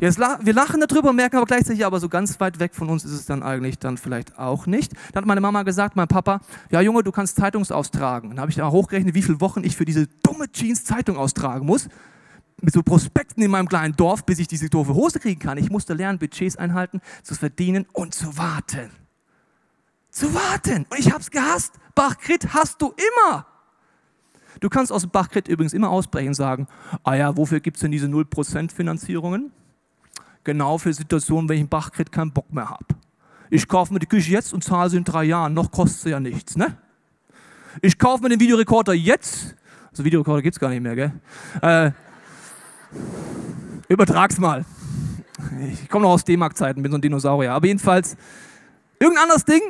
Jetzt, 0.00 0.20
wir 0.20 0.52
lachen 0.52 0.80
darüber, 0.80 1.12
merken 1.12 1.38
aber 1.38 1.46
gleichzeitig, 1.46 1.84
aber 1.84 1.98
so 1.98 2.08
ganz 2.08 2.38
weit 2.38 2.60
weg 2.60 2.76
von 2.76 2.88
uns 2.88 3.04
ist 3.04 3.10
es 3.10 3.26
dann 3.26 3.42
eigentlich 3.42 3.80
dann 3.80 3.96
vielleicht 3.96 4.38
auch 4.38 4.66
nicht. 4.66 4.92
Dann 5.12 5.22
hat 5.22 5.26
meine 5.26 5.40
Mama 5.40 5.64
gesagt, 5.64 5.96
mein 5.96 6.06
Papa, 6.06 6.40
ja 6.70 6.80
Junge, 6.80 7.02
du 7.02 7.10
kannst 7.10 7.36
Zeitungs 7.36 7.72
austragen. 7.72 8.30
Dann 8.30 8.40
habe 8.40 8.50
ich 8.50 8.56
da 8.56 8.70
hochgerechnet, 8.70 9.16
wie 9.16 9.22
viele 9.22 9.40
Wochen 9.40 9.64
ich 9.64 9.76
für 9.76 9.84
diese 9.84 10.06
dumme 10.22 10.52
Jeans 10.52 10.84
Zeitung 10.84 11.16
austragen 11.16 11.66
muss. 11.66 11.88
Mit 12.60 12.74
so 12.74 12.84
Prospekten 12.84 13.42
in 13.42 13.50
meinem 13.50 13.68
kleinen 13.68 13.96
Dorf, 13.96 14.24
bis 14.24 14.38
ich 14.38 14.46
diese 14.46 14.68
doofe 14.68 14.94
Hose 14.94 15.18
kriegen 15.18 15.40
kann. 15.40 15.58
Ich 15.58 15.68
musste 15.68 15.94
lernen, 15.94 16.20
Budgets 16.20 16.56
einhalten, 16.56 17.00
zu 17.24 17.34
verdienen 17.34 17.84
und 17.92 18.14
zu 18.14 18.38
warten. 18.38 18.90
Zu 20.10 20.32
warten. 20.32 20.86
Und 20.90 20.98
ich 20.98 21.10
habe 21.10 21.20
es 21.20 21.30
gehasst. 21.30 21.74
Bachkrit 21.96 22.54
hast 22.54 22.80
du 22.82 22.94
immer. 22.96 23.46
Du 24.60 24.68
kannst 24.68 24.92
aus 24.92 25.08
Bachkrit 25.08 25.48
übrigens 25.48 25.72
immer 25.72 25.90
ausbrechen 25.90 26.28
und 26.28 26.34
sagen, 26.34 26.68
ah 27.02 27.14
ja, 27.14 27.36
wofür 27.36 27.58
gibt 27.58 27.78
es 27.78 27.80
denn 27.80 27.90
diese 27.90 28.06
0% 28.06 28.72
Finanzierungen? 28.72 29.52
Genau 30.48 30.78
für 30.78 30.94
Situationen, 30.94 31.46
wenn 31.46 31.56
ich 31.56 31.60
einen 31.60 31.68
Bachkredit 31.68 32.10
keinen 32.10 32.32
Bock 32.32 32.50
mehr 32.54 32.70
habe. 32.70 32.86
Ich 33.50 33.68
kaufe 33.68 33.92
mir 33.92 33.98
die 33.98 34.06
Küche 34.06 34.32
jetzt 34.32 34.54
und 34.54 34.64
zahle 34.64 34.88
sie 34.88 34.96
in 34.96 35.04
drei 35.04 35.24
Jahren, 35.24 35.52
noch 35.52 35.70
kostet 35.70 36.00
sie 36.00 36.10
ja 36.10 36.20
nichts. 36.20 36.56
Ne? 36.56 36.78
Ich 37.82 37.98
kaufe 37.98 38.22
mir 38.22 38.30
den 38.30 38.40
Videorekorder 38.40 38.94
jetzt, 38.94 39.54
also 39.90 40.04
Videorekorder 40.06 40.40
gibt 40.40 40.54
es 40.54 40.58
gar 40.58 40.70
nicht 40.70 40.80
mehr, 40.80 40.96
gell? 40.96 41.12
Äh, 41.60 41.90
übertrag's 43.88 44.38
mal. 44.38 44.64
Ich 45.70 45.86
komme 45.90 46.04
noch 46.04 46.12
aus 46.12 46.24
D-Mark-Zeiten, 46.24 46.82
bin 46.82 46.90
so 46.90 46.96
ein 46.96 47.02
Dinosaurier. 47.02 47.52
Aber 47.52 47.66
jedenfalls, 47.66 48.16
irgendein 48.98 49.24
anderes 49.24 49.44
Ding 49.44 49.60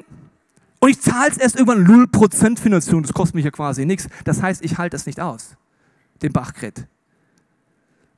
und 0.78 0.90
ich 0.90 1.00
zahle 1.00 1.30
es 1.30 1.38
erst 1.38 1.58
irgendwann 1.58 2.06
0% 2.06 2.60
Finanzierung. 2.60 3.02
Das 3.02 3.12
kostet 3.12 3.34
mich 3.34 3.44
ja 3.44 3.50
quasi 3.50 3.84
nichts. 3.84 4.08
Das 4.22 4.40
heißt, 4.40 4.64
ich 4.64 4.78
halte 4.78 4.94
es 4.94 5.06
nicht 5.06 5.18
aus, 5.18 5.56
den 6.22 6.32
Bachkredit. 6.32 6.86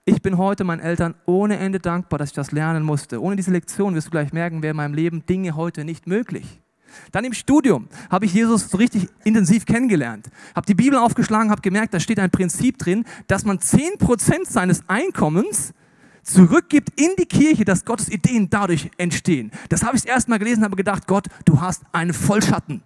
Ich 0.07 0.23
bin 0.23 0.39
heute 0.39 0.65
meinen 0.65 0.81
Eltern 0.81 1.15
ohne 1.27 1.59
Ende 1.59 1.79
dankbar, 1.79 2.19
dass 2.19 2.31
ich 2.31 2.35
das 2.35 2.53
lernen 2.53 2.83
musste. 2.83 3.21
Ohne 3.21 3.37
diese 3.37 3.51
Lektion 3.51 3.95
wirst 3.95 4.07
du 4.07 4.11
gleich 4.11 4.33
merken, 4.33 4.63
wäre 4.63 4.71
in 4.71 4.77
meinem 4.77 4.95
Leben 4.95 5.27
Dinge 5.27 5.57
heute 5.57 5.85
nicht 5.85 6.07
möglich. 6.07 6.61
Dann 7.13 7.25
im 7.25 7.35
Studium 7.35 7.89
habe 8.11 8.25
ich 8.25 8.33
Jesus 8.33 8.71
so 8.71 8.79
richtig 8.79 9.09
intensiv 9.25 9.67
kennengelernt. 9.67 10.29
Habe 10.57 10.67
die 10.67 10.75
Bibel 10.75 10.99
aufgeschlagen, 10.99 11.51
habe 11.51 11.61
gemerkt, 11.61 11.95
da 11.95 12.01
steht 12.01 12.19
ein 12.19 12.31
Prinzip 12.31 12.79
drin, 12.79 13.05
dass 13.27 13.45
man 13.45 13.59
10% 13.59 14.49
seines 14.49 14.83
Einkommens 14.89 15.75
zurückgibt 16.23 16.99
in 16.99 17.11
die 17.19 17.27
Kirche, 17.27 17.65
dass 17.65 17.85
Gottes 17.85 18.09
Ideen 18.09 18.49
dadurch 18.51 18.91
entstehen. 18.97 19.51
Das 19.69 19.85
habe 19.85 19.97
ich 19.97 20.07
erst 20.07 20.29
mal 20.29 20.39
gelesen, 20.39 20.65
habe 20.65 20.77
gedacht, 20.77 21.07
Gott, 21.07 21.27
du 21.45 21.61
hast 21.61 21.83
einen 21.93 22.15
Vollschatten. 22.15 22.83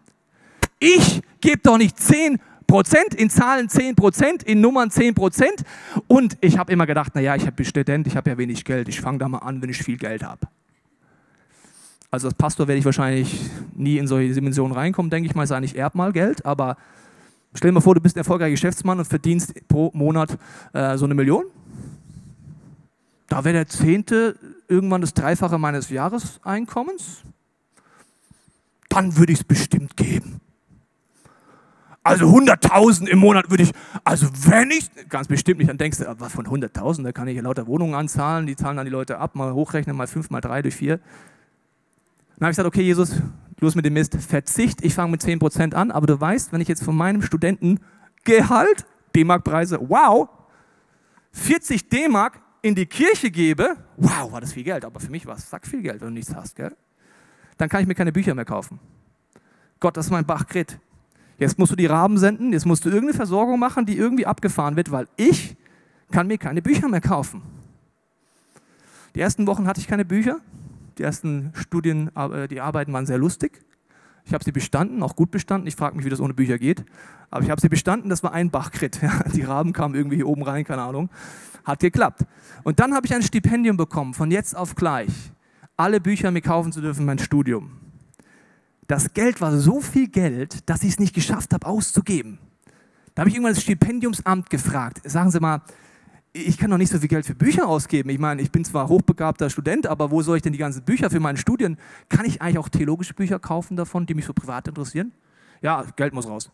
Ich 0.78 1.22
gebe 1.40 1.58
doch 1.58 1.78
nicht 1.78 1.98
10 1.98 2.38
Prozent, 2.66 3.14
in 3.14 3.30
Zahlen 3.30 3.68
10 3.68 3.94
Prozent, 3.94 4.42
in 4.42 4.60
Nummern 4.60 4.90
10 4.90 5.14
Prozent. 5.14 5.64
Und 6.06 6.36
ich 6.40 6.58
habe 6.58 6.72
immer 6.72 6.86
gedacht, 6.86 7.14
naja, 7.14 7.36
ich 7.36 7.48
bin 7.50 7.64
Student, 7.64 8.06
ich 8.06 8.16
habe 8.16 8.30
ja 8.30 8.38
wenig 8.38 8.64
Geld, 8.64 8.88
ich 8.88 9.00
fange 9.00 9.18
da 9.18 9.28
mal 9.28 9.38
an, 9.38 9.62
wenn 9.62 9.70
ich 9.70 9.78
viel 9.78 9.96
Geld 9.96 10.22
habe. 10.22 10.46
Also 12.10 12.28
als 12.28 12.36
Pastor 12.36 12.68
werde 12.68 12.78
ich 12.78 12.84
wahrscheinlich 12.84 13.40
nie 13.74 13.98
in 13.98 14.06
solche 14.06 14.32
Dimensionen 14.32 14.72
reinkommen, 14.72 15.10
denke 15.10 15.28
ich 15.28 15.34
mal, 15.34 15.48
sei 15.48 15.58
nicht 15.58 15.74
erb 15.74 15.96
mal 15.96 16.12
Geld, 16.12 16.46
aber 16.46 16.76
stell 17.54 17.70
dir 17.70 17.74
mal 17.74 17.80
vor, 17.80 17.96
du 17.96 18.00
bist 18.00 18.14
ein 18.14 18.20
erfolgreicher 18.20 18.52
Geschäftsmann 18.52 19.00
und 19.00 19.04
verdienst 19.04 19.66
pro 19.66 19.90
Monat 19.94 20.38
äh, 20.72 20.96
so 20.96 21.06
eine 21.06 21.14
Million. 21.14 21.44
Da 23.26 23.44
wäre 23.44 23.54
der 23.54 23.66
Zehnte 23.66 24.38
irgendwann 24.68 25.00
das 25.00 25.12
Dreifache 25.12 25.58
meines 25.58 25.90
Jahreseinkommens. 25.90 27.22
Dann 28.88 29.16
würde 29.16 29.32
ich 29.32 29.40
es 29.40 29.44
bestimmt 29.44 29.96
geben. 29.96 30.40
Also 32.04 32.26
100.000 32.26 33.06
im 33.08 33.18
Monat 33.18 33.50
würde 33.50 33.62
ich, 33.62 33.72
also 34.04 34.28
wenn 34.46 34.70
ich, 34.70 34.90
ganz 35.08 35.26
bestimmt 35.26 35.58
nicht, 35.58 35.70
dann 35.70 35.78
denkst 35.78 35.98
du, 35.98 36.14
was 36.18 36.34
von 36.34 36.46
100.000, 36.46 37.02
da 37.02 37.12
kann 37.12 37.26
ich 37.28 37.36
ja 37.36 37.42
lauter 37.42 37.66
Wohnungen 37.66 37.94
anzahlen, 37.94 38.46
die 38.46 38.56
zahlen 38.56 38.76
dann 38.76 38.84
die 38.84 38.92
Leute 38.92 39.16
ab, 39.18 39.34
mal 39.34 39.54
hochrechnen, 39.54 39.96
mal 39.96 40.06
5, 40.06 40.28
mal 40.28 40.42
3 40.42 40.60
durch 40.60 40.76
4. 40.76 40.98
Dann 40.98 41.04
habe 42.42 42.50
ich 42.50 42.56
gesagt, 42.56 42.66
okay 42.66 42.82
Jesus, 42.82 43.22
los 43.58 43.74
mit 43.74 43.86
dem 43.86 43.94
Mist, 43.94 44.16
Verzicht, 44.16 44.84
ich 44.84 44.94
fange 44.94 45.12
mit 45.12 45.22
10% 45.22 45.72
an, 45.72 45.90
aber 45.90 46.06
du 46.06 46.20
weißt, 46.20 46.52
wenn 46.52 46.60
ich 46.60 46.68
jetzt 46.68 46.84
von 46.84 46.94
meinem 46.94 47.22
Studentengehalt, 47.22 48.84
D-Mark-Preise, 49.16 49.78
wow, 49.80 50.28
40 51.32 51.88
D-Mark 51.88 52.38
in 52.60 52.74
die 52.74 52.84
Kirche 52.84 53.30
gebe, 53.30 53.78
wow, 53.96 54.30
war 54.30 54.42
das 54.42 54.52
viel 54.52 54.64
Geld, 54.64 54.84
aber 54.84 55.00
für 55.00 55.10
mich 55.10 55.24
war 55.24 55.36
es 55.36 55.48
sack 55.48 55.66
viel 55.66 55.80
Geld, 55.80 56.02
wenn 56.02 56.08
du 56.08 56.14
nichts 56.14 56.34
hast, 56.34 56.56
gell? 56.56 56.76
Dann 57.56 57.70
kann 57.70 57.80
ich 57.80 57.86
mir 57.86 57.94
keine 57.94 58.12
Bücher 58.12 58.34
mehr 58.34 58.44
kaufen. 58.44 58.78
Gott, 59.80 59.96
das 59.96 60.06
ist 60.06 60.12
mein 60.12 60.26
Bachkrit. 60.26 60.78
Jetzt 61.38 61.58
musst 61.58 61.72
du 61.72 61.76
die 61.76 61.86
Raben 61.86 62.18
senden, 62.18 62.52
jetzt 62.52 62.64
musst 62.64 62.84
du 62.84 62.88
irgendeine 62.88 63.14
Versorgung 63.14 63.58
machen, 63.58 63.86
die 63.86 63.96
irgendwie 63.96 64.26
abgefahren 64.26 64.76
wird, 64.76 64.90
weil 64.92 65.08
ich 65.16 65.56
kann 66.10 66.26
mir 66.26 66.38
keine 66.38 66.62
Bücher 66.62 66.88
mehr 66.88 67.00
kaufen. 67.00 67.42
Die 69.14 69.20
ersten 69.20 69.46
Wochen 69.46 69.66
hatte 69.66 69.80
ich 69.80 69.88
keine 69.88 70.04
Bücher. 70.04 70.38
Die 70.98 71.02
ersten 71.02 71.52
Studien, 71.54 72.14
äh, 72.16 72.48
die 72.48 72.60
Arbeiten 72.60 72.92
waren 72.92 73.06
sehr 73.06 73.18
lustig. 73.18 73.64
Ich 74.24 74.32
habe 74.32 74.42
sie 74.42 74.52
bestanden, 74.52 75.02
auch 75.02 75.16
gut 75.16 75.30
bestanden. 75.30 75.66
Ich 75.66 75.76
frage 75.76 75.96
mich, 75.96 76.04
wie 76.04 76.10
das 76.10 76.20
ohne 76.20 76.34
Bücher 76.34 76.58
geht. 76.58 76.84
Aber 77.30 77.42
ich 77.44 77.50
habe 77.50 77.60
sie 77.60 77.68
bestanden, 77.68 78.08
das 78.08 78.22
war 78.22 78.32
ein 78.32 78.50
Bachkrit. 78.50 79.00
Die 79.34 79.42
Raben 79.42 79.72
kamen 79.72 79.94
irgendwie 79.94 80.16
hier 80.16 80.28
oben 80.28 80.42
rein, 80.42 80.64
keine 80.64 80.82
Ahnung. 80.82 81.10
Hat 81.64 81.80
geklappt. 81.80 82.24
Und 82.62 82.80
dann 82.80 82.94
habe 82.94 83.06
ich 83.06 83.14
ein 83.14 83.22
Stipendium 83.22 83.76
bekommen, 83.76 84.14
von 84.14 84.30
jetzt 84.30 84.56
auf 84.56 84.74
gleich, 84.74 85.32
alle 85.76 86.00
Bücher 86.00 86.30
mir 86.30 86.42
kaufen 86.42 86.72
zu 86.72 86.80
dürfen, 86.80 87.04
mein 87.04 87.18
Studium. 87.18 87.83
Das 88.86 89.14
Geld 89.14 89.40
war 89.40 89.56
so 89.56 89.80
viel 89.80 90.08
Geld, 90.08 90.68
dass 90.68 90.82
ich 90.82 90.90
es 90.90 90.98
nicht 90.98 91.14
geschafft 91.14 91.52
habe, 91.52 91.66
auszugeben. 91.66 92.38
Da 93.14 93.20
habe 93.20 93.30
ich 93.30 93.36
irgendwann 93.36 93.54
das 93.54 93.62
Stipendiumsamt 93.62 94.50
gefragt. 94.50 95.00
Sagen 95.04 95.30
Sie 95.30 95.40
mal, 95.40 95.62
ich 96.32 96.58
kann 96.58 96.70
doch 96.70 96.78
nicht 96.78 96.90
so 96.90 96.98
viel 96.98 97.08
Geld 97.08 97.24
für 97.24 97.34
Bücher 97.34 97.68
ausgeben. 97.68 98.10
Ich 98.10 98.18
meine, 98.18 98.42
ich 98.42 98.50
bin 98.50 98.64
zwar 98.64 98.88
hochbegabter 98.88 99.48
Student, 99.50 99.86
aber 99.86 100.10
wo 100.10 100.20
soll 100.20 100.36
ich 100.36 100.42
denn 100.42 100.52
die 100.52 100.58
ganzen 100.58 100.82
Bücher 100.82 101.08
für 101.08 101.20
meine 101.20 101.38
Studien? 101.38 101.78
Kann 102.08 102.24
ich 102.26 102.42
eigentlich 102.42 102.58
auch 102.58 102.68
theologische 102.68 103.14
Bücher 103.14 103.38
kaufen 103.38 103.76
davon, 103.76 104.04
die 104.04 104.14
mich 104.14 104.24
so 104.24 104.32
privat 104.32 104.66
interessieren? 104.66 105.12
Ja, 105.62 105.84
Geld 105.96 106.12
muss 106.12 106.26
raus. 106.26 106.50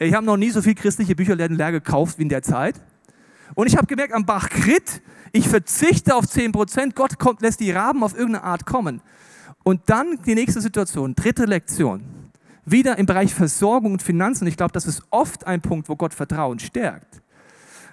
Ich 0.00 0.12
habe 0.12 0.26
noch 0.26 0.36
nie 0.36 0.50
so 0.50 0.60
viel 0.60 0.74
christliche 0.74 1.14
Bücherläden 1.14 1.56
leer 1.56 1.70
gekauft 1.70 2.18
wie 2.18 2.22
in 2.24 2.28
der 2.28 2.42
Zeit. 2.42 2.80
Und 3.54 3.68
ich 3.68 3.76
habe 3.76 3.86
gemerkt 3.86 4.12
am 4.12 4.26
Bach 4.26 4.48
Krit, 4.48 5.00
ich 5.30 5.48
verzichte 5.48 6.16
auf 6.16 6.24
10%, 6.24 6.94
Gott 6.94 7.18
kommt, 7.20 7.42
lässt 7.42 7.60
die 7.60 7.70
Raben 7.70 8.02
auf 8.02 8.14
irgendeine 8.14 8.42
Art 8.42 8.66
kommen. 8.66 9.00
Und 9.64 9.80
dann 9.86 10.18
die 10.24 10.36
nächste 10.36 10.60
Situation, 10.60 11.14
dritte 11.16 11.46
Lektion. 11.46 12.04
Wieder 12.64 12.96
im 12.98 13.06
Bereich 13.06 13.34
Versorgung 13.34 13.92
und 13.92 14.02
Finanzen. 14.02 14.46
Ich 14.46 14.56
glaube, 14.56 14.72
das 14.72 14.86
ist 14.86 15.02
oft 15.10 15.46
ein 15.46 15.60
Punkt, 15.60 15.88
wo 15.88 15.96
Gott 15.96 16.14
Vertrauen 16.14 16.58
stärkt 16.60 17.20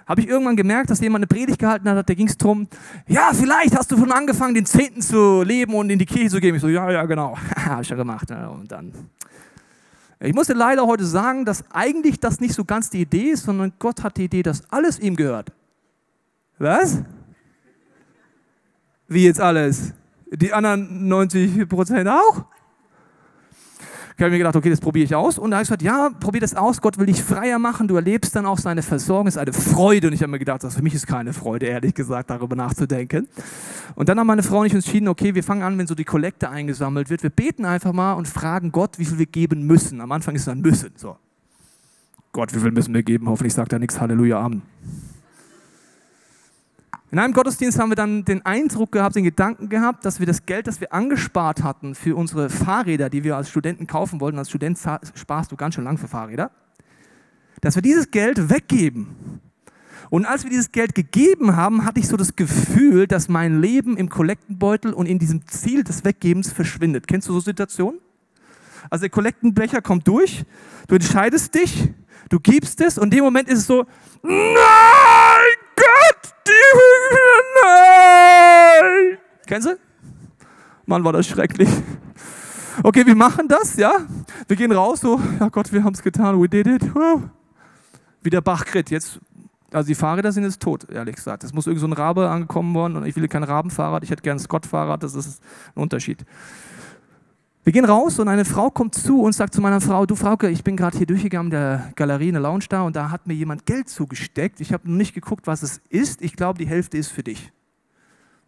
habe 0.06 0.20
ich 0.20 0.28
irgendwann 0.28 0.56
gemerkt, 0.56 0.90
dass 0.90 1.00
jemand 1.00 1.22
eine 1.22 1.26
Predigt 1.26 1.58
gehalten 1.58 1.88
hat, 1.88 2.08
da 2.08 2.14
ging 2.14 2.26
es 2.26 2.36
darum, 2.36 2.68
ja, 3.06 3.30
vielleicht 3.32 3.76
hast 3.76 3.90
du 3.90 3.96
schon 3.96 4.12
angefangen, 4.12 4.54
den 4.54 4.66
Zehnten 4.66 5.00
zu 5.00 5.42
leben 5.42 5.74
und 5.74 5.90
in 5.90 5.98
die 5.98 6.06
Kirche 6.06 6.30
zu 6.30 6.40
gehen. 6.40 6.54
Ich 6.54 6.60
so, 6.60 6.68
ja, 6.68 6.90
ja, 6.90 7.04
genau, 7.04 7.36
habe 7.56 7.82
ich 7.82 7.88
ja 7.88 7.96
gemacht. 7.96 8.30
Und 8.30 8.70
dann. 8.70 8.92
Ich 10.20 10.34
musste 10.34 10.52
leider 10.52 10.86
heute 10.86 11.04
sagen, 11.04 11.44
dass 11.44 11.64
eigentlich 11.72 12.20
das 12.20 12.40
nicht 12.40 12.54
so 12.54 12.64
ganz 12.64 12.90
die 12.90 13.00
Idee 13.00 13.30
ist, 13.30 13.44
sondern 13.44 13.72
Gott 13.78 14.02
hat 14.02 14.16
die 14.16 14.24
Idee, 14.24 14.42
dass 14.42 14.70
alles 14.70 14.98
ihm 15.00 15.16
gehört. 15.16 15.50
Was? 16.58 17.02
Wie 19.08 19.24
jetzt 19.24 19.40
alles? 19.40 19.94
Die 20.32 20.52
anderen 20.52 21.08
90 21.08 21.68
Prozent 21.68 22.08
auch? 22.08 22.46
Ich 24.16 24.22
habe 24.22 24.30
mir 24.30 24.38
gedacht, 24.38 24.56
okay, 24.56 24.70
das 24.70 24.80
probiere 24.80 25.04
ich 25.04 25.14
aus. 25.14 25.38
Und 25.38 25.50
da 25.50 25.56
habe 25.56 25.62
ich 25.62 25.68
gesagt, 25.68 25.82
ja, 25.82 26.10
probier 26.20 26.40
das 26.40 26.54
aus. 26.54 26.80
Gott 26.80 26.98
will 26.98 27.06
dich 27.06 27.22
freier 27.22 27.58
machen. 27.58 27.88
Du 27.88 27.96
erlebst 27.96 28.36
dann 28.36 28.46
auch 28.46 28.58
seine 28.58 28.82
Versorgung. 28.82 29.26
Es 29.26 29.34
ist 29.34 29.40
eine 29.40 29.52
Freude. 29.52 30.08
Und 30.08 30.12
ich 30.12 30.22
habe 30.22 30.30
mir 30.30 30.38
gedacht, 30.38 30.62
das 30.62 30.76
für 30.76 30.82
mich 30.82 30.94
ist 30.94 31.06
keine 31.06 31.32
Freude, 31.32 31.66
ehrlich 31.66 31.94
gesagt, 31.94 32.30
darüber 32.30 32.54
nachzudenken. 32.54 33.26
Und 33.94 34.08
dann 34.08 34.18
haben 34.18 34.26
meine 34.26 34.42
Frau 34.42 34.60
und 34.60 34.66
ich 34.66 34.74
entschieden, 34.74 35.08
okay, 35.08 35.34
wir 35.34 35.42
fangen 35.42 35.62
an, 35.62 35.76
wenn 35.78 35.86
so 35.86 35.94
die 35.94 36.04
Kollekte 36.04 36.50
eingesammelt 36.50 37.10
wird. 37.10 37.22
Wir 37.22 37.30
beten 37.30 37.64
einfach 37.64 37.92
mal 37.92 38.12
und 38.12 38.28
fragen 38.28 38.70
Gott, 38.70 38.98
wie 38.98 39.06
viel 39.06 39.18
wir 39.18 39.26
geben 39.26 39.66
müssen. 39.66 40.00
Am 40.00 40.12
Anfang 40.12 40.34
ist 40.34 40.42
es 40.42 40.46
dann 40.46 40.60
müssen. 40.60 40.92
So. 40.96 41.16
Gott, 42.32 42.54
wie 42.54 42.60
viel 42.60 42.70
müssen 42.70 42.94
wir 42.94 43.02
geben? 43.02 43.28
Hoffentlich 43.28 43.54
sagt 43.54 43.72
er 43.72 43.78
nichts. 43.78 44.00
Halleluja, 44.00 44.40
Amen. 44.40 44.62
In 47.12 47.18
einem 47.18 47.34
Gottesdienst 47.34 47.78
haben 47.78 47.90
wir 47.90 47.94
dann 47.94 48.24
den 48.24 48.40
Eindruck 48.46 48.90
gehabt, 48.90 49.16
den 49.16 49.24
Gedanken 49.24 49.68
gehabt, 49.68 50.06
dass 50.06 50.18
wir 50.18 50.24
das 50.24 50.46
Geld, 50.46 50.66
das 50.66 50.80
wir 50.80 50.94
angespart 50.94 51.62
hatten 51.62 51.94
für 51.94 52.16
unsere 52.16 52.48
Fahrräder, 52.48 53.10
die 53.10 53.22
wir 53.22 53.36
als 53.36 53.50
Studenten 53.50 53.86
kaufen 53.86 54.18
wollten, 54.18 54.38
als 54.38 54.48
Student 54.48 54.78
sparst 55.14 55.52
du 55.52 55.56
ganz 55.56 55.74
schön 55.74 55.84
lang 55.84 55.98
für 55.98 56.08
Fahrräder, 56.08 56.50
dass 57.60 57.74
wir 57.74 57.82
dieses 57.82 58.10
Geld 58.10 58.48
weggeben. 58.48 59.42
Und 60.08 60.24
als 60.24 60.44
wir 60.44 60.50
dieses 60.50 60.72
Geld 60.72 60.94
gegeben 60.94 61.54
haben, 61.54 61.84
hatte 61.84 62.00
ich 62.00 62.08
so 62.08 62.16
das 62.16 62.34
Gefühl, 62.34 63.06
dass 63.06 63.28
mein 63.28 63.60
Leben 63.60 63.98
im 63.98 64.08
Kollektenbeutel 64.08 64.94
und 64.94 65.04
in 65.04 65.18
diesem 65.18 65.46
Ziel 65.46 65.84
des 65.84 66.06
Weggebens 66.06 66.50
verschwindet. 66.50 67.06
Kennst 67.06 67.28
du 67.28 67.34
so 67.34 67.40
Situationen? 67.40 68.00
Also 68.88 69.02
der 69.02 69.10
Kollektenbecher 69.10 69.82
kommt 69.82 70.08
durch, 70.08 70.46
du 70.88 70.94
entscheidest 70.94 71.54
dich, 71.54 71.90
du 72.30 72.40
gibst 72.40 72.80
es 72.80 72.96
und 72.96 73.12
in 73.12 73.18
dem 73.18 73.24
Moment 73.24 73.50
ist 73.50 73.58
es 73.58 73.66
so, 73.66 73.84
nein, 74.22 75.61
Gott, 75.76 76.34
die 76.46 76.52
Nein! 77.62 79.18
Kennen 79.46 79.62
Sie? 79.62 79.76
Mann, 80.86 81.04
war 81.04 81.12
das 81.12 81.26
schrecklich. 81.26 81.68
Okay, 82.82 83.06
wir 83.06 83.14
machen 83.14 83.48
das, 83.48 83.76
ja? 83.76 83.92
Wir 84.48 84.56
gehen 84.56 84.72
raus, 84.72 85.00
so, 85.00 85.20
ja 85.38 85.48
Gott, 85.48 85.72
wir 85.72 85.84
haben 85.84 85.94
es 85.94 86.02
getan, 86.02 86.40
we 86.40 86.48
did 86.48 86.66
it. 86.66 86.82
Wie 88.22 88.30
der 88.30 88.40
Bachkrit. 88.40 88.90
Jetzt, 88.90 89.20
also 89.72 89.86
die 89.86 89.94
Fahrräder 89.94 90.32
sind 90.32 90.44
jetzt 90.44 90.60
tot, 90.60 90.88
ehrlich 90.90 91.16
gesagt. 91.16 91.44
Es 91.44 91.52
muss 91.52 91.66
irgend 91.66 91.80
so 91.80 91.86
ein 91.86 91.92
Rabe 91.92 92.28
angekommen 92.28 92.74
worden 92.74 92.96
und 92.96 93.06
ich 93.06 93.14
will 93.16 93.28
kein 93.28 93.42
Rabenfahrrad, 93.42 94.02
ich 94.02 94.10
hätte 94.10 94.22
gern 94.22 94.36
ein 94.36 94.40
Scott-Fahrrad, 94.40 95.02
das 95.02 95.14
ist 95.14 95.42
ein 95.76 95.82
Unterschied. 95.82 96.24
Wir 97.64 97.72
gehen 97.72 97.84
raus 97.84 98.18
und 98.18 98.26
eine 98.26 98.44
Frau 98.44 98.70
kommt 98.70 98.96
zu 98.96 99.22
und 99.22 99.34
sagt 99.34 99.54
zu 99.54 99.60
meiner 99.60 99.80
Frau, 99.80 100.04
du 100.04 100.16
Frauke, 100.16 100.48
ich 100.48 100.64
bin 100.64 100.76
gerade 100.76 100.98
hier 100.98 101.06
durchgegangen, 101.06 101.52
der 101.52 101.92
Galerie, 101.94 102.30
eine 102.30 102.40
Lounge 102.40 102.64
da 102.68 102.82
und 102.82 102.96
da 102.96 103.12
hat 103.12 103.28
mir 103.28 103.34
jemand 103.34 103.66
Geld 103.66 103.88
zugesteckt. 103.88 104.60
Ich 104.60 104.72
habe 104.72 104.90
noch 104.90 104.96
nicht 104.96 105.14
geguckt, 105.14 105.46
was 105.46 105.62
es 105.62 105.80
ist. 105.88 106.22
Ich 106.22 106.34
glaube, 106.34 106.58
die 106.58 106.66
Hälfte 106.66 106.98
ist 106.98 107.12
für 107.12 107.22
dich. 107.22 107.52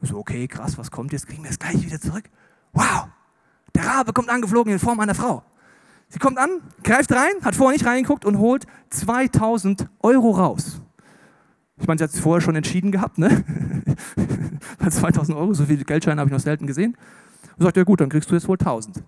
Ich 0.02 0.08
so, 0.08 0.18
okay, 0.18 0.48
krass, 0.48 0.76
was 0.78 0.90
kommt 0.90 1.12
jetzt? 1.12 1.28
Kriegen 1.28 1.44
wir 1.44 1.50
es 1.50 1.60
gleich 1.60 1.80
wieder 1.86 2.00
zurück? 2.00 2.24
Wow, 2.72 3.06
der 3.76 3.86
Rabe 3.86 4.12
kommt 4.12 4.30
angeflogen 4.30 4.72
in 4.72 4.80
Form 4.80 4.98
einer 4.98 5.14
Frau. 5.14 5.44
Sie 6.08 6.18
kommt 6.18 6.36
an, 6.36 6.60
greift 6.82 7.12
rein, 7.12 7.34
hat 7.44 7.54
vorher 7.54 7.72
nicht 7.72 7.86
reingeguckt 7.86 8.24
und 8.24 8.38
holt 8.38 8.66
2000 8.90 9.86
Euro 10.02 10.32
raus. 10.32 10.82
Ich 11.78 11.86
meine, 11.86 11.98
sie 11.98 12.04
hat 12.04 12.10
es 12.10 12.18
vorher 12.18 12.40
schon 12.40 12.56
entschieden 12.56 12.90
gehabt, 12.90 13.18
ne? 13.18 13.44
2000 14.90 15.38
Euro, 15.38 15.54
so 15.54 15.66
viele 15.66 15.84
Geldscheine 15.84 16.20
habe 16.20 16.30
ich 16.30 16.32
noch 16.32 16.40
selten 16.40 16.66
gesehen. 16.66 16.96
Und 17.56 17.64
sagt, 17.64 17.76
ja 17.76 17.84
gut, 17.84 18.00
dann 18.00 18.08
kriegst 18.08 18.30
du 18.30 18.34
jetzt 18.34 18.48
wohl 18.48 18.58
1000. 18.58 19.02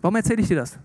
Warum 0.00 0.16
erzähle 0.16 0.42
ich 0.42 0.48
dir 0.48 0.56
das? 0.56 0.78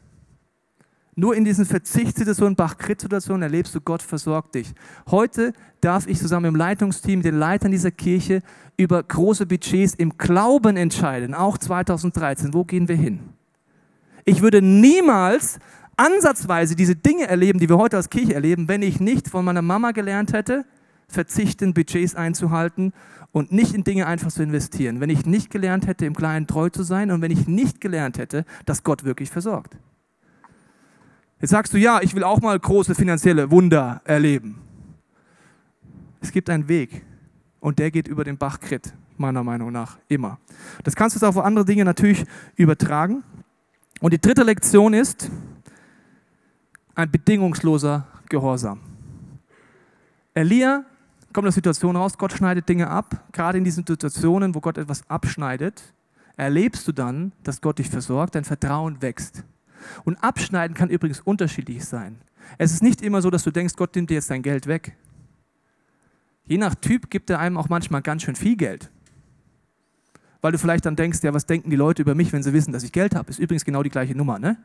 Nur 1.20 1.36
in 1.36 1.44
diesen 1.44 1.66
Verzichtssituationen, 1.66 2.56
Bach-Krit-Situationen 2.56 3.42
erlebst 3.42 3.74
du, 3.74 3.82
Gott 3.82 4.04
versorgt 4.04 4.54
dich. 4.54 4.72
Heute 5.10 5.52
darf 5.82 6.06
ich 6.06 6.20
zusammen 6.20 6.46
im 6.46 6.56
Leitungsteam, 6.56 7.24
den 7.24 7.40
Leitern 7.40 7.72
dieser 7.72 7.90
Kirche, 7.90 8.44
über 8.78 9.02
große 9.02 9.48
Budgets 9.48 9.96
im 9.96 10.16
Glauben 10.20 10.78
entscheiden, 10.78 11.34
auch 11.34 11.58
2013. 11.58 12.54
Wo 12.54 12.64
gehen 12.64 12.88
wir 12.88 12.96
hin? 12.96 13.20
Ich 14.26 14.44
würde 14.44 14.62
niemals 14.62 15.58
ansatzweise 15.96 16.76
diese 16.76 16.96
Dinge 16.96 17.28
erleben, 17.28 17.58
die 17.58 17.68
wir 17.68 17.80
heute 17.80 17.98
als 17.98 18.12
Kirche 18.12 18.36
erleben, 18.36 18.68
wenn 18.68 18.84
ich 18.84 19.00
nicht 19.00 19.28
von 19.28 19.44
meiner 19.44 19.64
Mama 19.64 19.94
gelernt 19.94 20.34
hätte, 20.34 20.66
verzichten, 21.08 21.74
Budgets 21.74 22.14
einzuhalten 22.14 22.94
und 23.38 23.52
nicht 23.52 23.74
in 23.74 23.84
Dinge 23.84 24.08
einfach 24.08 24.32
zu 24.32 24.42
investieren. 24.42 25.00
Wenn 25.00 25.12
ich 25.12 25.26
nicht 25.26 25.52
gelernt 25.52 25.86
hätte, 25.86 26.06
im 26.06 26.16
Kleinen 26.16 26.48
treu 26.48 26.70
zu 26.70 26.82
sein 26.82 27.12
und 27.12 27.22
wenn 27.22 27.32
ich 27.32 27.48
nicht 27.48 27.80
gelernt 27.80 28.18
hätte, 28.18 28.46
dass 28.66 28.84
Gott 28.84 29.04
wirklich 29.04 29.30
versorgt. 29.30 29.78
Jetzt 31.40 31.52
sagst 31.52 31.72
du, 31.72 31.78
ja, 31.78 32.02
ich 32.02 32.16
will 32.16 32.24
auch 32.24 32.42
mal 32.42 32.60
große 32.60 32.96
finanzielle 32.96 33.52
Wunder 33.52 34.02
erleben. 34.06 34.60
Es 36.20 36.32
gibt 36.32 36.50
einen 36.50 36.68
Weg 36.68 37.04
und 37.60 37.78
der 37.78 37.92
geht 37.92 38.08
über 38.08 38.24
den 38.24 38.40
Bach 38.40 38.60
Krit, 38.60 38.92
meiner 39.18 39.44
Meinung 39.44 39.72
nach, 39.72 40.00
immer. 40.08 40.40
Das 40.84 40.96
kannst 40.96 41.16
du 41.16 41.20
jetzt 41.20 41.24
auch 41.24 41.40
auf 41.40 41.46
andere 41.46 41.64
Dinge 41.64 41.86
natürlich 41.86 42.26
übertragen. 42.56 43.24
Und 44.02 44.14
die 44.14 44.20
dritte 44.20 44.42
Lektion 44.42 44.96
ist 44.96 45.30
ein 46.96 47.12
bedingungsloser 47.12 48.08
Gehorsam. 48.30 48.80
Elia 50.34 50.86
kommt 51.38 51.46
der 51.46 51.52
Situation 51.52 51.96
raus, 51.96 52.18
Gott 52.18 52.34
schneidet 52.34 52.68
Dinge 52.68 52.90
ab. 52.90 53.24
Gerade 53.32 53.60
in 53.60 53.64
diesen 53.64 53.86
Situationen, 53.86 54.56
wo 54.56 54.60
Gott 54.60 54.80
etwas 54.80 55.08
abschneidet, 55.08 55.94
erlebst 56.36 56.88
du 56.88 56.92
dann, 56.92 57.32
dass 57.44 57.62
Gott 57.62 57.78
dich 57.78 57.92
versorgt, 57.92 58.34
dein 58.34 58.44
Vertrauen 58.44 59.04
wächst. 59.04 59.44
Und 60.04 60.18
abschneiden 60.24 60.76
kann 60.76 60.90
übrigens 60.90 61.20
unterschiedlich 61.20 61.86
sein. 61.86 62.18
Es 62.58 62.72
ist 62.72 62.82
nicht 62.82 63.04
immer 63.04 63.22
so, 63.22 63.30
dass 63.30 63.44
du 63.44 63.52
denkst, 63.52 63.76
Gott 63.76 63.96
nimmt 63.96 64.10
dir 64.10 64.16
jetzt 64.16 64.32
dein 64.32 64.42
Geld 64.42 64.66
weg. 64.66 64.98
Je 66.48 66.58
nach 66.58 66.74
Typ 66.74 67.12
gibt 67.12 67.30
er 67.30 67.38
einem 67.38 67.58
auch 67.58 67.70
manchmal 67.70 68.02
ganz 68.02 68.24
schön 68.24 68.36
viel 68.36 68.56
Geld. 68.56 68.90
Weil 70.42 70.54
du 70.54 70.58
vielleicht 70.58 70.88
dann 70.88 70.96
denkst, 70.96 71.20
ja, 71.22 71.36
was 71.36 71.46
denken 71.46 71.70
die 71.70 71.76
Leute 71.76 72.02
über 72.02 72.16
mich, 72.16 72.34
wenn 72.34 72.42
sie 72.42 72.52
wissen, 72.52 72.72
dass 72.72 72.82
ich 72.82 72.92
Geld 72.92 73.14
habe? 73.14 73.30
Ist 73.30 73.38
übrigens 73.38 73.64
genau 73.64 73.84
die 73.84 73.92
gleiche 73.92 74.18
Nummer, 74.18 74.40
ne? 74.40 74.58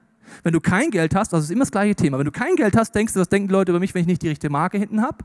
Wenn 0.42 0.54
du 0.54 0.60
kein 0.60 0.90
Geld 0.90 1.14
hast, 1.14 1.34
das 1.34 1.44
ist 1.44 1.50
immer 1.50 1.64
das 1.64 1.70
gleiche 1.70 1.94
Thema. 1.94 2.16
Wenn 2.16 2.24
du 2.24 2.32
kein 2.32 2.56
Geld 2.56 2.74
hast, 2.78 2.94
denkst 2.94 3.12
du, 3.12 3.20
was 3.20 3.28
denken 3.28 3.48
die 3.48 3.52
Leute 3.52 3.72
über 3.72 3.78
mich, 3.78 3.92
wenn 3.92 4.00
ich 4.00 4.06
nicht 4.06 4.22
die 4.22 4.28
richtige 4.28 4.50
Marke 4.50 4.78
hinten 4.78 5.02
habe? 5.02 5.18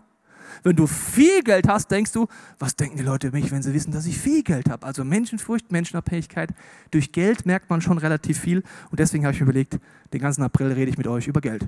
Wenn 0.64 0.76
du 0.76 0.88
viel 0.88 1.44
Geld 1.44 1.68
hast, 1.68 1.90
denkst 1.92 2.12
du, 2.12 2.28
was 2.60 2.76
denken 2.76 2.98
die 2.98 3.04
Leute 3.04 3.28
über 3.28 3.38
mich, 3.38 3.52
wenn 3.52 3.62
sie 3.62 3.74
wissen, 3.74 3.92
dass 3.92 4.06
ich 4.06 4.18
viel 4.18 4.44
Geld 4.44 4.70
habe? 4.70 4.86
Also 4.86 5.04
Menschenfurcht, 5.04 5.72
Menschenabhängigkeit. 5.72 6.50
Durch 6.92 7.12
Geld 7.12 7.46
merkt 7.46 7.70
man 7.70 7.82
schon 7.82 7.98
relativ 7.98 8.40
viel. 8.40 8.64
Und 8.90 9.00
deswegen 9.00 9.26
habe 9.26 9.34
ich 9.34 9.40
mir 9.40 9.46
überlegt, 9.46 9.80
den 10.14 10.22
ganzen 10.22 10.44
April 10.44 10.72
rede 10.72 10.92
ich 10.92 10.98
mit 10.98 11.08
euch 11.08 11.28
über 11.28 11.42
Geld. 11.42 11.68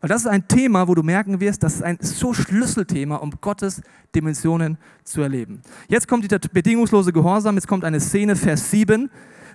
Weil 0.00 0.08
das 0.08 0.22
ist 0.22 0.28
ein 0.28 0.48
Thema, 0.48 0.88
wo 0.88 0.94
du 0.94 1.02
merken 1.02 1.40
wirst, 1.40 1.62
das 1.62 1.76
ist 1.76 1.82
ein 1.82 1.98
so 2.00 2.32
Schlüsselthema, 2.32 3.16
um 3.16 3.32
Gottes 3.40 3.82
Dimensionen 4.14 4.78
zu 5.04 5.20
erleben. 5.20 5.60
Jetzt 5.88 6.08
kommt 6.08 6.24
dieser 6.24 6.38
bedingungslose 6.38 7.12
Gehorsam, 7.12 7.56
jetzt 7.56 7.68
kommt 7.68 7.84
eine 7.84 8.00
Szene, 8.00 8.34
Vers 8.34 8.70
7. 8.70 9.10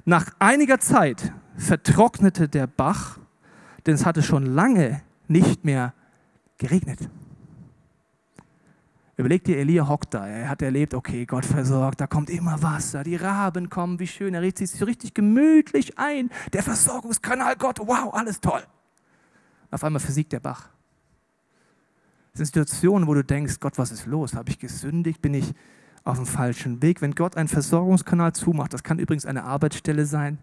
Nach 0.05 0.27
einiger 0.37 0.79
Zeit 0.79 1.33
vertrocknete 1.57 2.47
der 2.47 2.67
Bach, 2.67 3.17
denn 3.87 3.95
es 3.95 4.05
hatte 4.05 4.21
schon 4.21 4.45
lange 4.45 5.01
nicht 5.27 5.65
mehr 5.65 5.93
geregnet. 6.59 6.99
Überleg 9.17 9.45
dir, 9.45 9.57
Elia 9.57 9.87
hockt 9.87 10.13
da. 10.13 10.27
Er 10.27 10.49
hat 10.49 10.61
erlebt, 10.61 10.93
okay, 10.93 11.25
Gott 11.25 11.45
versorgt, 11.45 12.01
da 12.01 12.07
kommt 12.07 12.29
immer 12.29 12.61
Wasser, 12.61 13.03
die 13.03 13.15
Raben 13.15 13.69
kommen, 13.69 13.99
wie 13.99 14.07
schön. 14.07 14.33
Er 14.33 14.41
riecht 14.41 14.57
sich 14.57 14.71
so 14.71 14.83
richtig 14.83 15.13
gemütlich 15.13 15.97
ein. 15.97 16.29
Der 16.51 16.63
Versorgungskanal, 16.63 17.55
Gott, 17.55 17.79
wow, 17.79 18.13
alles 18.13 18.41
toll. 18.41 18.61
Auf 19.71 19.83
einmal 19.83 20.01
versiegt 20.01 20.33
der 20.33 20.41
Bach. 20.41 20.69
Das 22.33 22.39
sind 22.39 22.47
Situationen, 22.47 23.07
wo 23.07 23.13
du 23.13 23.23
denkst, 23.23 23.61
Gott, 23.61 23.77
was 23.77 23.91
ist 23.91 24.05
los? 24.05 24.33
Habe 24.33 24.49
ich 24.49 24.59
gesündigt? 24.59 25.21
Bin 25.21 25.33
ich 25.33 25.53
auf 26.03 26.17
dem 26.17 26.25
falschen 26.25 26.81
Weg? 26.81 27.01
Wenn 27.01 27.15
Gott 27.15 27.37
einen 27.37 27.47
Versorgungskanal 27.47 28.33
zumacht, 28.33 28.73
das 28.73 28.83
kann 28.83 28.99
übrigens 28.99 29.25
eine 29.25 29.45
Arbeitsstelle 29.45 30.05
sein, 30.05 30.39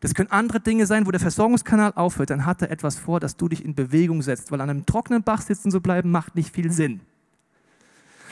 das 0.00 0.14
können 0.14 0.30
andere 0.30 0.60
Dinge 0.60 0.86
sein, 0.86 1.06
wo 1.06 1.10
der 1.10 1.20
Versorgungskanal 1.20 1.92
aufhört, 1.94 2.30
dann 2.30 2.46
hat 2.46 2.62
er 2.62 2.70
etwas 2.70 2.98
vor, 2.98 3.20
dass 3.20 3.36
du 3.36 3.48
dich 3.48 3.64
in 3.64 3.74
Bewegung 3.74 4.22
setzt, 4.22 4.50
weil 4.50 4.60
an 4.60 4.70
einem 4.70 4.86
trockenen 4.86 5.22
Bach 5.22 5.42
sitzen 5.42 5.70
zu 5.70 5.80
bleiben, 5.80 6.10
macht 6.10 6.34
nicht 6.34 6.54
viel 6.54 6.72
Sinn. 6.72 7.00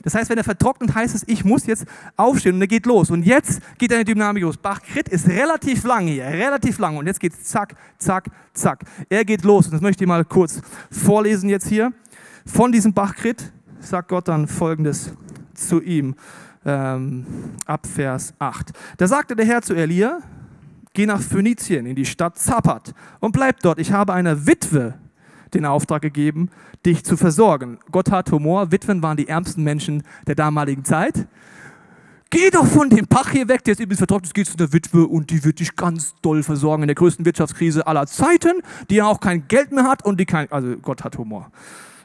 Das 0.02 0.14
heißt, 0.14 0.30
wenn 0.30 0.38
er 0.38 0.44
vertrocknet, 0.44 0.94
heißt 0.94 1.14
es, 1.14 1.24
ich 1.26 1.44
muss 1.44 1.66
jetzt 1.66 1.84
aufstehen 2.16 2.54
und 2.54 2.60
er 2.60 2.66
geht 2.66 2.86
los. 2.86 3.10
Und 3.10 3.24
jetzt 3.24 3.60
geht 3.78 3.92
eine 3.92 4.04
Dynamik 4.04 4.42
los. 4.42 4.56
Bach-Krit 4.56 5.08
ist 5.08 5.28
relativ 5.28 5.84
lang 5.84 6.06
hier, 6.06 6.24
relativ 6.24 6.78
lang. 6.78 6.96
Und 6.96 7.06
jetzt 7.06 7.20
geht 7.20 7.32
es 7.32 7.44
zack, 7.44 7.74
zack, 7.98 8.26
zack. 8.52 8.84
Er 9.08 9.24
geht 9.24 9.44
los. 9.44 9.66
Und 9.66 9.72
das 9.72 9.80
möchte 9.80 10.04
ich 10.04 10.08
mal 10.08 10.24
kurz 10.24 10.60
vorlesen 10.90 11.48
jetzt 11.48 11.68
hier. 11.68 11.92
Von 12.46 12.72
diesem 12.72 12.92
Bach-Krit 12.92 13.52
sagt 13.80 14.08
Gott 14.08 14.28
dann 14.28 14.48
folgendes 14.48 15.12
zu 15.54 15.80
ihm. 15.82 16.14
Ähm, 16.64 17.24
ab 17.66 17.86
Vers 17.86 18.34
8. 18.38 18.72
Da 18.96 19.06
sagte 19.06 19.36
der 19.36 19.46
Herr 19.46 19.62
zu 19.62 19.74
Elia, 19.74 20.18
geh 20.92 21.06
nach 21.06 21.20
Phönizien 21.20 21.86
in 21.86 21.94
die 21.94 22.04
Stadt 22.04 22.38
Zapat 22.38 22.94
und 23.20 23.32
bleib 23.32 23.60
dort. 23.60 23.78
Ich 23.78 23.92
habe 23.92 24.12
einer 24.12 24.46
Witwe 24.46 24.94
den 25.54 25.64
Auftrag 25.64 26.02
gegeben, 26.02 26.50
dich 26.84 27.04
zu 27.04 27.16
versorgen. 27.16 27.78
Gott 27.90 28.10
hat 28.10 28.30
Humor, 28.30 28.70
Witwen 28.72 29.02
waren 29.02 29.16
die 29.16 29.28
ärmsten 29.28 29.64
Menschen 29.64 30.02
der 30.26 30.34
damaligen 30.34 30.84
Zeit. 30.84 31.26
Geh 32.30 32.50
doch 32.50 32.66
von 32.66 32.90
dem 32.90 33.06
Pach 33.06 33.30
hier 33.30 33.48
weg, 33.48 33.64
der 33.64 33.72
ist 33.72 33.80
übrigens 33.80 33.98
vertrocknet, 33.98 34.34
geh 34.34 34.44
zu 34.44 34.56
der 34.56 34.72
Witwe 34.72 35.06
und 35.06 35.30
die 35.30 35.42
wird 35.44 35.60
dich 35.60 35.74
ganz 35.76 36.14
doll 36.20 36.42
versorgen 36.42 36.82
in 36.82 36.88
der 36.88 36.94
größten 36.94 37.24
Wirtschaftskrise 37.24 37.86
aller 37.86 38.06
Zeiten, 38.06 38.60
die 38.90 38.96
ja 38.96 39.06
auch 39.06 39.20
kein 39.20 39.48
Geld 39.48 39.72
mehr 39.72 39.84
hat 39.84 40.04
und 40.04 40.20
die 40.20 40.26
kein, 40.26 40.52
also 40.52 40.76
Gott 40.76 41.04
hat 41.04 41.16
Humor. 41.16 41.50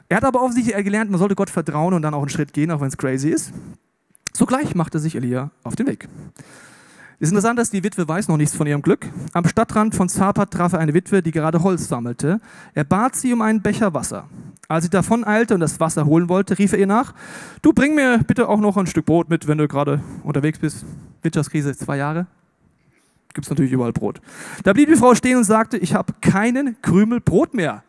Er 0.08 0.18
hat 0.18 0.24
aber 0.24 0.42
offensichtlich 0.42 0.82
gelernt, 0.82 1.10
man 1.10 1.18
sollte 1.18 1.34
Gott 1.34 1.50
vertrauen 1.50 1.92
und 1.92 2.02
dann 2.02 2.14
auch 2.14 2.20
einen 2.20 2.30
Schritt 2.30 2.54
gehen, 2.54 2.70
auch 2.70 2.80
wenn 2.80 2.88
es 2.88 2.96
crazy 2.96 3.28
ist. 3.28 3.52
Sogleich 4.32 4.74
machte 4.74 4.98
sich 4.98 5.14
Elia 5.14 5.50
auf 5.62 5.76
den 5.76 5.86
Weg. 5.86 6.08
Es 7.24 7.28
ist 7.28 7.32
interessant, 7.32 7.58
dass 7.58 7.70
die 7.70 7.82
Witwe 7.82 8.06
weiß 8.06 8.28
noch 8.28 8.36
nichts 8.36 8.54
von 8.54 8.66
ihrem 8.66 8.82
Glück. 8.82 9.06
Am 9.32 9.48
Stadtrand 9.48 9.94
von 9.94 10.10
Zapat 10.10 10.50
traf 10.50 10.74
er 10.74 10.80
eine 10.80 10.92
Witwe, 10.92 11.22
die 11.22 11.30
gerade 11.30 11.62
Holz 11.62 11.88
sammelte. 11.88 12.38
Er 12.74 12.84
bat 12.84 13.16
sie 13.16 13.32
um 13.32 13.40
einen 13.40 13.62
Becher 13.62 13.94
Wasser. 13.94 14.28
Als 14.68 14.84
sie 14.84 14.90
davon 14.90 15.24
eilte 15.24 15.54
und 15.54 15.60
das 15.60 15.80
Wasser 15.80 16.04
holen 16.04 16.28
wollte, 16.28 16.58
rief 16.58 16.74
er 16.74 16.80
ihr 16.80 16.86
nach, 16.86 17.14
du 17.62 17.72
bring 17.72 17.94
mir 17.94 18.18
bitte 18.18 18.46
auch 18.46 18.60
noch 18.60 18.76
ein 18.76 18.86
Stück 18.86 19.06
Brot 19.06 19.30
mit, 19.30 19.48
wenn 19.48 19.56
du 19.56 19.66
gerade 19.66 20.02
unterwegs 20.22 20.58
bist. 20.58 20.84
Wirtschaftskrise, 21.22 21.74
zwei 21.74 21.96
Jahre. 21.96 22.26
Gibt 23.32 23.46
es 23.46 23.50
natürlich 23.50 23.72
überall 23.72 23.94
Brot. 23.94 24.20
Da 24.62 24.74
blieb 24.74 24.90
die 24.90 24.96
Frau 24.96 25.14
stehen 25.14 25.38
und 25.38 25.44
sagte, 25.44 25.78
ich 25.78 25.94
habe 25.94 26.12
keinen 26.20 26.76
Krümel 26.82 27.22
Brot 27.22 27.54
mehr. 27.54 27.84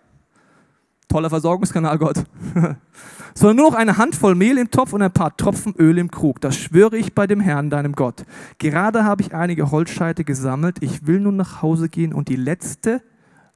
Toller 1.08 1.30
Versorgungskanal, 1.30 1.98
Gott. 1.98 2.24
sondern 3.36 3.58
nur 3.58 3.72
noch 3.72 3.78
eine 3.78 3.98
Handvoll 3.98 4.34
Mehl 4.34 4.58
im 4.58 4.72
Topf 4.72 4.94
und 4.94 5.02
ein 5.02 5.12
paar 5.12 5.36
Tropfen 5.36 5.76
Öl 5.76 5.98
im 5.98 6.10
Krug. 6.10 6.40
Das 6.42 6.56
schwöre 6.56 6.98
ich 6.98 7.14
bei 7.14 7.28
dem 7.28 7.42
Herrn, 7.42 7.70
deinem 7.70 7.94
Gott. 7.94 8.26
Gerade 8.58 9.04
habe 9.04 9.22
ich 9.22 9.36
einige 9.36 9.72
Holzscheite 9.72 10.24
gesammelt. 10.24 10.78
Ich 10.82 11.06
will 11.06 11.20
nun 11.20 11.36
nach 11.36 11.62
Hause 11.62 11.90
gehen 11.90 12.14
und 12.14 12.30
die 12.30 12.38
letzte 12.38 13.02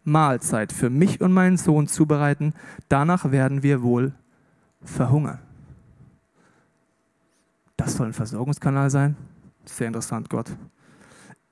Mahlzeit 0.03 0.73
für 0.73 0.89
mich 0.89 1.21
und 1.21 1.31
meinen 1.31 1.57
Sohn 1.57 1.87
zubereiten. 1.87 2.53
Danach 2.89 3.31
werden 3.31 3.63
wir 3.63 3.81
wohl 3.81 4.13
verhungern. 4.83 5.39
Das 7.77 7.93
soll 7.93 8.07
ein 8.07 8.13
Versorgungskanal 8.13 8.89
sein? 8.89 9.15
Sehr 9.63 9.87
interessant, 9.87 10.29
Gott. 10.29 10.51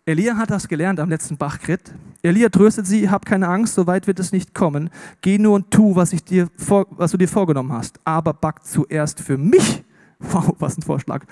Elia 0.08 0.38
hat 0.38 0.52
das 0.52 0.70
gelernt 0.70 1.02
am 1.02 1.10
letzten 1.10 1.36
Bachkrit. 1.36 1.94
Elia 2.22 2.48
tröstet 2.48 2.88
sie, 2.88 3.10
hab 3.10 3.26
keine 3.26 3.50
Angst, 3.50 3.76
so 3.76 3.88
weit 3.88 4.08
wird 4.08 4.22
es 4.22 4.32
nicht 4.32 4.56
kommen. 4.56 4.90
Geh 5.20 5.38
nur 5.38 5.56
und 5.56 5.70
tu, 5.70 5.98
was, 5.98 6.14
ich 6.14 6.24
dir 6.24 6.48
vor, 6.56 6.88
was 6.92 7.12
du 7.12 7.18
dir 7.18 7.28
vorgenommen 7.28 7.74
hast. 7.74 8.00
Aber 8.06 8.34
back 8.34 8.64
zuerst 8.64 9.20
für 9.20 9.38
mich, 9.38 9.84
wow, 10.20 10.56
was 10.60 10.78
ein 10.78 10.84
Vorschlag, 10.84 11.26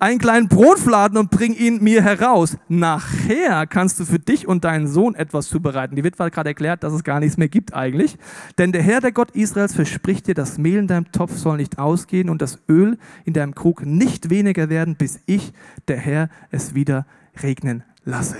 einen 0.00 0.18
kleinen 0.18 0.48
Brotfladen 0.48 1.16
und 1.16 1.30
bring 1.30 1.54
ihn 1.54 1.82
mir 1.82 2.02
heraus. 2.02 2.58
Nachher 2.68 3.66
kannst 3.66 3.98
du 3.98 4.04
für 4.04 4.18
dich 4.18 4.46
und 4.46 4.64
deinen 4.64 4.86
Sohn 4.86 5.14
etwas 5.14 5.48
zubereiten. 5.48 5.96
Die 5.96 6.04
Witwe 6.04 6.24
hat 6.24 6.34
gerade 6.34 6.50
erklärt, 6.50 6.82
dass 6.82 6.92
es 6.92 7.04
gar 7.04 7.20
nichts 7.20 7.38
mehr 7.38 7.48
gibt 7.48 7.72
eigentlich. 7.72 8.18
Denn 8.58 8.72
der 8.72 8.82
Herr, 8.82 9.00
der 9.00 9.12
Gott 9.12 9.30
Israels, 9.30 9.74
verspricht 9.74 10.26
dir, 10.26 10.34
das 10.34 10.58
Mehl 10.58 10.76
in 10.76 10.88
deinem 10.88 11.10
Topf 11.10 11.38
soll 11.38 11.56
nicht 11.56 11.78
ausgehen 11.78 12.28
und 12.28 12.42
das 12.42 12.58
Öl 12.68 12.98
in 13.24 13.32
deinem 13.32 13.54
Krug 13.54 13.86
nicht 13.86 14.28
weniger 14.28 14.68
werden, 14.68 14.96
bis 14.96 15.20
ich, 15.24 15.54
der 15.88 15.96
Herr, 15.96 16.28
es 16.50 16.74
wieder 16.74 17.06
regnen 17.42 17.82
lasse. 18.04 18.38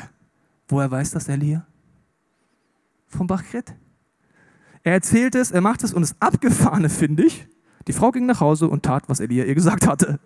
Woher 0.68 0.90
weiß 0.90 1.10
das 1.12 1.28
Elia? 1.28 1.66
Vom 3.08 3.26
Bachkret. 3.26 3.74
Er 4.82 4.92
erzählt 4.92 5.34
es, 5.34 5.50
er 5.50 5.60
macht 5.60 5.82
es 5.84 5.92
und 5.92 6.02
das 6.02 6.16
Abgefahrene 6.20 6.88
finde 6.88 7.24
ich, 7.24 7.46
die 7.88 7.92
Frau 7.92 8.10
ging 8.10 8.26
nach 8.26 8.40
Hause 8.40 8.68
und 8.68 8.84
tat, 8.84 9.08
was 9.08 9.20
Elia 9.20 9.44
ihr 9.44 9.54
gesagt 9.54 9.86
hatte. 9.86 10.20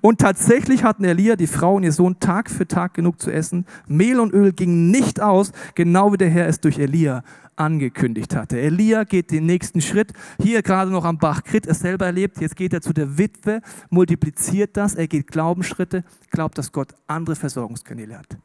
Und 0.00 0.20
tatsächlich 0.20 0.84
hatten 0.84 1.04
Elia, 1.04 1.36
die 1.36 1.46
Frau 1.46 1.76
und 1.76 1.84
ihr 1.84 1.92
Sohn 1.92 2.20
Tag 2.20 2.50
für 2.50 2.68
Tag 2.68 2.94
genug 2.94 3.20
zu 3.20 3.30
essen. 3.30 3.66
Mehl 3.86 4.20
und 4.20 4.32
Öl 4.32 4.52
gingen 4.52 4.90
nicht 4.90 5.20
aus, 5.20 5.52
genau 5.74 6.12
wie 6.12 6.18
der 6.18 6.28
Herr 6.28 6.48
es 6.48 6.60
durch 6.60 6.78
Elia 6.78 7.22
angekündigt 7.56 8.34
hatte. 8.34 8.60
Elia 8.60 9.04
geht 9.04 9.30
den 9.30 9.46
nächsten 9.46 9.80
Schritt, 9.80 10.12
hier 10.42 10.62
gerade 10.62 10.90
noch 10.90 11.04
am 11.04 11.18
Bach 11.18 11.44
Krit, 11.44 11.66
er 11.66 11.74
selber 11.74 12.06
erlebt, 12.06 12.40
jetzt 12.40 12.56
geht 12.56 12.72
er 12.72 12.80
zu 12.80 12.92
der 12.92 13.16
Witwe, 13.16 13.60
multipliziert 13.90 14.76
das, 14.76 14.94
er 14.94 15.06
geht 15.06 15.28
Glaubensschritte, 15.28 16.04
glaubt, 16.30 16.58
dass 16.58 16.72
Gott 16.72 16.94
andere 17.06 17.36
Versorgungskanäle 17.36 18.18
hat. 18.18 18.38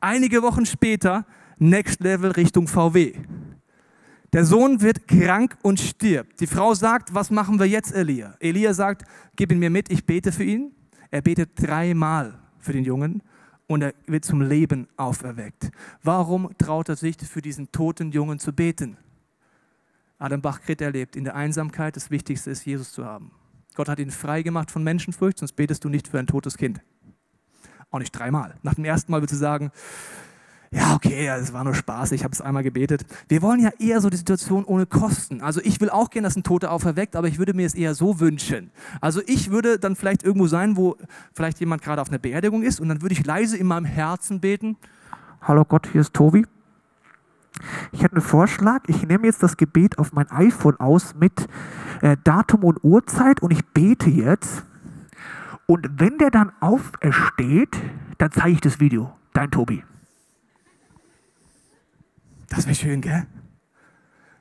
Einige 0.00 0.42
Wochen 0.42 0.64
später, 0.64 1.26
Next 1.58 2.00
Level 2.00 2.30
Richtung 2.30 2.66
VW. 2.66 3.12
Der 4.32 4.46
Sohn 4.46 4.80
wird 4.80 5.06
krank 5.06 5.58
und 5.60 5.78
stirbt. 5.78 6.40
Die 6.40 6.46
Frau 6.46 6.72
sagt, 6.72 7.12
was 7.12 7.30
machen 7.30 7.58
wir 7.58 7.66
jetzt, 7.66 7.92
Elia? 7.92 8.34
Elia 8.40 8.72
sagt, 8.72 9.02
gib 9.36 9.52
ihn 9.52 9.58
mir 9.58 9.68
mit, 9.68 9.90
ich 9.92 10.06
bete 10.06 10.32
für 10.32 10.44
ihn. 10.44 10.72
Er 11.10 11.20
betet 11.20 11.50
dreimal 11.56 12.38
für 12.58 12.72
den 12.72 12.84
Jungen 12.84 13.22
und 13.66 13.82
er 13.82 13.92
wird 14.06 14.24
zum 14.24 14.40
Leben 14.40 14.88
auferweckt. 14.96 15.70
Warum 16.02 16.48
traut 16.56 16.88
er 16.88 16.96
sich 16.96 17.18
für 17.18 17.42
diesen 17.42 17.70
toten 17.70 18.10
Jungen 18.10 18.38
zu 18.38 18.54
beten? 18.54 18.96
Adam 20.18 20.40
Bach-Krit 20.40 20.80
erlebt, 20.80 21.14
in 21.14 21.24
der 21.24 21.34
Einsamkeit 21.34 21.96
das 21.96 22.10
Wichtigste 22.10 22.50
ist, 22.50 22.64
Jesus 22.64 22.92
zu 22.92 23.04
haben. 23.04 23.32
Gott 23.74 23.88
hat 23.88 23.98
ihn 23.98 24.10
frei 24.10 24.42
gemacht 24.42 24.70
von 24.70 24.82
Menschenfurcht, 24.82 25.38
sonst 25.38 25.52
betest 25.52 25.84
du 25.84 25.90
nicht 25.90 26.08
für 26.08 26.18
ein 26.18 26.26
totes 26.26 26.56
Kind. 26.56 26.80
Auch 27.90 27.98
nicht 27.98 28.12
dreimal. 28.12 28.54
Nach 28.62 28.74
dem 28.74 28.84
ersten 28.84 29.10
Mal 29.10 29.20
würdest 29.20 29.34
du 29.34 29.38
sagen, 29.38 29.72
ja, 30.72 30.94
okay, 30.94 31.26
es 31.26 31.52
war 31.52 31.64
nur 31.64 31.74
Spaß, 31.74 32.12
ich 32.12 32.22
habe 32.22 32.32
es 32.32 32.40
einmal 32.40 32.62
gebetet. 32.62 33.04
Wir 33.26 33.42
wollen 33.42 33.58
ja 33.58 33.70
eher 33.80 34.00
so 34.00 34.08
die 34.08 34.16
Situation 34.16 34.64
ohne 34.64 34.86
Kosten. 34.86 35.40
Also 35.40 35.60
ich 35.64 35.80
will 35.80 35.90
auch 35.90 36.10
gerne, 36.10 36.28
dass 36.28 36.36
ein 36.36 36.44
Toter 36.44 36.70
auferweckt, 36.70 37.16
aber 37.16 37.26
ich 37.26 37.40
würde 37.40 37.54
mir 37.54 37.66
es 37.66 37.74
eher 37.74 37.96
so 37.96 38.20
wünschen. 38.20 38.70
Also 39.00 39.20
ich 39.26 39.50
würde 39.50 39.80
dann 39.80 39.96
vielleicht 39.96 40.22
irgendwo 40.22 40.46
sein, 40.46 40.76
wo 40.76 40.96
vielleicht 41.34 41.58
jemand 41.58 41.82
gerade 41.82 42.00
auf 42.00 42.08
einer 42.08 42.18
Beerdigung 42.18 42.62
ist 42.62 42.78
und 42.78 42.88
dann 42.88 43.02
würde 43.02 43.14
ich 43.14 43.26
leise 43.26 43.56
in 43.56 43.66
meinem 43.66 43.84
Herzen 43.84 44.40
beten. 44.40 44.76
Hallo 45.42 45.64
Gott, 45.64 45.88
hier 45.90 46.02
ist 46.02 46.14
Tobi. 46.14 46.46
Ich 47.90 48.04
hätte 48.04 48.14
einen 48.14 48.22
Vorschlag. 48.22 48.84
Ich 48.86 49.04
nehme 49.04 49.26
jetzt 49.26 49.42
das 49.42 49.56
Gebet 49.56 49.98
auf 49.98 50.12
mein 50.12 50.30
iPhone 50.30 50.78
aus 50.78 51.16
mit 51.16 51.48
äh, 52.00 52.16
Datum 52.22 52.62
und 52.62 52.84
Uhrzeit 52.84 53.42
und 53.42 53.50
ich 53.50 53.66
bete 53.66 54.08
jetzt 54.08 54.62
und 55.70 55.88
wenn 56.00 56.18
der 56.18 56.32
dann 56.32 56.50
aufersteht, 56.58 57.76
dann 58.18 58.32
zeige 58.32 58.50
ich 58.50 58.60
das 58.60 58.80
Video. 58.80 59.12
Dein 59.32 59.52
Tobi. 59.52 59.84
Das 62.48 62.66
wäre 62.66 62.74
schön, 62.74 63.00
gell? 63.00 63.24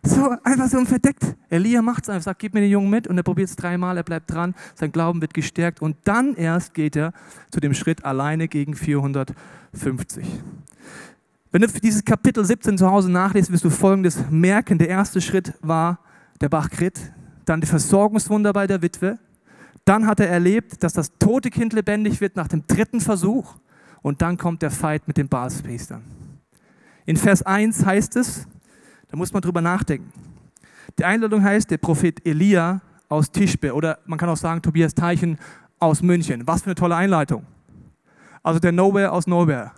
So, 0.01 0.35
einfach 0.43 0.67
so 0.69 0.83
verdeckt. 0.85 1.35
Elia 1.51 1.83
macht 1.83 2.01
es 2.01 2.09
einfach, 2.09 2.23
sagt, 2.23 2.39
gib 2.39 2.55
mir 2.55 2.61
den 2.61 2.71
Jungen 2.71 2.89
mit 2.89 3.07
und 3.07 3.15
er 3.15 3.21
probiert 3.21 3.47
es 3.47 3.55
dreimal, 3.55 3.95
er 3.95 4.01
bleibt 4.01 4.31
dran, 4.33 4.55
sein 4.73 4.91
Glauben 4.91 5.21
wird 5.21 5.35
gestärkt 5.35 5.83
und 5.83 5.97
dann 6.05 6.33
erst 6.33 6.73
geht 6.73 6.95
er 6.95 7.13
zu 7.51 7.59
dem 7.59 7.75
Schritt 7.75 8.03
alleine 8.03 8.47
gegen 8.47 8.73
450. 8.73 10.25
Wenn 11.51 11.61
du 11.61 11.67
dieses 11.67 12.03
Kapitel 12.03 12.43
17 12.43 12.79
zu 12.79 12.89
Hause 12.89 13.11
nachliest, 13.11 13.51
wirst 13.51 13.65
du 13.65 13.69
folgendes 13.69 14.17
merken. 14.31 14.79
Der 14.79 14.89
erste 14.89 15.21
Schritt 15.21 15.53
war 15.61 15.99
der 16.41 16.49
Bachkrit, 16.49 16.99
dann 17.45 17.61
die 17.61 17.67
Versorgungswunder 17.67 18.51
bei 18.51 18.65
der 18.65 18.81
Witwe, 18.81 19.19
dann 19.89 20.06
hat 20.06 20.19
er 20.19 20.30
erlebt, 20.30 20.84
dass 20.84 20.93
das 20.93 21.17
tote 21.17 21.49
Kind 21.49 21.73
lebendig 21.73 22.21
wird 22.21 22.36
nach 22.36 22.47
dem 22.47 22.65
dritten 22.67 23.02
Versuch. 23.02 23.56
Und 24.04 24.21
dann 24.21 24.38
kommt 24.38 24.62
der 24.62 24.69
Fight 24.69 25.08
mit 25.08 25.17
den 25.17 25.28
Baalspriestern. 25.28 26.04
In 27.08 27.17
Vers 27.17 27.41
1 27.41 27.86
heißt 27.86 28.15
es, 28.15 28.47
da 29.08 29.17
muss 29.17 29.34
man 29.34 29.41
drüber 29.41 29.62
nachdenken. 29.62 30.13
Die 30.99 31.06
Einladung 31.06 31.43
heißt 31.43 31.71
der 31.71 31.80
Prophet 31.80 32.23
Elia 32.23 32.82
aus 33.10 33.32
Tischbe 33.32 33.73
oder 33.73 33.97
man 34.06 34.19
kann 34.19 34.30
auch 34.30 34.38
sagen 34.38 34.62
Tobias 34.62 34.93
Teichen 34.93 35.39
aus 35.80 36.04
München. 36.04 36.45
Was 36.45 36.62
für 36.62 36.67
eine 36.67 36.75
tolle 36.75 36.95
Einleitung. 36.95 37.47
Also 38.43 38.60
der 38.60 38.71
Nowhere 38.71 39.12
aus 39.12 39.25
Nowhere. 39.25 39.71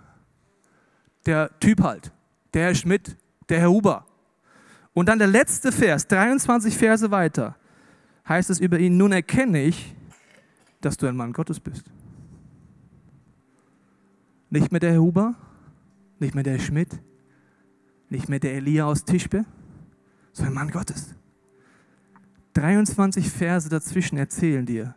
Der 1.24 1.58
Typ 1.58 1.82
halt. 1.82 2.12
Der 2.52 2.64
Herr 2.66 2.74
Schmidt, 2.74 3.16
der 3.48 3.60
Herr 3.60 3.70
Huber. 3.70 4.04
Und 4.92 5.08
dann 5.08 5.18
der 5.18 5.28
letzte 5.28 5.72
Vers, 5.72 6.06
23 6.06 6.76
Verse 6.76 7.10
weiter, 7.10 7.56
heißt 8.28 8.50
es 8.50 8.60
über 8.60 8.78
ihn, 8.78 8.98
nun 8.98 9.12
erkenne 9.12 9.62
ich, 9.62 9.94
dass 10.84 10.96
du 10.96 11.06
ein 11.06 11.16
Mann 11.16 11.32
Gottes 11.32 11.60
bist. 11.60 11.90
Nicht 14.50 14.70
mehr 14.70 14.80
der 14.80 15.00
Huber, 15.00 15.34
nicht 16.18 16.34
mehr 16.34 16.44
der 16.44 16.58
Schmidt, 16.58 17.00
nicht 18.10 18.28
mehr 18.28 18.38
der 18.38 18.54
Elia 18.54 18.84
aus 18.84 19.04
Tischbe, 19.04 19.44
sondern 20.32 20.54
Mann 20.54 20.70
Gottes. 20.70 21.14
23 22.54 23.30
Verse 23.30 23.68
dazwischen 23.68 24.18
erzählen 24.18 24.66
dir, 24.66 24.94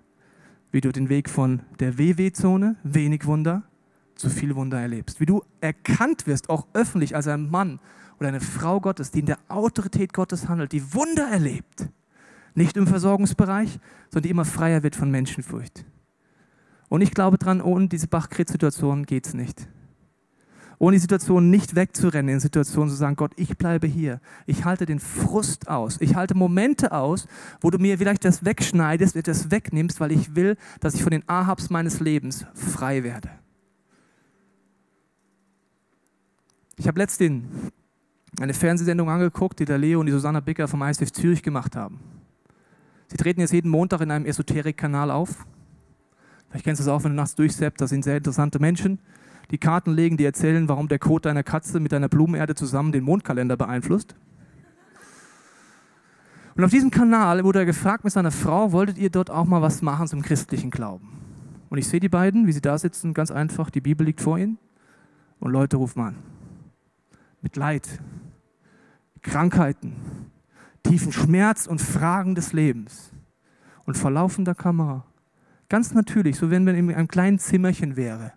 wie 0.72 0.82
du 0.82 0.92
den 0.92 1.08
Weg 1.08 1.30
von 1.30 1.62
der 1.80 1.98
WW-Zone, 1.98 2.76
wenig 2.84 3.26
Wunder, 3.26 3.64
zu 4.16 4.30
viel 4.30 4.56
Wunder 4.56 4.80
erlebst. 4.80 5.20
Wie 5.20 5.26
du 5.26 5.42
erkannt 5.62 6.28
wirst, 6.28 6.50
auch 6.50 6.68
öffentlich 6.74 7.16
als 7.16 7.28
ein 7.28 7.50
Mann 7.50 7.80
oder 8.20 8.30
eine 8.30 8.42
Frau 8.42 8.80
Gottes, 8.80 9.12
die 9.12 9.20
in 9.20 9.26
der 9.26 9.40
Autorität 9.48 10.14
Gottes 10.14 10.48
handelt, 10.48 10.72
die 10.72 10.94
Wunder 10.94 11.28
erlebt. 11.30 11.90
Nicht 12.56 12.78
im 12.78 12.88
Versorgungsbereich, 12.88 13.80
sondern 14.10 14.24
die 14.24 14.30
immer 14.30 14.46
freier 14.46 14.82
wird 14.82 14.96
von 14.96 15.12
Menschenfurcht. 15.12 15.86
Und 16.90 17.02
ich 17.02 17.12
glaube 17.12 17.38
dran, 17.38 17.62
ohne 17.62 17.88
diese 17.88 18.08
Bachkrieg-Situation 18.08 19.06
geht 19.06 19.28
es 19.28 19.34
nicht 19.34 19.68
ohne 20.80 20.96
die 20.96 21.02
Situation 21.02 21.50
nicht 21.50 21.76
wegzurennen, 21.76 22.36
in 22.36 22.40
Situationen 22.40 22.90
zu 22.90 22.96
sagen, 22.96 23.16
Gott, 23.16 23.32
ich 23.38 23.58
bleibe 23.58 23.88
hier. 23.88 24.20
Ich 24.46 24.66
halte 24.66 24.86
den 24.86 25.00
Frust 25.00 25.68
aus. 25.68 25.98
Ich 26.02 26.16
halte 26.16 26.36
Momente 26.36 26.92
aus, 26.92 27.28
wo 27.62 27.70
du 27.70 27.78
mir 27.78 27.98
vielleicht 27.98 28.26
das 28.26 28.46
wegschneidest, 28.46 29.16
etwas 29.16 29.52
wegnimmst, 29.52 30.00
weil 30.00 30.12
ich 30.12 30.36
will, 30.36 30.58
dass 30.80 30.96
ich 30.96 31.04
von 31.04 31.12
den 31.12 31.28
Ahabs 31.28 31.70
meines 31.70 32.00
Lebens 32.00 32.46
frei 32.54 33.04
werde. 33.04 33.30
Ich 36.78 36.88
habe 36.88 37.00
letztens 37.00 37.46
eine 38.40 38.54
Fernsehsendung 38.54 39.10
angeguckt, 39.10 39.60
die 39.60 39.66
der 39.66 39.78
Leo 39.78 40.02
und 40.02 40.08
die 40.08 40.12
Susanna 40.12 40.42
Bicker 40.42 40.68
vom 40.68 40.82
ISF 40.82 41.12
Zürich 41.14 41.42
gemacht 41.42 41.76
haben. 41.76 42.00
Sie 43.08 43.18
treten 43.18 43.42
jetzt 43.42 43.54
jeden 43.54 43.70
Montag 43.70 44.02
in 44.02 44.12
einem 44.12 44.26
Esoterik-Kanal 44.26 45.12
auf. 45.12 45.46
Vielleicht 46.50 46.66
kennst 46.66 46.80
du 46.80 46.84
es 46.84 46.90
auch, 46.90 47.04
wenn 47.04 47.12
du 47.12 47.18
nachts 47.18 47.36
durchseppt, 47.36 47.82
das 47.82 47.90
sind 47.90 48.04
sehr 48.04 48.18
interessante 48.18 48.60
Menschen 48.60 49.00
die 49.52 49.58
Karten 49.58 49.92
legen, 49.94 50.18
die 50.18 50.26
erzählen, 50.26 50.68
warum 50.68 50.88
der 50.88 51.00
Kot 51.00 51.26
deiner 51.26 51.44
Katze 51.44 51.80
mit 51.80 51.92
deiner 51.92 52.10
Blumenerde 52.10 52.56
zusammen 52.56 52.92
den 52.92 53.04
Mondkalender 53.04 53.58
beeinflusst. 53.58 54.16
Und 56.56 56.64
auf 56.64 56.72
diesem 56.72 56.90
Kanal 56.90 57.44
wurde 57.44 57.60
er 57.60 57.66
gefragt 57.66 58.04
mit 58.06 58.14
seiner 58.14 58.32
Frau, 58.32 58.72
wolltet 58.72 58.98
ihr 58.98 59.10
dort 59.10 59.30
auch 59.30 59.46
mal 59.46 59.62
was 59.62 59.82
machen 59.82 60.08
zum 60.08 60.22
christlichen 60.22 60.72
Glauben? 60.72 61.10
Und 61.70 61.78
ich 61.78 61.88
sehe 61.88 62.00
die 62.00 62.10
beiden, 62.10 62.48
wie 62.48 62.54
sie 62.54 62.62
da 62.62 62.78
sitzen, 62.78 63.14
ganz 63.14 63.30
einfach, 63.30 63.70
die 63.70 63.82
Bibel 63.82 64.06
liegt 64.06 64.22
vor 64.22 64.38
ihnen 64.38 64.58
und 65.40 65.52
Leute 65.52 65.78
rufen 65.78 66.02
an. 66.02 66.16
Mit 67.42 67.58
Leid, 67.58 68.00
Krankheiten, 69.22 69.96
tiefen 70.88 71.12
Schmerz 71.12 71.68
und 71.68 71.82
Fragen 71.82 72.36
des 72.36 72.54
Lebens 72.54 73.12
und 73.86 73.98
vor 73.98 74.12
laufender 74.12 74.56
Kamera. 74.56 75.06
Ganz 75.70 75.94
natürlich, 75.94 76.38
so 76.38 76.50
wenn 76.50 76.64
man 76.64 76.76
in 76.76 76.94
einem 76.94 77.08
kleinen 77.08 77.40
Zimmerchen 77.40 77.96
wäre 77.96 78.34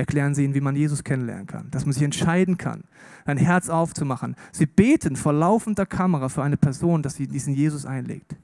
erklären 0.00 0.34
sie 0.34 0.44
ihnen, 0.44 0.54
wie 0.54 0.60
man 0.60 0.74
Jesus 0.74 1.04
kennenlernen 1.04 1.46
kann, 1.46 1.70
dass 1.70 1.84
man 1.84 1.92
sich 1.92 2.02
entscheiden 2.02 2.56
kann, 2.56 2.84
ein 3.26 3.36
Herz 3.36 3.68
aufzumachen. 3.68 4.34
Sie 4.50 4.66
beten 4.66 5.14
vor 5.14 5.32
laufender 5.32 5.86
Kamera 5.86 6.28
für 6.28 6.42
eine 6.42 6.56
Person, 6.56 7.02
dass 7.02 7.14
sie 7.14 7.28
diesen 7.28 7.54
Jesus 7.54 7.86
einlegt. 7.86 8.34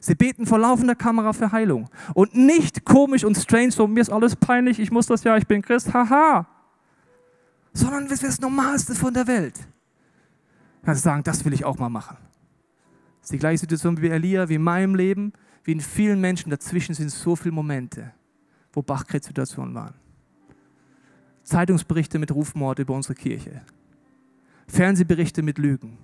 Sie 0.00 0.14
beten 0.14 0.46
vor 0.46 0.58
laufender 0.58 0.94
Kamera 0.94 1.32
für 1.32 1.50
Heilung. 1.50 1.88
Und 2.12 2.36
nicht 2.36 2.84
komisch 2.84 3.24
und 3.24 3.36
strange, 3.38 3.70
so 3.70 3.86
mir 3.86 4.00
ist 4.00 4.10
alles 4.10 4.36
peinlich, 4.36 4.78
ich 4.78 4.90
muss 4.90 5.06
das 5.06 5.24
ja, 5.24 5.36
ich 5.36 5.46
bin 5.46 5.62
Christ, 5.62 5.92
haha. 5.94 6.46
Sondern 7.72 8.04
das 8.04 8.22
ist 8.22 8.24
das 8.24 8.40
Normalste 8.40 8.94
von 8.94 9.14
der 9.14 9.26
Welt. 9.26 9.58
Kannst 10.84 11.02
sagen, 11.02 11.22
das 11.22 11.44
will 11.44 11.54
ich 11.54 11.64
auch 11.64 11.78
mal 11.78 11.88
machen. 11.88 12.18
Ist 13.28 13.34
die 13.34 13.38
gleiche 13.38 13.58
Situation 13.58 14.00
wie 14.00 14.08
Elia, 14.08 14.48
wie 14.48 14.54
in 14.54 14.62
meinem 14.62 14.94
Leben, 14.94 15.34
wie 15.62 15.72
in 15.72 15.82
vielen 15.82 16.18
Menschen. 16.18 16.48
Dazwischen 16.48 16.94
sind 16.94 17.10
so 17.10 17.36
viele 17.36 17.52
Momente, 17.52 18.10
wo 18.72 18.80
Bachkrebs-Situationen 18.80 19.74
waren. 19.74 19.92
Zeitungsberichte 21.42 22.18
mit 22.18 22.34
Rufmord 22.34 22.78
über 22.78 22.94
unsere 22.94 23.14
Kirche, 23.14 23.60
Fernsehberichte 24.66 25.42
mit 25.42 25.58
Lügen. 25.58 25.98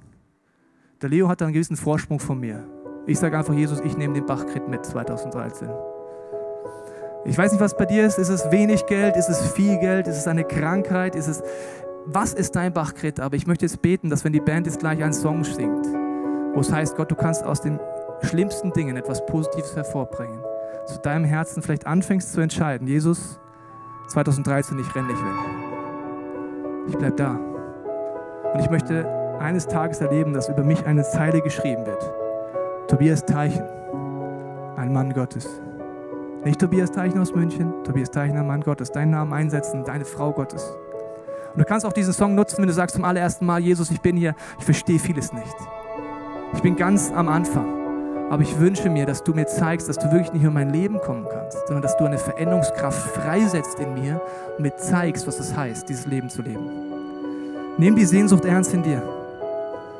Der 1.00 1.08
Leo 1.08 1.26
hat 1.26 1.40
einen 1.40 1.54
gewissen 1.54 1.78
Vorsprung 1.78 2.20
von 2.20 2.38
mir. 2.38 2.68
Ich 3.06 3.18
sage 3.18 3.38
einfach, 3.38 3.54
Jesus, 3.54 3.80
ich 3.80 3.96
nehme 3.96 4.12
den 4.12 4.26
Bachkrit 4.26 4.68
mit 4.68 4.84
2013. 4.84 5.70
Ich 7.24 7.38
weiß 7.38 7.52
nicht, 7.52 7.60
was 7.62 7.74
bei 7.74 7.86
dir 7.86 8.04
ist. 8.04 8.18
Ist 8.18 8.28
es 8.28 8.50
wenig 8.50 8.84
Geld? 8.84 9.16
Ist 9.16 9.30
es 9.30 9.50
viel 9.52 9.78
Geld? 9.78 10.08
Ist 10.08 10.18
es 10.18 10.26
eine 10.26 10.44
Krankheit? 10.44 11.16
Ist 11.16 11.28
es, 11.28 11.42
was 12.04 12.34
ist 12.34 12.54
dein 12.54 12.74
Bachkrit? 12.74 13.18
Aber 13.18 13.34
ich 13.34 13.46
möchte 13.46 13.64
jetzt 13.64 13.80
beten, 13.80 14.10
dass 14.10 14.24
wenn 14.24 14.34
die 14.34 14.40
Band 14.40 14.66
jetzt 14.66 14.80
gleich 14.80 15.02
einen 15.02 15.14
Song 15.14 15.42
singt, 15.42 16.03
wo 16.54 16.60
es 16.60 16.72
heißt, 16.72 16.96
Gott, 16.96 17.10
du 17.10 17.16
kannst 17.16 17.44
aus 17.44 17.60
den 17.60 17.80
schlimmsten 18.22 18.72
Dingen 18.72 18.96
etwas 18.96 19.24
Positives 19.26 19.76
hervorbringen, 19.76 20.40
zu 20.86 20.98
deinem 20.98 21.24
Herzen 21.24 21.62
vielleicht 21.62 21.86
anfängst 21.86 22.32
zu 22.32 22.40
entscheiden, 22.40 22.86
Jesus, 22.86 23.40
2013, 24.08 24.78
ich 24.78 24.94
renne 24.94 25.08
nicht 25.08 25.22
weg. 25.22 25.64
Ich 26.88 26.96
bleibe 26.98 27.16
da. 27.16 27.38
Und 28.52 28.60
ich 28.60 28.70
möchte 28.70 29.06
eines 29.40 29.66
Tages 29.66 30.00
erleben, 30.00 30.32
dass 30.32 30.48
über 30.48 30.62
mich 30.62 30.84
eine 30.86 31.02
Zeile 31.02 31.40
geschrieben 31.40 31.86
wird. 31.86 32.12
Tobias 32.88 33.24
Teichen, 33.24 33.64
ein 34.76 34.92
Mann 34.92 35.12
Gottes. 35.12 35.48
Nicht 36.44 36.60
Tobias 36.60 36.90
Teichen 36.92 37.18
aus 37.18 37.34
München, 37.34 37.72
Tobias 37.84 38.10
Teichen, 38.10 38.36
ein 38.36 38.46
Mann 38.46 38.60
Gottes. 38.60 38.92
Deinen 38.92 39.12
Namen 39.12 39.32
einsetzen, 39.32 39.84
deine 39.84 40.04
Frau 40.04 40.32
Gottes. 40.32 40.76
Und 41.52 41.60
du 41.60 41.64
kannst 41.64 41.86
auch 41.86 41.92
diesen 41.92 42.12
Song 42.12 42.34
nutzen, 42.34 42.58
wenn 42.58 42.66
du 42.66 42.74
sagst 42.74 42.96
zum 42.96 43.04
allerersten 43.04 43.46
Mal, 43.46 43.60
Jesus, 43.60 43.90
ich 43.90 44.00
bin 44.00 44.16
hier, 44.16 44.34
ich 44.58 44.64
verstehe 44.64 44.98
vieles 44.98 45.32
nicht. 45.32 45.56
Ich 46.54 46.62
bin 46.62 46.76
ganz 46.76 47.12
am 47.12 47.28
Anfang. 47.28 47.84
Aber 48.30 48.42
ich 48.42 48.58
wünsche 48.58 48.88
mir, 48.88 49.06
dass 49.06 49.22
du 49.22 49.34
mir 49.34 49.46
zeigst, 49.46 49.88
dass 49.88 49.98
du 49.98 50.10
wirklich 50.10 50.32
nicht 50.32 50.42
nur 50.42 50.48
in 50.48 50.54
mein 50.54 50.70
Leben 50.70 50.98
kommen 51.00 51.26
kannst, 51.30 51.58
sondern 51.66 51.82
dass 51.82 51.96
du 51.96 52.04
eine 52.04 52.18
Veränderungskraft 52.18 53.10
freisetzt 53.10 53.78
in 53.78 53.94
mir 53.94 54.20
und 54.56 54.62
mir 54.62 54.74
zeigst, 54.76 55.26
was 55.26 55.38
es 55.38 55.54
heißt, 55.54 55.88
dieses 55.88 56.06
Leben 56.06 56.30
zu 56.30 56.42
leben. 56.42 56.68
Nimm 57.76 57.96
die 57.96 58.04
Sehnsucht 58.04 58.44
ernst 58.44 58.72
in 58.72 58.82
dir, 58.82 59.02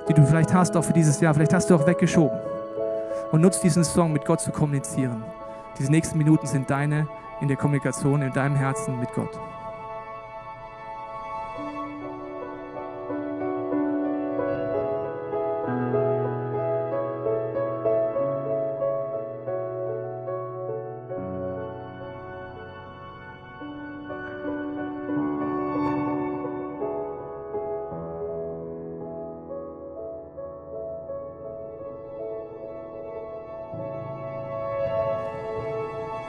die 0.08 0.14
du 0.14 0.24
vielleicht 0.24 0.54
hast 0.54 0.76
auch 0.76 0.84
für 0.84 0.92
dieses 0.92 1.20
Jahr. 1.20 1.34
Vielleicht 1.34 1.52
hast 1.52 1.68
du 1.68 1.74
auch 1.74 1.86
weggeschoben. 1.86 2.38
Und 3.30 3.40
nutz 3.40 3.60
diesen 3.60 3.84
Song, 3.84 4.12
mit 4.12 4.24
Gott 4.24 4.40
zu 4.40 4.52
kommunizieren. 4.52 5.22
Diese 5.78 5.90
nächsten 5.90 6.16
Minuten 6.16 6.46
sind 6.46 6.70
deine 6.70 7.08
in 7.40 7.48
der 7.48 7.56
Kommunikation, 7.56 8.22
in 8.22 8.32
deinem 8.32 8.56
Herzen 8.56 8.98
mit 9.00 9.12
Gott. 9.12 9.38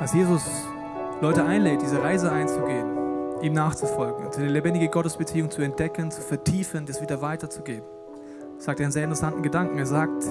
Als 0.06 0.14
Jesus 0.14 0.44
Leute 1.20 1.44
einlädt, 1.44 1.82
diese 1.82 2.00
Reise 2.00 2.32
einzugehen, 2.32 3.42
ihm 3.42 3.54
nachzufolgen 3.54 4.24
und 4.24 4.38
eine 4.38 4.50
lebendige 4.50 4.88
Gottesbeziehung 4.88 5.50
zu 5.50 5.64
entdecken, 5.64 6.12
zu 6.12 6.22
vertiefen, 6.22 6.86
das 6.86 7.02
wieder 7.02 7.24
weiterzugeben, 7.24 7.88
sagt 8.60 8.82
er 8.82 8.84
einen 8.84 8.92
sehr 8.92 9.06
interessanten 9.06 9.42
Gedanken. 9.42 9.80
Er 9.80 9.88
sagt, 9.88 10.24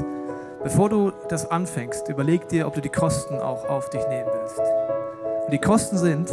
bevor 0.63 0.91
du 0.91 1.11
das 1.29 1.51
anfängst, 1.51 2.09
überleg 2.09 2.47
dir, 2.47 2.69
ob 2.69 2.75
du 2.75 2.81
die 2.81 2.89
Kosten 2.89 3.35
auch 3.41 3.69
auf 3.69 3.91
dich 3.91 4.07
nehmen 4.07 4.29
willst. 4.33 4.61
Und 5.47 5.53
die 5.53 5.59
Kosten 5.59 5.99
sind, 5.99 6.33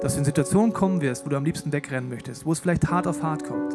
dass 0.00 0.12
du 0.12 0.20
in 0.20 0.24
Situationen 0.24 0.72
kommen 0.72 1.00
wirst, 1.00 1.26
wo 1.26 1.28
du 1.28 1.36
am 1.36 1.44
liebsten 1.44 1.72
wegrennen 1.72 2.08
möchtest, 2.08 2.46
wo 2.46 2.52
es 2.52 2.60
vielleicht 2.60 2.88
hart 2.88 3.08
auf 3.08 3.20
hart 3.20 3.42
kommt. 3.42 3.74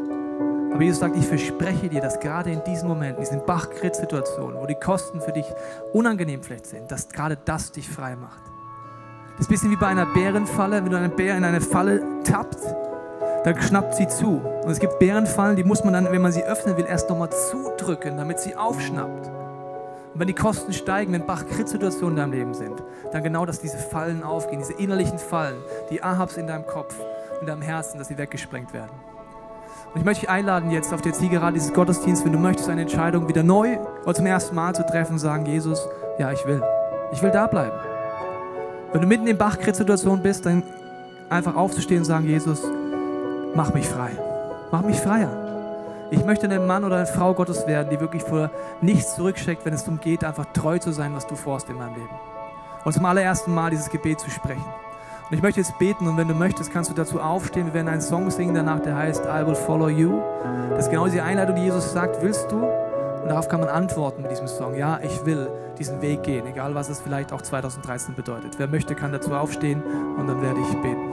Aber 0.71 0.81
Jesus 0.81 1.01
sagt, 1.01 1.17
ich 1.17 1.27
verspreche 1.27 1.89
dir, 1.89 1.99
dass 1.99 2.21
gerade 2.21 2.49
in 2.49 2.63
diesen 2.63 2.87
Momenten, 2.87 3.21
in 3.21 3.29
diesen 3.29 3.45
Bachkritz-Situationen, 3.45 4.57
wo 4.57 4.65
die 4.65 4.75
Kosten 4.75 5.19
für 5.19 5.33
dich 5.33 5.47
unangenehm 5.91 6.41
vielleicht 6.41 6.67
sind, 6.67 6.89
dass 6.89 7.09
gerade 7.09 7.37
das 7.43 7.73
dich 7.73 7.89
frei 7.89 8.15
macht. 8.15 8.54
Das 9.37 9.41
ist 9.41 9.49
ein 9.49 9.53
bisschen 9.53 9.71
wie 9.71 9.75
bei 9.75 9.87
einer 9.87 10.05
Bärenfalle. 10.05 10.83
Wenn 10.83 10.91
du 10.91 10.97
einen 10.97 11.13
Bär 11.13 11.35
in 11.35 11.43
eine 11.43 11.59
Falle 11.59 12.01
tappt, 12.23 12.59
dann 13.43 13.61
schnappt 13.61 13.95
sie 13.95 14.07
zu. 14.07 14.37
Und 14.37 14.71
es 14.71 14.79
gibt 14.79 14.97
Bärenfallen, 14.97 15.57
die 15.57 15.65
muss 15.65 15.83
man 15.83 15.93
dann, 15.93 16.09
wenn 16.09 16.21
man 16.21 16.31
sie 16.31 16.43
öffnen 16.43 16.77
will, 16.77 16.85
erst 16.85 17.09
nochmal 17.09 17.29
zudrücken, 17.29 18.15
damit 18.15 18.39
sie 18.39 18.55
aufschnappt. 18.55 19.27
Und 19.27 20.19
wenn 20.21 20.27
die 20.27 20.33
Kosten 20.33 20.71
steigen, 20.71 21.11
wenn 21.11 21.25
Bach-Krit-Situationen 21.25 22.11
in 22.11 22.21
deinem 22.21 22.31
Leben 22.31 22.53
sind, 22.53 22.81
dann 23.11 23.23
genau, 23.23 23.45
dass 23.45 23.59
diese 23.59 23.77
Fallen 23.77 24.23
aufgehen, 24.23 24.59
diese 24.59 24.73
innerlichen 24.73 25.19
Fallen, 25.19 25.57
die 25.89 26.01
Ahabs 26.01 26.37
in 26.37 26.47
deinem 26.47 26.65
Kopf, 26.65 26.95
in 27.41 27.47
deinem 27.47 27.61
Herzen, 27.61 27.97
dass 27.97 28.07
sie 28.07 28.17
weggesprengt 28.17 28.73
werden. 28.73 28.91
Und 29.93 29.99
ich 29.99 30.05
möchte 30.05 30.21
dich 30.21 30.29
einladen, 30.29 30.71
jetzt 30.71 30.93
auf 30.93 31.01
der 31.01 31.11
Zielgerade 31.11 31.55
dieses 31.55 31.73
Gottesdienst, 31.73 32.23
wenn 32.23 32.31
du 32.31 32.39
möchtest, 32.39 32.69
eine 32.69 32.81
Entscheidung 32.81 33.27
wieder 33.27 33.43
neu 33.43 33.77
oder 34.03 34.13
zum 34.13 34.25
ersten 34.25 34.55
Mal 34.55 34.73
zu 34.73 34.85
treffen 34.85 35.19
sagen, 35.19 35.45
Jesus, 35.45 35.85
ja, 36.19 36.31
ich 36.31 36.45
will. 36.47 36.63
Ich 37.11 37.21
will 37.21 37.31
da 37.31 37.47
bleiben. 37.47 37.75
Wenn 38.95 39.01
du 39.01 39.07
mitten 39.09 39.27
in 39.27 39.37
Bachkriegssituation 39.37 40.21
bist, 40.21 40.45
dann 40.45 40.63
einfach 41.29 41.57
aufzustehen 41.57 41.99
und 41.99 42.05
sagen, 42.05 42.29
Jesus, 42.29 42.61
mach 43.53 43.73
mich 43.73 43.85
frei. 43.85 44.11
Mach 44.71 44.83
mich 44.83 45.01
freier. 45.01 46.07
Ich 46.11 46.23
möchte 46.23 46.49
ein 46.49 46.65
Mann 46.65 46.85
oder 46.85 46.95
eine 46.95 47.05
Frau 47.05 47.33
Gottes 47.33 47.67
werden, 47.67 47.89
die 47.91 47.99
wirklich 47.99 48.23
vor 48.23 48.51
nichts 48.79 49.15
zurückschreckt, 49.15 49.65
wenn 49.65 49.73
es 49.73 49.83
darum 49.83 49.99
geht, 49.99 50.23
einfach 50.23 50.45
treu 50.53 50.79
zu 50.79 50.93
sein, 50.93 51.13
was 51.13 51.27
du 51.27 51.35
vorhast 51.35 51.69
in 51.69 51.75
meinem 51.75 51.95
Leben. 51.95 52.09
Und 52.85 52.93
zum 52.93 53.05
allerersten 53.05 53.53
Mal 53.53 53.71
dieses 53.71 53.89
Gebet 53.89 54.21
zu 54.21 54.29
sprechen. 54.29 54.63
Und 55.29 55.35
ich 55.35 55.41
möchte 55.41 55.59
jetzt 55.59 55.77
beten 55.77 56.07
und 56.07 56.15
wenn 56.15 56.29
du 56.29 56.33
möchtest, 56.33 56.71
kannst 56.71 56.89
du 56.89 56.95
dazu 56.95 57.19
aufstehen. 57.19 57.65
Wir 57.65 57.73
werden 57.73 57.89
einen 57.89 57.99
Song 57.99 58.31
singen 58.31 58.55
danach, 58.55 58.79
der 58.79 58.95
heißt 58.95 59.25
I 59.25 59.45
will 59.45 59.55
follow 59.55 59.89
you. 59.89 60.21
Das 60.69 60.85
ist 60.85 60.89
genau 60.89 61.05
die 61.07 61.19
Einladung, 61.19 61.57
die 61.57 61.63
Jesus 61.63 61.91
sagt, 61.91 62.21
willst 62.21 62.49
du? 62.49 62.63
Und 62.63 63.27
darauf 63.27 63.49
kann 63.49 63.59
man 63.59 63.67
antworten 63.67 64.21
mit 64.21 64.31
diesem 64.31 64.47
Song. 64.47 64.73
Ja, 64.73 65.01
ich 65.03 65.25
will 65.25 65.49
diesen 65.75 66.01
Weg 66.01 66.23
gehen, 66.23 66.45
egal 66.47 66.75
was 66.75 66.89
es 66.89 66.99
vielleicht 66.99 67.31
auch 67.31 67.41
2013 67.41 68.15
bedeutet. 68.15 68.57
Wer 68.57 68.67
möchte, 68.67 68.95
kann 68.95 69.11
dazu 69.11 69.33
aufstehen 69.33 69.81
und 70.17 70.27
dann 70.27 70.41
werde 70.41 70.59
ich 70.59 70.81
beten. 70.81 71.11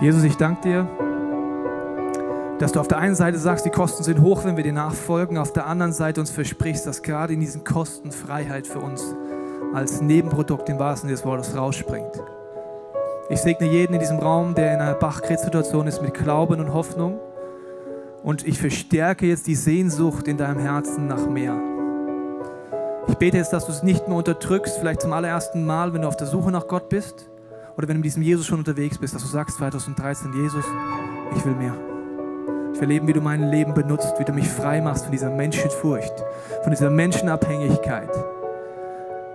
Jesus, 0.00 0.24
ich 0.24 0.36
danke 0.36 0.60
dir 0.60 0.88
dass 2.58 2.72
du 2.72 2.80
auf 2.80 2.88
der 2.88 2.98
einen 2.98 3.14
Seite 3.14 3.38
sagst, 3.38 3.66
die 3.66 3.70
Kosten 3.70 4.02
sind 4.02 4.20
hoch, 4.20 4.44
wenn 4.44 4.56
wir 4.56 4.64
dir 4.64 4.72
nachfolgen, 4.72 5.36
auf 5.36 5.52
der 5.52 5.66
anderen 5.66 5.92
Seite 5.92 6.20
uns 6.20 6.30
versprichst, 6.30 6.86
dass 6.86 7.02
gerade 7.02 7.34
in 7.34 7.40
diesen 7.40 7.64
Kosten 7.64 8.12
Freiheit 8.12 8.66
für 8.66 8.78
uns 8.78 9.14
als 9.74 10.00
Nebenprodukt 10.00 10.68
im 10.68 10.78
wahrsten 10.78 11.10
des 11.10 11.24
Wortes 11.24 11.54
rausspringt. 11.54 12.22
Ich 13.28 13.40
segne 13.40 13.68
jeden 13.68 13.94
in 13.94 14.00
diesem 14.00 14.20
Raum, 14.20 14.54
der 14.54 14.74
in 14.74 14.80
einer 14.80 14.94
Bachkrebssituation 14.94 15.88
ist, 15.88 16.00
mit 16.00 16.14
Glauben 16.14 16.60
und 16.60 16.72
Hoffnung. 16.72 17.18
Und 18.22 18.46
ich 18.46 18.60
verstärke 18.60 19.26
jetzt 19.26 19.48
die 19.48 19.56
Sehnsucht 19.56 20.28
in 20.28 20.36
deinem 20.36 20.60
Herzen 20.60 21.08
nach 21.08 21.28
mehr. 21.28 21.60
Ich 23.08 23.16
bete 23.16 23.36
jetzt, 23.36 23.52
dass 23.52 23.66
du 23.66 23.72
es 23.72 23.82
nicht 23.82 24.06
mehr 24.06 24.16
unterdrückst, 24.16 24.78
vielleicht 24.78 25.02
zum 25.02 25.12
allerersten 25.12 25.64
Mal, 25.64 25.92
wenn 25.92 26.02
du 26.02 26.08
auf 26.08 26.16
der 26.16 26.28
Suche 26.28 26.52
nach 26.52 26.68
Gott 26.68 26.88
bist 26.88 27.28
oder 27.76 27.88
wenn 27.88 27.96
du 27.96 27.98
mit 27.98 28.06
diesem 28.06 28.22
Jesus 28.22 28.46
schon 28.46 28.60
unterwegs 28.60 28.98
bist, 28.98 29.14
dass 29.14 29.22
du 29.22 29.28
sagst 29.28 29.56
2013, 29.56 30.32
Jesus, 30.32 30.64
ich 31.36 31.44
will 31.44 31.54
mehr. 31.54 31.74
Ich 32.74 32.80
will 32.80 32.88
erleben, 32.88 33.08
wie 33.08 33.12
du 33.12 33.20
mein 33.20 33.50
Leben 33.50 33.74
benutzt, 33.74 34.14
wie 34.18 34.24
du 34.24 34.32
mich 34.32 34.48
frei 34.48 34.80
machst 34.80 35.04
von 35.04 35.12
dieser 35.12 35.30
Menschenfurcht, 35.30 36.14
von 36.62 36.70
dieser 36.70 36.90
Menschenabhängigkeit. 36.90 38.10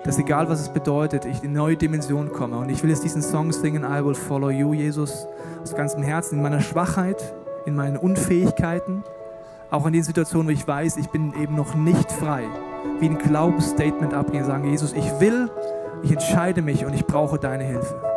Dass 0.04 0.18
egal 0.18 0.50
was 0.50 0.60
es 0.62 0.70
bedeutet, 0.70 1.26
ich 1.26 1.44
in 1.44 1.54
neue 1.54 1.78
Dimension 1.78 2.32
komme. 2.32 2.58
Und 2.58 2.70
ich 2.70 2.82
will 2.82 2.90
jetzt 2.90 3.04
diesen 3.04 3.22
Song 3.22 3.52
singen, 3.52 3.84
I 3.84 4.04
will 4.04 4.16
follow 4.16 4.50
you, 4.50 4.74
Jesus, 4.74 5.28
aus 5.62 5.76
ganzem 5.76 6.02
Herzen, 6.02 6.38
in 6.38 6.44
meiner 6.44 6.62
Schwachheit, 6.62 7.36
in 7.66 7.76
meinen 7.76 7.98
Unfähigkeiten, 7.98 9.04
auch 9.70 9.86
in 9.86 9.94
den 9.94 10.04
Situationen, 10.04 10.48
wo 10.48 10.52
ich 10.52 10.68
weiß, 10.68 10.98
ich 10.98 11.10
bin 11.10 11.34
eben 11.40 11.56
noch 11.56 11.76
nicht 11.76 12.12
frei, 12.12 12.46
wie 13.00 13.10
ein 13.10 13.18
Glaubensstatement 13.18 14.14
abgehen, 14.14 14.44
sagen, 14.44 14.70
Jesus, 14.70 14.94
ich 14.94 15.20
will, 15.20 15.50
ich 16.02 16.12
entscheide 16.12 16.62
mich 16.62 16.86
und 16.86 16.94
ich 16.94 17.06
brauche 17.06 17.38
deine 17.38 17.64
Hilfe. 17.64 18.11